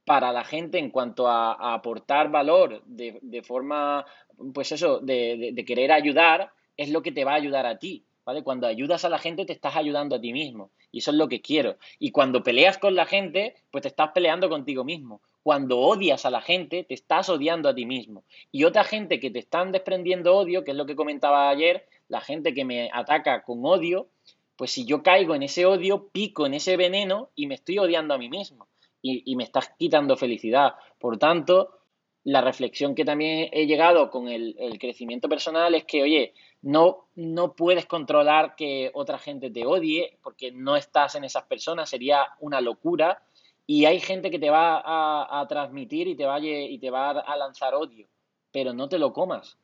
para 0.05 0.33
la 0.33 0.43
gente 0.43 0.81
en 0.81 0.91
cuanto 0.91 1.29
a, 1.29 1.73
aportar 1.73 2.33
valor 2.33 2.83
de, 2.85 3.21
de, 3.23 3.43
forma, 3.45 4.05
pues 4.53 4.73
eso, 4.73 4.99
de, 4.99 5.53
de 5.53 5.65
querer 5.65 5.93
ayudar, 5.93 6.51
es 6.77 6.91
lo 6.91 7.01
que 7.01 7.13
te 7.13 7.25
va 7.25 7.35
a 7.35 7.37
ayudar 7.37 7.65
a 7.65 7.79
ti. 7.79 8.05
Cuando 8.43 8.67
ayudas 8.67 9.05
a 9.05 9.11
la 9.11 9.19
gente 9.19 9.45
te 9.45 9.53
estás 9.53 9.77
ayudando 9.77 10.17
a 10.17 10.21
ti 10.21 10.33
mismo 10.33 10.71
y 10.91 10.99
eso 10.99 11.11
es 11.11 11.17
lo 11.17 11.29
que 11.29 11.43
quiero. 11.43 11.77
Y 11.99 12.11
cuando 12.11 12.43
peleas 12.43 12.79
con 12.79 12.95
la 12.95 13.05
gente, 13.05 13.55
pues 13.71 13.83
te 13.83 13.89
estás 13.89 14.13
peleando 14.15 14.49
contigo 14.49 14.83
mismo. 14.83 15.21
Cuando 15.43 15.79
odias 15.79 16.25
a 16.25 16.31
la 16.31 16.41
gente, 16.41 16.85
te 16.85 16.95
estás 16.95 17.29
odiando 17.29 17.69
a 17.69 17.75
ti 17.75 17.85
mismo. 17.85 18.25
Y 18.51 18.65
otra 18.65 18.83
gente 18.83 19.21
que 19.21 19.31
te 19.31 19.41
están 19.41 19.73
desprendiendo 19.73 20.35
odio, 20.35 20.65
que 20.65 20.71
es 20.71 20.77
lo 20.77 20.87
que 20.87 20.97
comentaba 20.97 21.51
ayer, 21.51 21.87
la 22.09 22.23
gente 22.23 22.55
que 22.55 22.65
me 22.65 22.91
ataca 22.93 23.43
con 23.43 23.61
odio, 23.67 24.09
pues 24.57 24.71
si 24.71 24.87
yo 24.87 25.03
caigo 25.03 25.35
en 25.35 25.43
ese 25.43 25.67
odio, 25.67 26.09
pico 26.09 26.47
en 26.47 26.55
ese 26.55 26.79
veneno 26.79 27.31
y 27.35 27.47
me 27.47 27.57
estoy 27.57 27.79
odiando 27.79 28.15
a 28.15 28.19
mí 28.19 28.31
mismo. 28.31 28.69
Y, 29.03 29.37
me 29.37 29.45
estás 29.45 29.71
quitando 29.79 30.17
felicidad. 30.17 30.77
Por 30.99 31.19
tanto, 31.19 31.81
la 32.23 32.41
reflexión 32.41 32.95
que 32.95 33.05
también 33.05 33.51
he 33.53 33.67
llegado 33.67 34.09
con 34.09 34.29
el, 34.29 34.57
el 34.59 34.79
crecimiento 34.79 35.29
personal 35.29 35.75
es 35.75 35.85
que, 35.85 36.03
oye, 36.03 36.33
no, 36.65 37.09
no 37.15 37.55
puedes 37.55 37.85
controlar 37.85 38.57
que 38.57 38.91
otra 38.95 39.19
gente 39.19 39.51
te 39.51 39.67
odie 39.67 40.19
porque 40.23 40.51
no 40.51 40.77
estás 40.77 41.15
en 41.15 41.25
esas 41.25 41.45
personas, 41.45 41.91
sería 41.91 42.27
una 42.41 42.63
locura. 42.63 43.23
Y 43.67 43.85
hay 43.85 44.01
gente 44.01 44.31
que 44.31 44.39
te 44.39 44.49
va 44.49 44.83
a, 44.85 45.47
transmitir 45.47 46.09
y 46.09 46.17
te, 46.17 46.25
va 46.25 46.37
a, 46.37 46.41
y 46.41 46.79
te 46.79 46.91
va 46.91 47.11
a 47.11 47.37
lanzar 47.37 47.75
odio, 47.75 48.09
pero 48.51 48.73
no 48.73 48.89
te 48.89 48.99
lo 48.99 49.13
comas. 49.13 49.59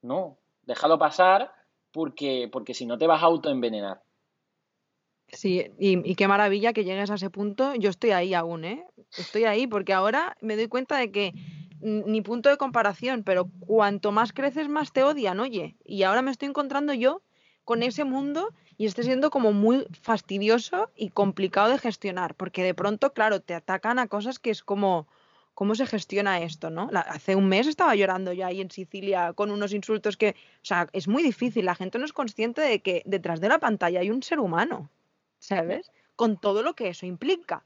No, 0.00 0.38
déjalo 0.62 0.98
pasar 0.98 1.52
porque, 1.92 2.48
porque 2.50 2.74
si 2.74 2.86
no 2.86 2.98
te 2.98 3.06
vas 3.06 3.22
a 3.22 3.26
autoenvenenar. 3.26 4.02
Sí, 5.28 5.70
y, 5.78 6.10
y, 6.10 6.14
qué 6.16 6.26
maravilla 6.28 6.72
que 6.72 6.84
llegues 6.84 7.10
a 7.10 7.14
ese 7.14 7.30
punto. 7.30 7.74
Yo 7.76 7.88
estoy 7.88 8.10
ahí 8.10 8.34
aún, 8.34 8.64
¿eh? 8.64 8.84
Estoy 9.16 9.44
ahí 9.44 9.66
porque 9.66 9.92
ahora 9.92 10.36
me 10.40 10.56
doy 10.56 10.68
cuenta 10.68 10.98
de 10.98 11.10
que 11.10 11.32
ni 11.82 12.22
punto 12.22 12.48
de 12.48 12.56
comparación, 12.56 13.24
pero 13.24 13.50
cuanto 13.60 14.12
más 14.12 14.32
creces, 14.32 14.68
más 14.68 14.92
te 14.92 15.02
odian, 15.02 15.40
oye. 15.40 15.76
Y 15.84 16.04
ahora 16.04 16.22
me 16.22 16.30
estoy 16.30 16.48
encontrando 16.48 16.94
yo 16.94 17.22
con 17.64 17.82
ese 17.82 18.04
mundo 18.04 18.48
y 18.76 18.86
está 18.86 19.02
siendo 19.02 19.30
como 19.30 19.52
muy 19.52 19.86
fastidioso 20.00 20.90
y 20.96 21.10
complicado 21.10 21.70
de 21.70 21.78
gestionar, 21.78 22.34
porque 22.34 22.62
de 22.62 22.74
pronto, 22.74 23.12
claro, 23.12 23.40
te 23.40 23.54
atacan 23.54 23.98
a 23.98 24.08
cosas 24.08 24.38
que 24.38 24.50
es 24.50 24.62
como, 24.62 25.06
¿cómo 25.54 25.74
se 25.74 25.86
gestiona 25.86 26.40
esto, 26.40 26.70
no? 26.70 26.88
hace 26.92 27.36
un 27.36 27.48
mes 27.48 27.66
estaba 27.66 27.94
llorando 27.94 28.32
ya 28.32 28.46
ahí 28.46 28.60
en 28.60 28.70
Sicilia 28.70 29.32
con 29.34 29.50
unos 29.50 29.72
insultos 29.72 30.16
que, 30.16 30.30
o 30.30 30.64
sea, 30.64 30.88
es 30.92 31.08
muy 31.08 31.22
difícil, 31.22 31.66
la 31.66 31.74
gente 31.74 31.98
no 31.98 32.04
es 32.04 32.12
consciente 32.12 32.60
de 32.60 32.80
que 32.80 33.02
detrás 33.04 33.40
de 33.40 33.48
la 33.48 33.58
pantalla 33.58 34.00
hay 34.00 34.10
un 34.10 34.22
ser 34.22 34.40
humano, 34.40 34.88
¿sabes? 35.38 35.92
Con 36.16 36.38
todo 36.38 36.62
lo 36.62 36.74
que 36.74 36.88
eso 36.88 37.06
implica. 37.06 37.64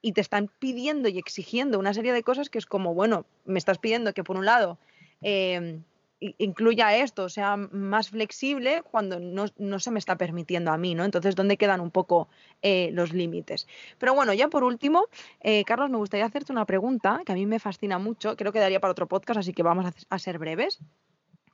Y 0.00 0.12
te 0.12 0.20
están 0.20 0.50
pidiendo 0.58 1.08
y 1.08 1.18
exigiendo 1.18 1.78
una 1.78 1.94
serie 1.94 2.12
de 2.12 2.22
cosas 2.22 2.50
que 2.50 2.58
es 2.58 2.66
como, 2.66 2.94
bueno, 2.94 3.26
me 3.44 3.58
estás 3.58 3.78
pidiendo 3.78 4.14
que 4.14 4.24
por 4.24 4.36
un 4.36 4.44
lado 4.44 4.78
em, 5.22 5.82
incluya 6.20 6.96
esto, 6.96 7.28
sea 7.28 7.56
más 7.56 8.10
flexible 8.10 8.82
cuando 8.90 9.20
no, 9.20 9.78
se 9.78 9.90
me 9.90 9.98
está 9.98 10.16
permitiendo 10.16 10.72
a 10.72 10.78
mí, 10.78 10.94
¿no? 10.94 11.04
Entonces, 11.04 11.36
¿dónde 11.36 11.56
quedan 11.56 11.80
un 11.80 11.90
poco 11.90 12.28
eh, 12.62 12.90
los 12.92 13.12
límites? 13.12 13.68
Pero 13.98 14.14
bueno, 14.14 14.32
ya 14.34 14.48
por 14.48 14.64
último, 14.64 15.06
eh, 15.40 15.64
Carlos, 15.64 15.90
me 15.90 15.96
gustaría 15.96 16.26
hacerte 16.26 16.52
una 16.52 16.64
pregunta 16.64 17.22
que 17.24 17.32
a 17.32 17.34
mí 17.36 17.46
me 17.46 17.60
fascina 17.60 17.98
mucho, 17.98 18.36
creo 18.36 18.52
que 18.52 18.58
daría 18.58 18.80
para 18.80 18.92
otro 18.92 19.06
podcast, 19.06 19.40
así 19.40 19.52
que 19.52 19.62
vamos 19.62 19.86
a, 20.08 20.18
ser 20.18 20.38
breves, 20.38 20.80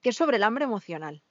que 0.01 0.11
es 0.11 0.17
sobre 0.17 0.39
el 0.39 0.43
hambre 0.43 0.65
emocional. 0.65 1.23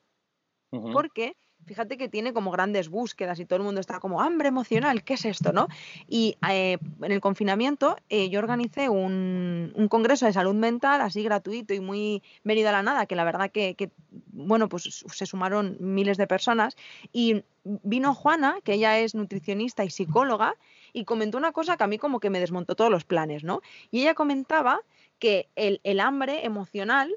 Porque 0.91 1.35
fíjate 1.65 1.97
que 1.97 2.09
tiene 2.09 2.33
como 2.33 2.51
grandes 2.51 2.89
búsquedas 2.89 3.39
y 3.39 3.45
todo 3.45 3.57
el 3.57 3.63
mundo 3.63 3.81
está 3.81 3.99
como 3.99 4.21
hambre 4.21 4.47
emocional, 4.47 5.03
¿qué 5.03 5.15
es 5.15 5.25
esto? 5.25 5.51
¿no? 5.51 5.67
Y 6.07 6.37
eh, 6.49 6.77
en 7.01 7.11
el 7.11 7.21
confinamiento 7.21 7.95
eh, 8.09 8.29
yo 8.29 8.39
organicé 8.39 8.89
un, 8.89 9.73
congreso 9.89 10.25
de 10.25 10.33
salud 10.33 10.55
mental 10.55 11.01
así 11.01 11.23
gratuito 11.23 11.73
y 11.73 11.79
muy 11.79 12.23
venido 12.43 12.69
a 12.69 12.71
la 12.71 12.83
nada, 12.83 13.05
que 13.05 13.15
la 13.15 13.23
verdad 13.23 13.51
que, 13.51 13.91
bueno, 14.31 14.69
pues 14.69 15.05
se 15.11 15.25
sumaron 15.25 15.77
miles 15.79 16.17
de 16.17 16.27
personas 16.27 16.75
y 17.11 17.43
vino 17.63 18.13
Juana, 18.13 18.57
que 18.63 18.73
ella 18.73 18.99
es 18.99 19.15
nutricionista 19.15 19.83
y 19.83 19.89
psicóloga, 19.89 20.55
y 20.93 21.05
comentó 21.05 21.37
una 21.37 21.51
cosa 21.51 21.77
que 21.77 21.83
a 21.83 21.87
mí 21.87 21.97
como 21.97 22.19
que 22.19 22.29
me 22.29 22.39
desmontó 22.39 22.75
todos 22.75 22.91
los 22.91 23.03
planes, 23.03 23.43
¿no? 23.43 23.61
Y 23.91 24.01
ella 24.01 24.13
comentaba 24.13 24.81
que 25.19 25.49
el, 25.55 25.79
el 25.83 25.99
hambre 25.99 26.45
emocional 26.45 27.15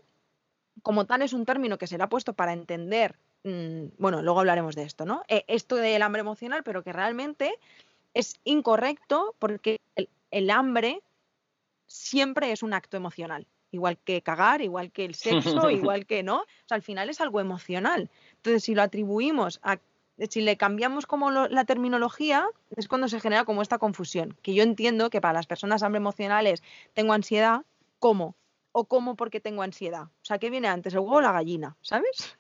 como 0.83 1.07
tal 1.07 1.23
es 1.23 1.33
un 1.33 1.45
término 1.45 1.79
que 1.79 1.87
será 1.87 2.09
puesto 2.09 2.35
para 2.35 2.53
entender 2.53 3.19
Mm, 3.45 3.89
bueno, 3.99 4.23
luego 4.23 4.41
hablaremos 4.41 4.75
de 4.75 4.83
esto, 4.83 5.05
¿no? 5.05 5.23
Eh, 5.29 5.45
esto 5.47 5.77
del 5.77 6.03
hambre 6.03 6.21
emocional, 6.21 6.63
pero 6.65 6.83
que 6.83 6.93
realmente 6.93 7.59
es 8.15 8.41
incorrecto 8.45 9.35
porque 9.39 9.81
el, 10.31 10.51
hambre 10.51 11.03
siempre 11.87 12.51
es 12.53 12.63
un 12.63 12.75
acto 12.75 12.97
emocional 12.97 13.47
igual 13.71 13.99
que 13.99 14.23
cagar, 14.23 14.63
igual 14.63 14.91
que 14.91 15.05
el 15.05 15.15
sexo, 15.15 15.71
igual 15.71 16.07
que 16.07 16.23
no. 16.23 16.39
O 16.39 16.67
sea, 16.67 16.77
al 16.77 16.83
final 16.83 17.11
es 17.11 17.21
algo 17.21 17.41
emocional. 17.41 18.11
Entonces, 18.37 18.65
si 18.65 18.75
lo 18.75 18.83
atribuimos 18.83 19.61
a, 19.63 19.79
si 20.31 20.41
le 20.41 20.57
cambiamos 20.57 21.07
como 21.07 21.31
la 21.31 21.65
terminología, 21.67 22.47
es 22.75 22.89
cuando 22.89 23.09
se 23.09 23.21
genera 23.21 23.45
como 23.45 23.61
esta 23.61 23.79
confusión. 23.79 24.37
Que 24.43 24.55
yo 24.55 24.63
entiendo 24.63 25.11
que 25.11 25.21
para 25.21 25.35
las 25.35 25.47
personas 25.47 25.83
hambre 25.83 25.99
emocional 25.99 26.47
es 26.47 26.63
tengo 26.95 27.13
ansiedad, 27.13 27.63
¿cómo? 27.99 28.35
O 28.73 28.87
cómo 28.87 29.15
porque 29.15 29.41
tengo 29.41 29.63
ansiedad. 29.63 30.05
O 30.05 30.25
sea, 30.25 30.39
¿qué 30.39 30.49
viene 30.49 30.69
antes, 30.69 30.95
el 30.95 31.01
huevo 31.01 31.17
o 31.17 31.21
la 31.21 31.33
gallina? 31.33 31.77
¿Sabes? 31.83 32.39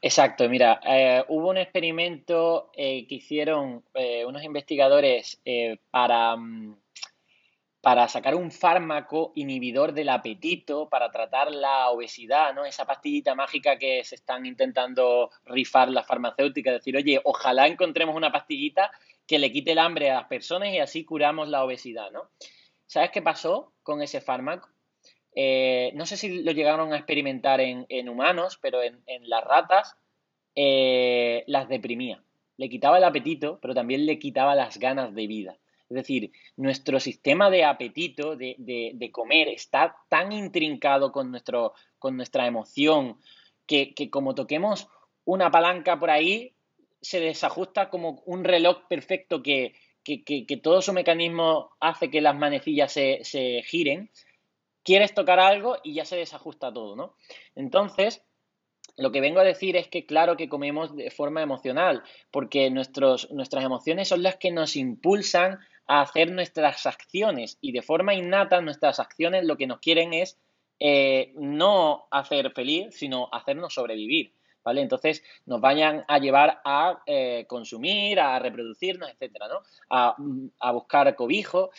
Exacto, 0.00 0.48
mira, 0.48 0.80
eh, 0.86 1.24
hubo 1.28 1.50
un 1.50 1.56
experimento 1.56 2.70
eh, 2.74 3.04
que 3.08 3.16
hicieron 3.16 3.84
eh, 3.94 4.24
unos 4.24 4.44
investigadores 4.44 5.40
para, 5.90 6.36
mm, 6.36 6.76
para 7.80 8.06
sacar 8.06 8.36
un 8.36 8.52
fármaco 8.52 9.32
inhibidor 9.34 9.92
del 9.92 10.10
apetito 10.10 10.88
para 10.88 11.10
tratar 11.10 11.50
la 11.50 11.90
obesidad, 11.90 12.54
¿no? 12.54 12.64
Esa 12.64 12.86
pastillita 12.86 13.34
mágica 13.34 13.76
que 13.76 14.04
se 14.04 14.14
están 14.14 14.46
intentando 14.46 15.30
rifar 15.46 15.88
las 15.88 16.06
farmacéuticas, 16.06 16.74
decir, 16.74 16.96
oye, 16.96 17.20
ojalá 17.24 17.66
encontremos 17.66 18.14
una 18.14 18.30
pastillita 18.30 18.92
que 19.26 19.38
le 19.40 19.50
quite 19.50 19.72
el 19.72 19.78
hambre 19.78 20.10
a 20.10 20.14
las 20.14 20.28
personas 20.28 20.68
y 20.70 20.78
así 20.78 21.04
curamos 21.04 21.48
la 21.48 21.64
obesidad, 21.64 22.10
¿no? 22.12 22.30
¿Sabes 22.86 23.10
qué 23.10 23.20
pasó 23.20 23.72
con 23.82 24.00
ese 24.00 24.20
fármaco? 24.20 24.68
Eh, 25.40 25.92
no 25.94 26.04
sé 26.04 26.16
si 26.16 26.42
lo 26.42 26.50
llegaron 26.50 26.92
a 26.92 26.96
experimentar 26.96 27.60
en, 27.60 28.08
humanos, 28.08 28.58
pero 28.60 28.82
en, 28.82 29.00
las 29.28 29.44
ratas 29.44 29.96
eh, 30.56 31.44
las 31.46 31.68
deprimía. 31.68 32.20
Le 32.56 32.68
quitaba 32.68 32.98
el 32.98 33.04
apetito, 33.04 33.60
pero 33.62 33.72
también 33.72 34.04
le 34.04 34.18
quitaba 34.18 34.56
las 34.56 34.80
ganas 34.80 35.14
de 35.14 35.28
vida. 35.28 35.56
Es 35.88 35.94
decir, 35.94 36.32
nuestro 36.56 36.98
sistema 36.98 37.50
de 37.50 37.62
apetito, 37.62 38.34
de, 38.34 39.10
comer, 39.12 39.46
está 39.46 39.94
tan 40.08 40.32
intrincado 40.32 41.12
con, 41.12 41.30
nuestra 41.30 42.46
emoción 42.48 43.20
que, 43.64 43.94
como 44.10 44.34
toquemos 44.34 44.88
una 45.24 45.52
palanca 45.52 46.00
por 46.00 46.10
ahí, 46.10 46.52
se 47.00 47.20
desajusta 47.20 47.90
como 47.90 48.24
un 48.26 48.42
reloj 48.42 48.88
perfecto 48.88 49.40
que, 49.40 49.72
todo 50.64 50.82
su 50.82 50.92
mecanismo 50.92 51.70
hace 51.78 52.10
que 52.10 52.20
las 52.20 52.34
manecillas 52.34 52.90
se 52.90 53.62
giren 53.64 54.10
quieres 54.88 55.12
tocar 55.12 55.38
algo 55.38 55.76
y 55.84 55.92
ya 55.92 56.06
se 56.06 56.16
desajusta 56.16 56.72
todo, 56.72 56.96
¿no? 56.96 57.14
Entonces, 57.54 58.24
lo 58.96 59.12
que 59.12 59.20
vengo 59.20 59.38
a 59.38 59.44
decir 59.44 59.76
es 59.76 59.86
que 59.86 60.06
claro 60.06 60.38
que 60.38 60.48
comemos 60.48 60.96
de 60.96 61.10
forma 61.10 61.42
emocional, 61.42 62.02
porque 62.30 62.70
nuestros, 62.70 63.30
nuestras 63.30 63.66
emociones 63.66 64.08
son 64.08 64.22
las 64.22 64.36
que 64.36 64.50
nos 64.50 64.76
impulsan 64.76 65.58
a 65.86 66.00
hacer 66.00 66.32
nuestras 66.32 66.86
acciones 66.86 67.58
y 67.60 67.72
de 67.72 67.82
forma 67.82 68.14
innata 68.14 68.62
nuestras 68.62 68.98
acciones 68.98 69.44
lo 69.44 69.58
que 69.58 69.66
nos 69.66 69.78
quieren 69.80 70.14
es 70.14 70.38
eh, 70.80 71.34
no 71.36 72.06
hacer 72.10 72.50
feliz, 72.52 72.96
sino 72.96 73.28
hacernos 73.30 73.74
sobrevivir. 73.74 74.32
¿Vale? 74.64 74.82
Entonces 74.82 75.22
nos 75.46 75.60
vayan 75.60 76.04
a 76.08 76.18
llevar 76.18 76.60
a 76.64 77.02
eh, 77.06 77.46
consumir, 77.48 78.20
a 78.20 78.38
reproducirnos, 78.38 79.08
etcétera, 79.10 79.48
¿no? 79.48 79.62
A, 79.88 80.14
a 80.60 80.72
buscar 80.72 81.14
cobijo. 81.14 81.70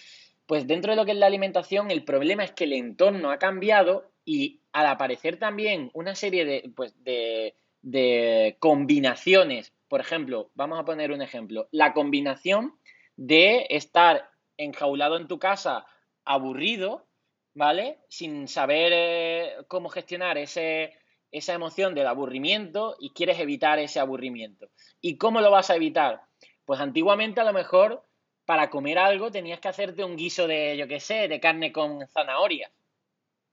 Pues 0.49 0.65
dentro 0.65 0.91
de 0.91 0.95
lo 0.95 1.05
que 1.05 1.11
es 1.11 1.17
la 1.19 1.27
alimentación, 1.27 1.91
el 1.91 2.03
problema 2.03 2.43
es 2.43 2.51
que 2.53 2.63
el 2.63 2.73
entorno 2.73 3.29
ha 3.29 3.37
cambiado 3.37 4.09
y 4.25 4.61
al 4.71 4.87
aparecer 4.87 5.37
también 5.37 5.91
una 5.93 6.15
serie 6.15 6.43
de, 6.43 6.71
pues, 6.75 6.95
de, 7.03 8.57
combinaciones, 8.57 9.71
por 9.87 10.01
ejemplo, 10.01 10.49
vamos 10.55 10.79
a 10.79 10.85
poner 10.85 11.11
un 11.11 11.21
ejemplo, 11.21 11.67
la 11.69 11.93
combinación 11.93 12.73
de 13.15 13.67
estar 13.69 14.27
enjaulado 14.57 15.17
en 15.17 15.27
tu 15.27 15.37
casa 15.37 15.85
aburrido, 16.25 17.05
¿vale? 17.53 17.99
Sin 18.09 18.47
saber 18.47 18.91
eh, 18.91 19.51
cómo 19.67 19.87
gestionar 19.89 20.39
ese, 20.39 20.95
esa 21.31 21.53
emoción 21.53 21.93
del 21.93 22.07
aburrimiento 22.07 22.95
y 22.99 23.11
quieres 23.11 23.39
evitar 23.39 23.77
ese 23.77 23.99
aburrimiento. 23.99 24.71
¿Y 24.99 25.17
cómo 25.17 25.41
lo 25.41 25.51
vas 25.51 25.69
a 25.69 25.75
evitar? 25.75 26.23
Pues 26.65 26.79
antiguamente 26.79 27.39
a 27.39 27.43
lo 27.43 27.53
mejor 27.53 28.08
para 28.49 28.71
comer 28.71 28.97
algo 28.97 29.29
tenías 29.29 29.59
que 29.59 29.67
hacerte 29.67 30.03
un 30.03 30.17
guiso 30.17 30.47
de, 30.47 30.75
yo 30.75 30.87
qué 30.87 30.99
sé, 30.99 31.27
de 31.27 31.39
carne 31.39 31.71
con 31.71 32.07
zanahoria. 32.07 32.71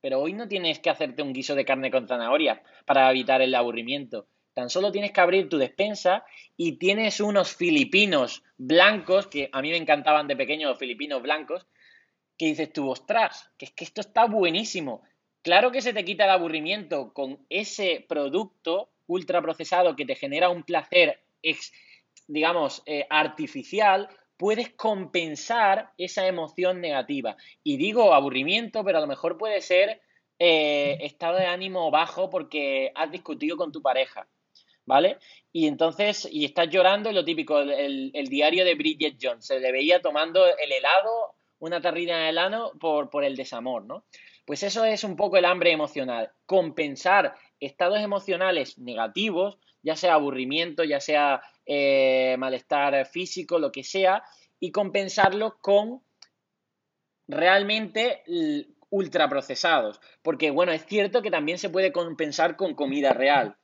Pero 0.01 0.23
hoy 0.23 0.33
no 0.33 0.49
tienes 0.49 0.79
que 0.79 0.89
hacerte 0.89 1.21
un 1.21 1.35
guiso 1.35 1.55
de 1.55 1.67
carne 1.67 1.91
con 1.91 2.09
zanahoria 2.09 2.63
para 2.87 3.11
evitar 3.11 3.43
el 3.43 3.55
aburrimiento. 3.55 4.27
Tan 4.55 4.71
solo 4.71 4.91
tienes 4.91 5.13
que 5.13 5.21
abrir 5.21 5.51
tu 5.51 5.59
despensa 5.59 6.25
y 6.57 6.79
tienes 6.79 7.21
unos 7.21 7.55
filipinos 7.55 8.43
blancos, 8.57 9.27
que 9.27 9.51
a 9.53 9.61
mí 9.61 9.69
me 9.69 9.77
encantaban 9.77 10.29
de 10.29 10.37
pequeño 10.37 10.71
los 10.71 10.79
filipinos 10.79 11.21
blancos, 11.21 11.67
que 12.39 12.47
dices 12.47 12.73
tú, 12.73 12.89
ostras, 12.89 13.51
que 13.59 13.67
es 13.67 13.73
que 13.73 13.85
esto 13.85 14.01
está 14.01 14.25
buenísimo. 14.25 15.03
Claro 15.43 15.73
que 15.73 15.83
se 15.83 15.93
te 15.93 16.07
quita 16.07 16.25
el 16.25 16.31
aburrimiento 16.31 17.13
con 17.13 17.45
ese 17.51 18.03
producto 18.09 18.89
ultraprocesado 19.09 19.95
que 19.95 20.07
te 20.07 20.15
genera 20.15 20.49
un 20.49 20.63
placer, 20.63 21.21
digamos, 22.29 22.83
eh, 22.87 23.07
artificial, 23.11 24.09
puedes 24.37 24.71
compensar 24.71 25.93
esa 25.99 26.27
emoción 26.27 26.81
negativa. 26.81 27.37
Y 27.63 27.77
digo 27.77 28.15
aburrimiento, 28.15 28.85
pero 28.85 28.99
a 28.99 29.01
lo 29.01 29.07
mejor 29.07 29.39
puede 29.39 29.61
ser 29.61 30.01
eh, 30.39 30.99
estado 31.01 31.39
de 31.39 31.47
ánimo 31.47 31.91
bajo 31.91 32.29
porque 32.29 32.93
has 32.95 33.11
discutido 33.11 33.57
con 33.57 33.73
tu 33.73 33.83
pareja. 33.83 34.29
¿Vale? 34.85 35.19
Y 35.53 35.67
entonces, 35.67 36.29
y 36.31 36.45
estás 36.45 36.69
llorando, 36.69 37.11
lo 37.11 37.25
típico, 37.25 37.59
el, 37.59 38.13
diario 38.29 38.65
de 38.65 38.77
Bridget 38.77 39.17
Jones, 39.21 39.45
se 39.45 39.59
le 39.59 39.73
veía 39.73 40.01
tomando 40.01 40.47
el 40.47 40.71
helado, 40.71 41.35
una 41.59 41.81
tarrina 41.81 42.19
de 42.19 42.29
helado 42.29 42.73
por, 42.79 43.11
por 43.11 43.25
el 43.25 43.35
desamor, 43.35 43.85
¿no? 43.85 44.05
Pues 44.45 44.63
eso 44.63 44.85
es 44.85 45.03
un 45.03 45.17
poco 45.17 45.39
el 45.39 45.45
hambre 45.45 45.73
emocional, 45.73 46.31
compensar 46.47 47.35
estados 47.59 47.99
emocionales 47.99 48.79
negativos, 48.79 49.59
ya 49.87 49.95
sea 49.95 50.15
aburrimiento, 50.15 50.83
ya 50.83 51.01
sea 51.01 51.41
eh, 51.65 52.35
malestar 52.41 53.07
físico, 53.07 53.61
lo 53.61 53.71
que 53.71 53.85
sea, 53.85 54.25
y 54.59 54.73
compensarlo 54.73 55.59
con 55.61 56.03
realmente 57.29 58.25
ultraprocesados. 58.91 60.01
Porque, 60.23 60.51
bueno, 60.51 60.73
es 60.73 60.85
cierto 60.87 61.23
que 61.23 61.31
también 61.31 61.59
se 61.59 61.71
puede 61.71 61.93
compensar 61.93 62.57
con 62.57 62.75
comida 62.75 63.13
real, 63.13 63.59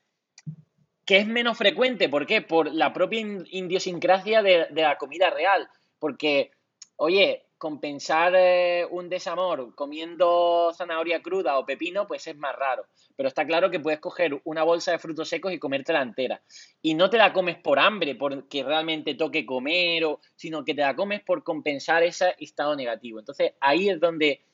que 1.05 1.17
es 1.17 1.27
menos 1.27 1.59
frecuente. 1.59 2.09
¿Por 2.09 2.25
qué? 2.25 2.41
Por 2.41 2.73
la 2.73 2.93
propia 2.93 3.21
idiosincrasia 3.51 4.43
de, 4.43 4.69
de 4.71 4.83
la 4.83 4.99
comida 4.99 5.29
real. 5.29 5.69
Porque, 5.99 6.53
oye, 6.95 7.47
compensar 7.63 8.35
eh, 8.35 8.85
un 8.91 9.09
desamor 9.09 9.73
comiendo 9.77 10.73
zanahoria 10.77 11.23
cruda 11.23 11.61
o 11.61 11.65
pepino, 11.65 12.09
pues 12.09 12.27
es 12.27 12.37
más 12.37 12.57
raro. 12.57 12.87
Pero 13.15 13.29
está 13.29 13.47
claro 13.47 13.71
que 13.71 13.79
puedes 13.79 14.01
coger 14.01 14.41
una 14.43 14.65
bolsa 14.65 14.91
de 14.91 14.99
frutos 14.99 15.29
secos 15.29 15.53
y 15.53 15.61
comértela 15.61 16.03
entera. 16.03 16.43
Y 16.83 16.95
no 16.95 17.09
te 17.09 17.19
la 17.19 17.33
comes 17.33 17.57
por 17.59 17.79
hambre, 17.79 18.17
porque 18.17 18.65
realmente 18.65 19.15
toque 19.15 19.47
comer, 19.47 20.05
o, 20.07 20.19
sino 20.35 20.65
que 20.65 20.75
te 20.75 20.81
la 20.81 20.97
comes 20.97 21.23
por 21.23 21.45
compensar 21.45 22.03
ese 22.03 22.35
estado 22.41 22.75
negativo. 22.75 23.21
Entonces 23.21 23.53
ahí 23.61 23.89
es 23.89 24.01
donde 24.01 24.45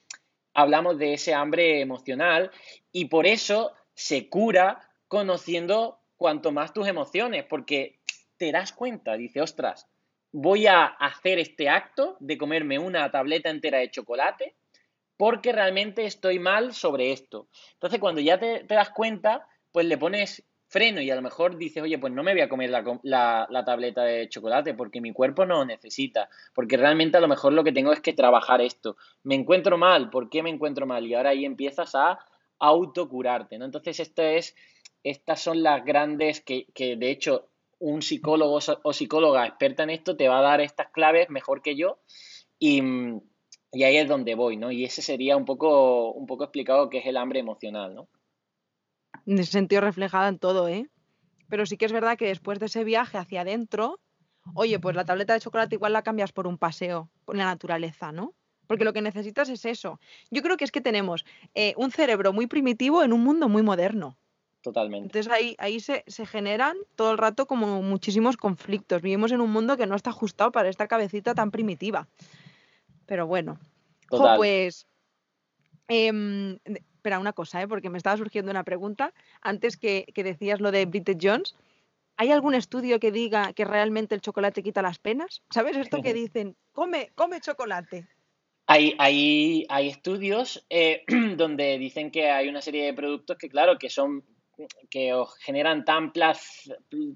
hablamos 0.52 0.98
de 0.98 1.14
ese 1.14 1.32
hambre 1.32 1.80
emocional 1.80 2.50
y 2.92 3.06
por 3.06 3.26
eso 3.26 3.72
se 3.94 4.28
cura 4.28 4.86
conociendo 5.08 5.98
cuanto 6.18 6.52
más 6.52 6.74
tus 6.74 6.86
emociones, 6.86 7.46
porque 7.48 8.00
te 8.36 8.52
das 8.52 8.74
cuenta, 8.74 9.14
dice, 9.14 9.40
ostras, 9.40 9.88
voy 10.32 10.66
a 10.66 10.84
hacer 10.84 11.38
este 11.38 11.68
acto 11.68 12.16
de 12.20 12.38
comerme 12.38 12.78
una 12.78 13.10
tableta 13.10 13.50
entera 13.50 13.78
de 13.78 13.90
chocolate 13.90 14.54
porque 15.16 15.52
realmente 15.52 16.04
estoy 16.04 16.38
mal 16.38 16.72
sobre 16.72 17.12
esto. 17.12 17.48
Entonces, 17.74 17.98
cuando 17.98 18.20
ya 18.20 18.38
te, 18.38 18.62
das 18.62 18.90
cuenta, 18.90 19.46
pues 19.72 19.84
le 19.86 19.98
pones 19.98 20.44
freno 20.68 21.00
y 21.00 21.10
a 21.10 21.16
lo 21.16 21.22
mejor 21.22 21.56
dices, 21.56 21.82
oye, 21.82 21.98
pues 21.98 22.12
no 22.12 22.22
me 22.22 22.32
voy 22.32 22.42
a 22.42 22.48
comer 22.48 22.70
la, 22.70 23.64
tableta 23.66 24.04
de 24.04 24.28
chocolate 24.28 24.74
porque 24.74 25.00
mi 25.00 25.12
cuerpo 25.12 25.44
no 25.44 25.64
necesita, 25.64 26.28
porque 26.54 26.76
realmente 26.76 27.16
a 27.16 27.20
lo 27.20 27.26
mejor 27.26 27.52
lo 27.52 27.64
que 27.64 27.72
tengo 27.72 27.92
es 27.92 28.00
que 28.00 28.12
trabajar 28.12 28.60
esto. 28.60 28.96
Me 29.24 29.34
encuentro 29.34 29.76
mal, 29.76 30.08
¿por 30.08 30.30
qué 30.30 30.42
me 30.42 30.50
encuentro 30.50 30.86
mal? 30.86 31.04
Y 31.04 31.14
ahora 31.14 31.30
ahí 31.30 31.44
empiezas 31.44 31.94
a 31.96 32.18
autocurarte, 32.60 33.58
¿no? 33.58 33.64
Entonces, 33.64 33.98
esto 33.98 34.22
es, 34.22 34.54
estas 35.02 35.40
son 35.40 35.64
las 35.64 35.84
grandes 35.84 36.40
que, 36.40 36.66
que 36.74 36.96
de 36.96 37.10
hecho 37.10 37.48
un 37.78 38.02
psicólogo 38.02 38.58
o 38.82 38.92
psicóloga 38.92 39.46
experta 39.46 39.84
en 39.84 39.90
esto 39.90 40.16
te 40.16 40.28
va 40.28 40.38
a 40.38 40.42
dar 40.42 40.60
estas 40.60 40.88
claves 40.88 41.30
mejor 41.30 41.62
que 41.62 41.76
yo 41.76 42.00
y, 42.58 42.80
ahí 43.72 43.96
es 43.96 44.08
donde 44.08 44.34
voy, 44.34 44.56
¿no? 44.56 44.72
Y 44.72 44.84
ese 44.84 45.02
sería 45.02 45.36
un 45.36 45.44
poco, 45.44 46.12
un 46.12 46.26
poco 46.26 46.44
explicado 46.44 46.90
qué 46.90 46.98
es 46.98 47.06
el 47.06 47.16
hambre 47.16 47.40
emocional, 47.40 47.94
¿no? 47.94 48.08
En 49.26 49.38
ese 49.38 49.52
sentido 49.52 49.80
reflejada 49.80 50.28
en 50.28 50.38
todo, 50.38 50.68
¿eh? 50.68 50.90
Pero 51.48 51.66
sí 51.66 51.76
que 51.76 51.86
es 51.86 51.92
verdad 51.92 52.18
que 52.18 52.26
después 52.26 52.58
de 52.58 52.66
ese 52.66 52.84
viaje 52.84 53.18
hacia 53.18 53.42
adentro, 53.42 54.00
oye, 54.54 54.78
pues 54.78 54.96
la 54.96 55.04
tableta 55.04 55.34
de 55.34 55.40
chocolate 55.40 55.76
igual 55.76 55.92
la 55.92 56.02
cambias 56.02 56.32
por 56.32 56.46
un 56.46 56.58
paseo 56.58 57.10
por 57.24 57.36
la 57.36 57.44
naturaleza, 57.44 58.12
¿no? 58.12 58.34
Porque 58.66 58.84
lo 58.84 58.92
que 58.92 59.02
necesitas 59.02 59.48
es 59.48 59.64
eso. 59.64 59.98
Yo 60.30 60.42
creo 60.42 60.56
que 60.56 60.64
es 60.64 60.72
que 60.72 60.80
tenemos 60.80 61.24
eh, 61.54 61.74
un 61.76 61.90
cerebro 61.90 62.32
muy 62.32 62.46
primitivo 62.46 63.02
en 63.02 63.12
un 63.12 63.22
mundo 63.22 63.48
muy 63.48 63.62
moderno. 63.62 64.18
Totalmente. 64.62 65.06
Entonces 65.06 65.32
ahí, 65.32 65.54
ahí 65.58 65.80
se, 65.80 66.02
generan 66.26 66.76
todo 66.96 67.12
el 67.12 67.18
rato 67.18 67.46
como 67.46 67.80
muchísimos 67.82 68.36
conflictos. 68.36 69.02
Vivimos 69.02 69.30
en 69.32 69.40
un 69.40 69.50
mundo 69.50 69.76
que 69.76 69.86
no 69.86 69.94
está 69.94 70.10
ajustado 70.10 70.50
para 70.50 70.68
esta 70.68 70.88
cabecita 70.88 71.34
tan 71.34 71.50
primitiva. 71.50 72.08
Pero 73.06 73.26
bueno. 73.26 73.58
pues. 74.08 74.86
Em, 75.90 76.58
espera, 76.64 77.18
una 77.18 77.32
cosa, 77.32 77.62
¿eh? 77.62 77.68
porque 77.68 77.88
me 77.88 77.96
estaba 77.96 78.16
surgiendo 78.16 78.50
una 78.50 78.64
pregunta. 78.64 79.14
Antes 79.40 79.76
que, 79.78 80.04
decías 80.14 80.60
lo 80.60 80.70
de 80.70 80.84
Bridget 80.84 81.18
Jones, 81.20 81.54
¿hay 82.16 82.30
algún 82.30 82.54
estudio 82.54 83.00
que 83.00 83.10
diga 83.10 83.54
que 83.54 83.64
realmente 83.64 84.14
el 84.14 84.20
chocolate 84.20 84.62
quita 84.62 84.82
las 84.82 84.98
penas? 84.98 85.42
¿Sabes 85.50 85.76
esto 85.76 86.02
que 86.02 86.12
dicen? 86.14 86.56
Come, 86.72 87.10
come 87.14 87.40
chocolate. 87.40 88.06
Hay, 88.66 88.94
hay, 88.98 89.64
hay 89.70 89.88
estudios 89.88 90.66
eh, 90.68 91.04
donde 91.36 91.78
dicen 91.78 92.10
que 92.10 92.30
hay 92.30 92.48
una 92.48 92.60
serie 92.60 92.84
de 92.84 92.92
productos 92.92 93.38
que, 93.38 93.48
claro, 93.48 93.78
que 93.78 93.88
son 93.88 94.24
que 94.90 95.12
os 95.12 95.36
generan 95.38 95.84
tan, 95.84 96.12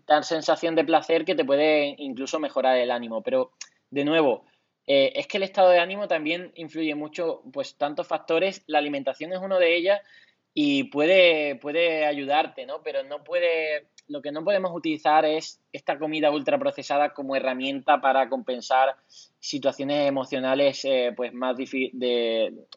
tan 0.05 0.25
sensación 0.25 0.75
de 0.75 0.85
placer 0.85 1.25
que 1.25 1.35
te 1.35 1.45
puede 1.45 1.95
incluso 1.99 2.39
mejorar 2.39 2.77
el 2.77 2.91
ánimo. 2.91 3.23
Pero, 3.23 3.53
de 3.91 4.05
nuevo, 4.05 4.45
eh, 4.87 5.13
es 5.15 5.27
que 5.27 5.37
el 5.37 5.45
estado 5.45 5.71
de 5.71 5.79
ánimo 5.79 6.09
también 6.09 6.53
influye 6.57 6.95
mucho, 6.95 7.43
pues 7.53 7.77
tantos 7.77 8.07
factores, 8.07 8.63
la 8.67 8.79
alimentación 8.79 9.33
es 9.33 9.39
uno 9.41 9.59
de 9.59 9.77
ellas 9.77 10.01
y 10.55 10.85
puede, 10.85 11.57
puede 11.57 12.05
ayudarte, 12.05 12.67
¿no? 12.67 12.83
Pero 12.83 13.03
no 13.05 13.23
puede, 13.25 13.87
lo 14.09 14.21
que 14.21 14.33
no 14.33 14.45
podemos 14.45 14.73
utilizar 14.75 15.25
es 15.25 15.61
esta 15.73 15.99
comida 15.99 16.31
ultraprocesada 16.31 17.15
como 17.15 17.37
herramienta 17.37 18.01
para 18.01 18.29
compensar 18.29 18.97
situaciones 19.39 20.09
emocionales 20.09 20.85
eh, 20.85 21.13
pues 21.17 21.33
más, 21.33 21.57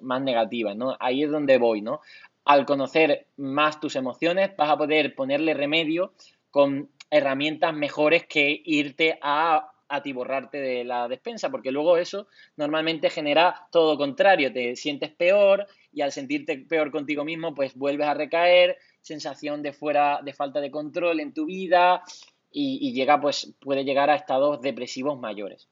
más 0.01 0.21
negativas, 0.21 0.75
¿no? 0.75 0.95
Ahí 0.99 1.23
es 1.23 1.31
donde 1.31 1.57
voy, 1.57 1.81
¿no? 1.81 2.01
Al 2.45 2.65
conocer 2.65 3.27
más 3.37 3.79
tus 3.79 3.95
emociones, 3.95 4.55
vas 4.55 4.69
a 4.69 4.77
poder 4.77 5.15
ponerle 5.15 5.53
remedio 5.53 6.13
con 6.51 6.89
herramientas 7.09 7.73
mejores 7.73 8.25
que 8.27 8.61
irte 8.63 9.19
a 9.21 9.71
atiborrarte 9.87 10.57
de 10.57 10.83
la 10.83 11.07
despensa, 11.07 11.49
porque 11.49 11.71
luego 11.71 11.97
eso 11.97 12.27
normalmente 12.55 13.09
genera 13.09 13.67
todo 13.71 13.93
lo 13.93 13.97
contrario, 13.97 14.51
te 14.51 14.75
sientes 14.75 15.11
peor 15.11 15.67
y 15.91 16.01
al 16.01 16.11
sentirte 16.11 16.57
peor 16.59 16.91
contigo 16.91 17.23
mismo, 17.23 17.53
pues 17.53 17.75
vuelves 17.75 18.07
a 18.07 18.13
recaer, 18.13 18.77
sensación 19.01 19.61
de 19.61 19.73
fuera, 19.73 20.21
de 20.23 20.33
falta 20.33 20.59
de 20.59 20.71
control 20.71 21.19
en 21.19 21.33
tu 21.33 21.45
vida 21.45 22.03
y, 22.51 22.93
llega, 22.93 23.19
pues, 23.19 23.53
puede 23.59 23.83
llegar 23.83 24.09
a 24.09 24.15
estados 24.15 24.61
depresivos 24.61 25.19
mayores. 25.19 25.67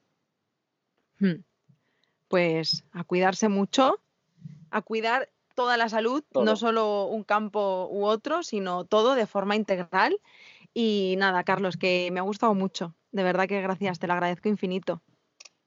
Hmm. 1.18 1.42
Pues 2.28 2.84
a 2.92 3.04
cuidarse 3.04 3.48
mucho, 3.48 4.00
a 4.70 4.82
cuidar 4.82 5.30
toda 5.54 5.76
la 5.76 5.88
salud, 5.88 6.22
no 6.34 6.56
solo 6.56 7.06
un 7.06 7.24
campo 7.24 7.88
u 7.90 8.04
otro, 8.04 8.42
sino 8.42 8.84
todo 8.84 9.14
de 9.14 9.26
forma 9.26 9.56
integral. 9.56 10.18
Y 10.74 11.14
nada, 11.18 11.44
Carlos, 11.44 11.76
que 11.76 12.10
me 12.12 12.20
ha 12.20 12.24
gustado 12.24 12.54
mucho. 12.54 12.94
De 13.12 13.22
verdad 13.22 13.46
que 13.46 13.62
gracias, 13.62 13.98
te 13.98 14.06
lo 14.06 14.14
agradezco 14.14 14.48
infinito. 14.48 15.00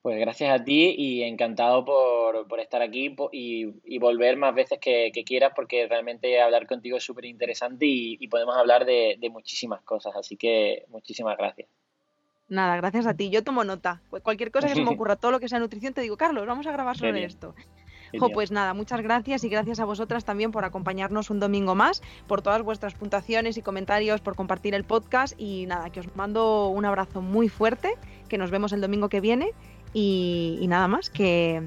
Pues 0.02 0.20
gracias 0.20 0.58
a 0.58 0.64
ti 0.64 0.96
y 0.98 1.24
encantado 1.24 1.84
por, 1.84 2.60
estar 2.60 2.82
aquí 2.82 3.16
y, 3.32 3.98
volver 4.00 4.38
más 4.38 4.54
veces 4.54 4.80
que, 4.80 5.12
quieras 5.26 5.52
porque 5.56 5.88
realmente 5.88 6.42
hablar 6.42 6.68
contigo 6.68 6.98
es 6.98 7.04
súper 7.04 7.26
interesante 7.26 7.86
y, 7.88 8.28
podemos 8.28 8.56
hablar 8.56 8.86
de, 8.86 9.18
muchísimas 9.32 9.82
cosas. 9.84 10.16
Así 10.16 10.38
que 10.38 10.86
muchísimas 10.90 11.38
gracias. 11.38 11.70
Nada, 12.50 12.78
gracias 12.78 13.06
a 13.08 13.14
ti. 13.14 13.30
Yo 13.30 13.44
tomo 13.44 13.64
nota. 13.66 14.02
Cualquier 14.24 14.52
cosa 14.52 14.68
que 14.68 14.76
se 14.76 14.82
me 14.82 14.92
ocurra, 14.94 15.18
todo 15.18 15.32
lo 15.32 15.40
que 15.40 15.50
sea 15.50 15.60
nutrición, 15.60 15.94
te 15.94 16.02
digo, 16.02 16.16
Carlos, 16.16 16.46
vamos 16.46 16.68
a 16.68 16.72
grabar 16.72 16.98
sobre 16.98 17.26
esto 17.26 17.54
pues 18.34 18.52
nada, 18.52 18.74
muchas 18.74 19.02
gracias 19.02 19.44
y 19.44 19.50
gracias 19.50 19.80
a 19.80 19.86
vosotras 19.86 20.26
también 20.26 20.52
por 20.52 20.66
acompañarnos 20.66 21.30
un 21.30 21.40
domingo 21.40 21.76
más, 21.76 22.02
por 22.28 22.42
todas 22.42 22.62
vuestras 22.62 22.94
puntuaciones 22.94 23.58
y 23.58 23.62
comentarios, 23.62 24.22
por 24.22 24.36
compartir 24.36 24.74
el 24.74 24.84
podcast 24.84 25.34
y 25.40 25.66
nada, 25.66 25.90
que 25.90 26.00
os 26.00 26.16
mando 26.16 26.68
un 26.68 26.86
abrazo 26.86 27.22
muy 27.22 27.50
fuerte, 27.50 27.96
que 28.28 28.38
nos 28.38 28.52
vemos 28.52 28.74
el 28.74 28.82
domingo 28.82 29.10
que 29.10 29.22
viene 29.22 29.52
y, 29.94 30.66
nada 30.68 30.88
más, 30.88 31.10
que, 31.10 31.64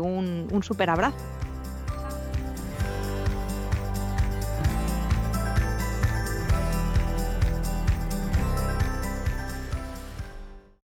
un, 0.00 0.48
un 0.50 0.62
súper 0.62 0.90
abrazo. 0.90 1.41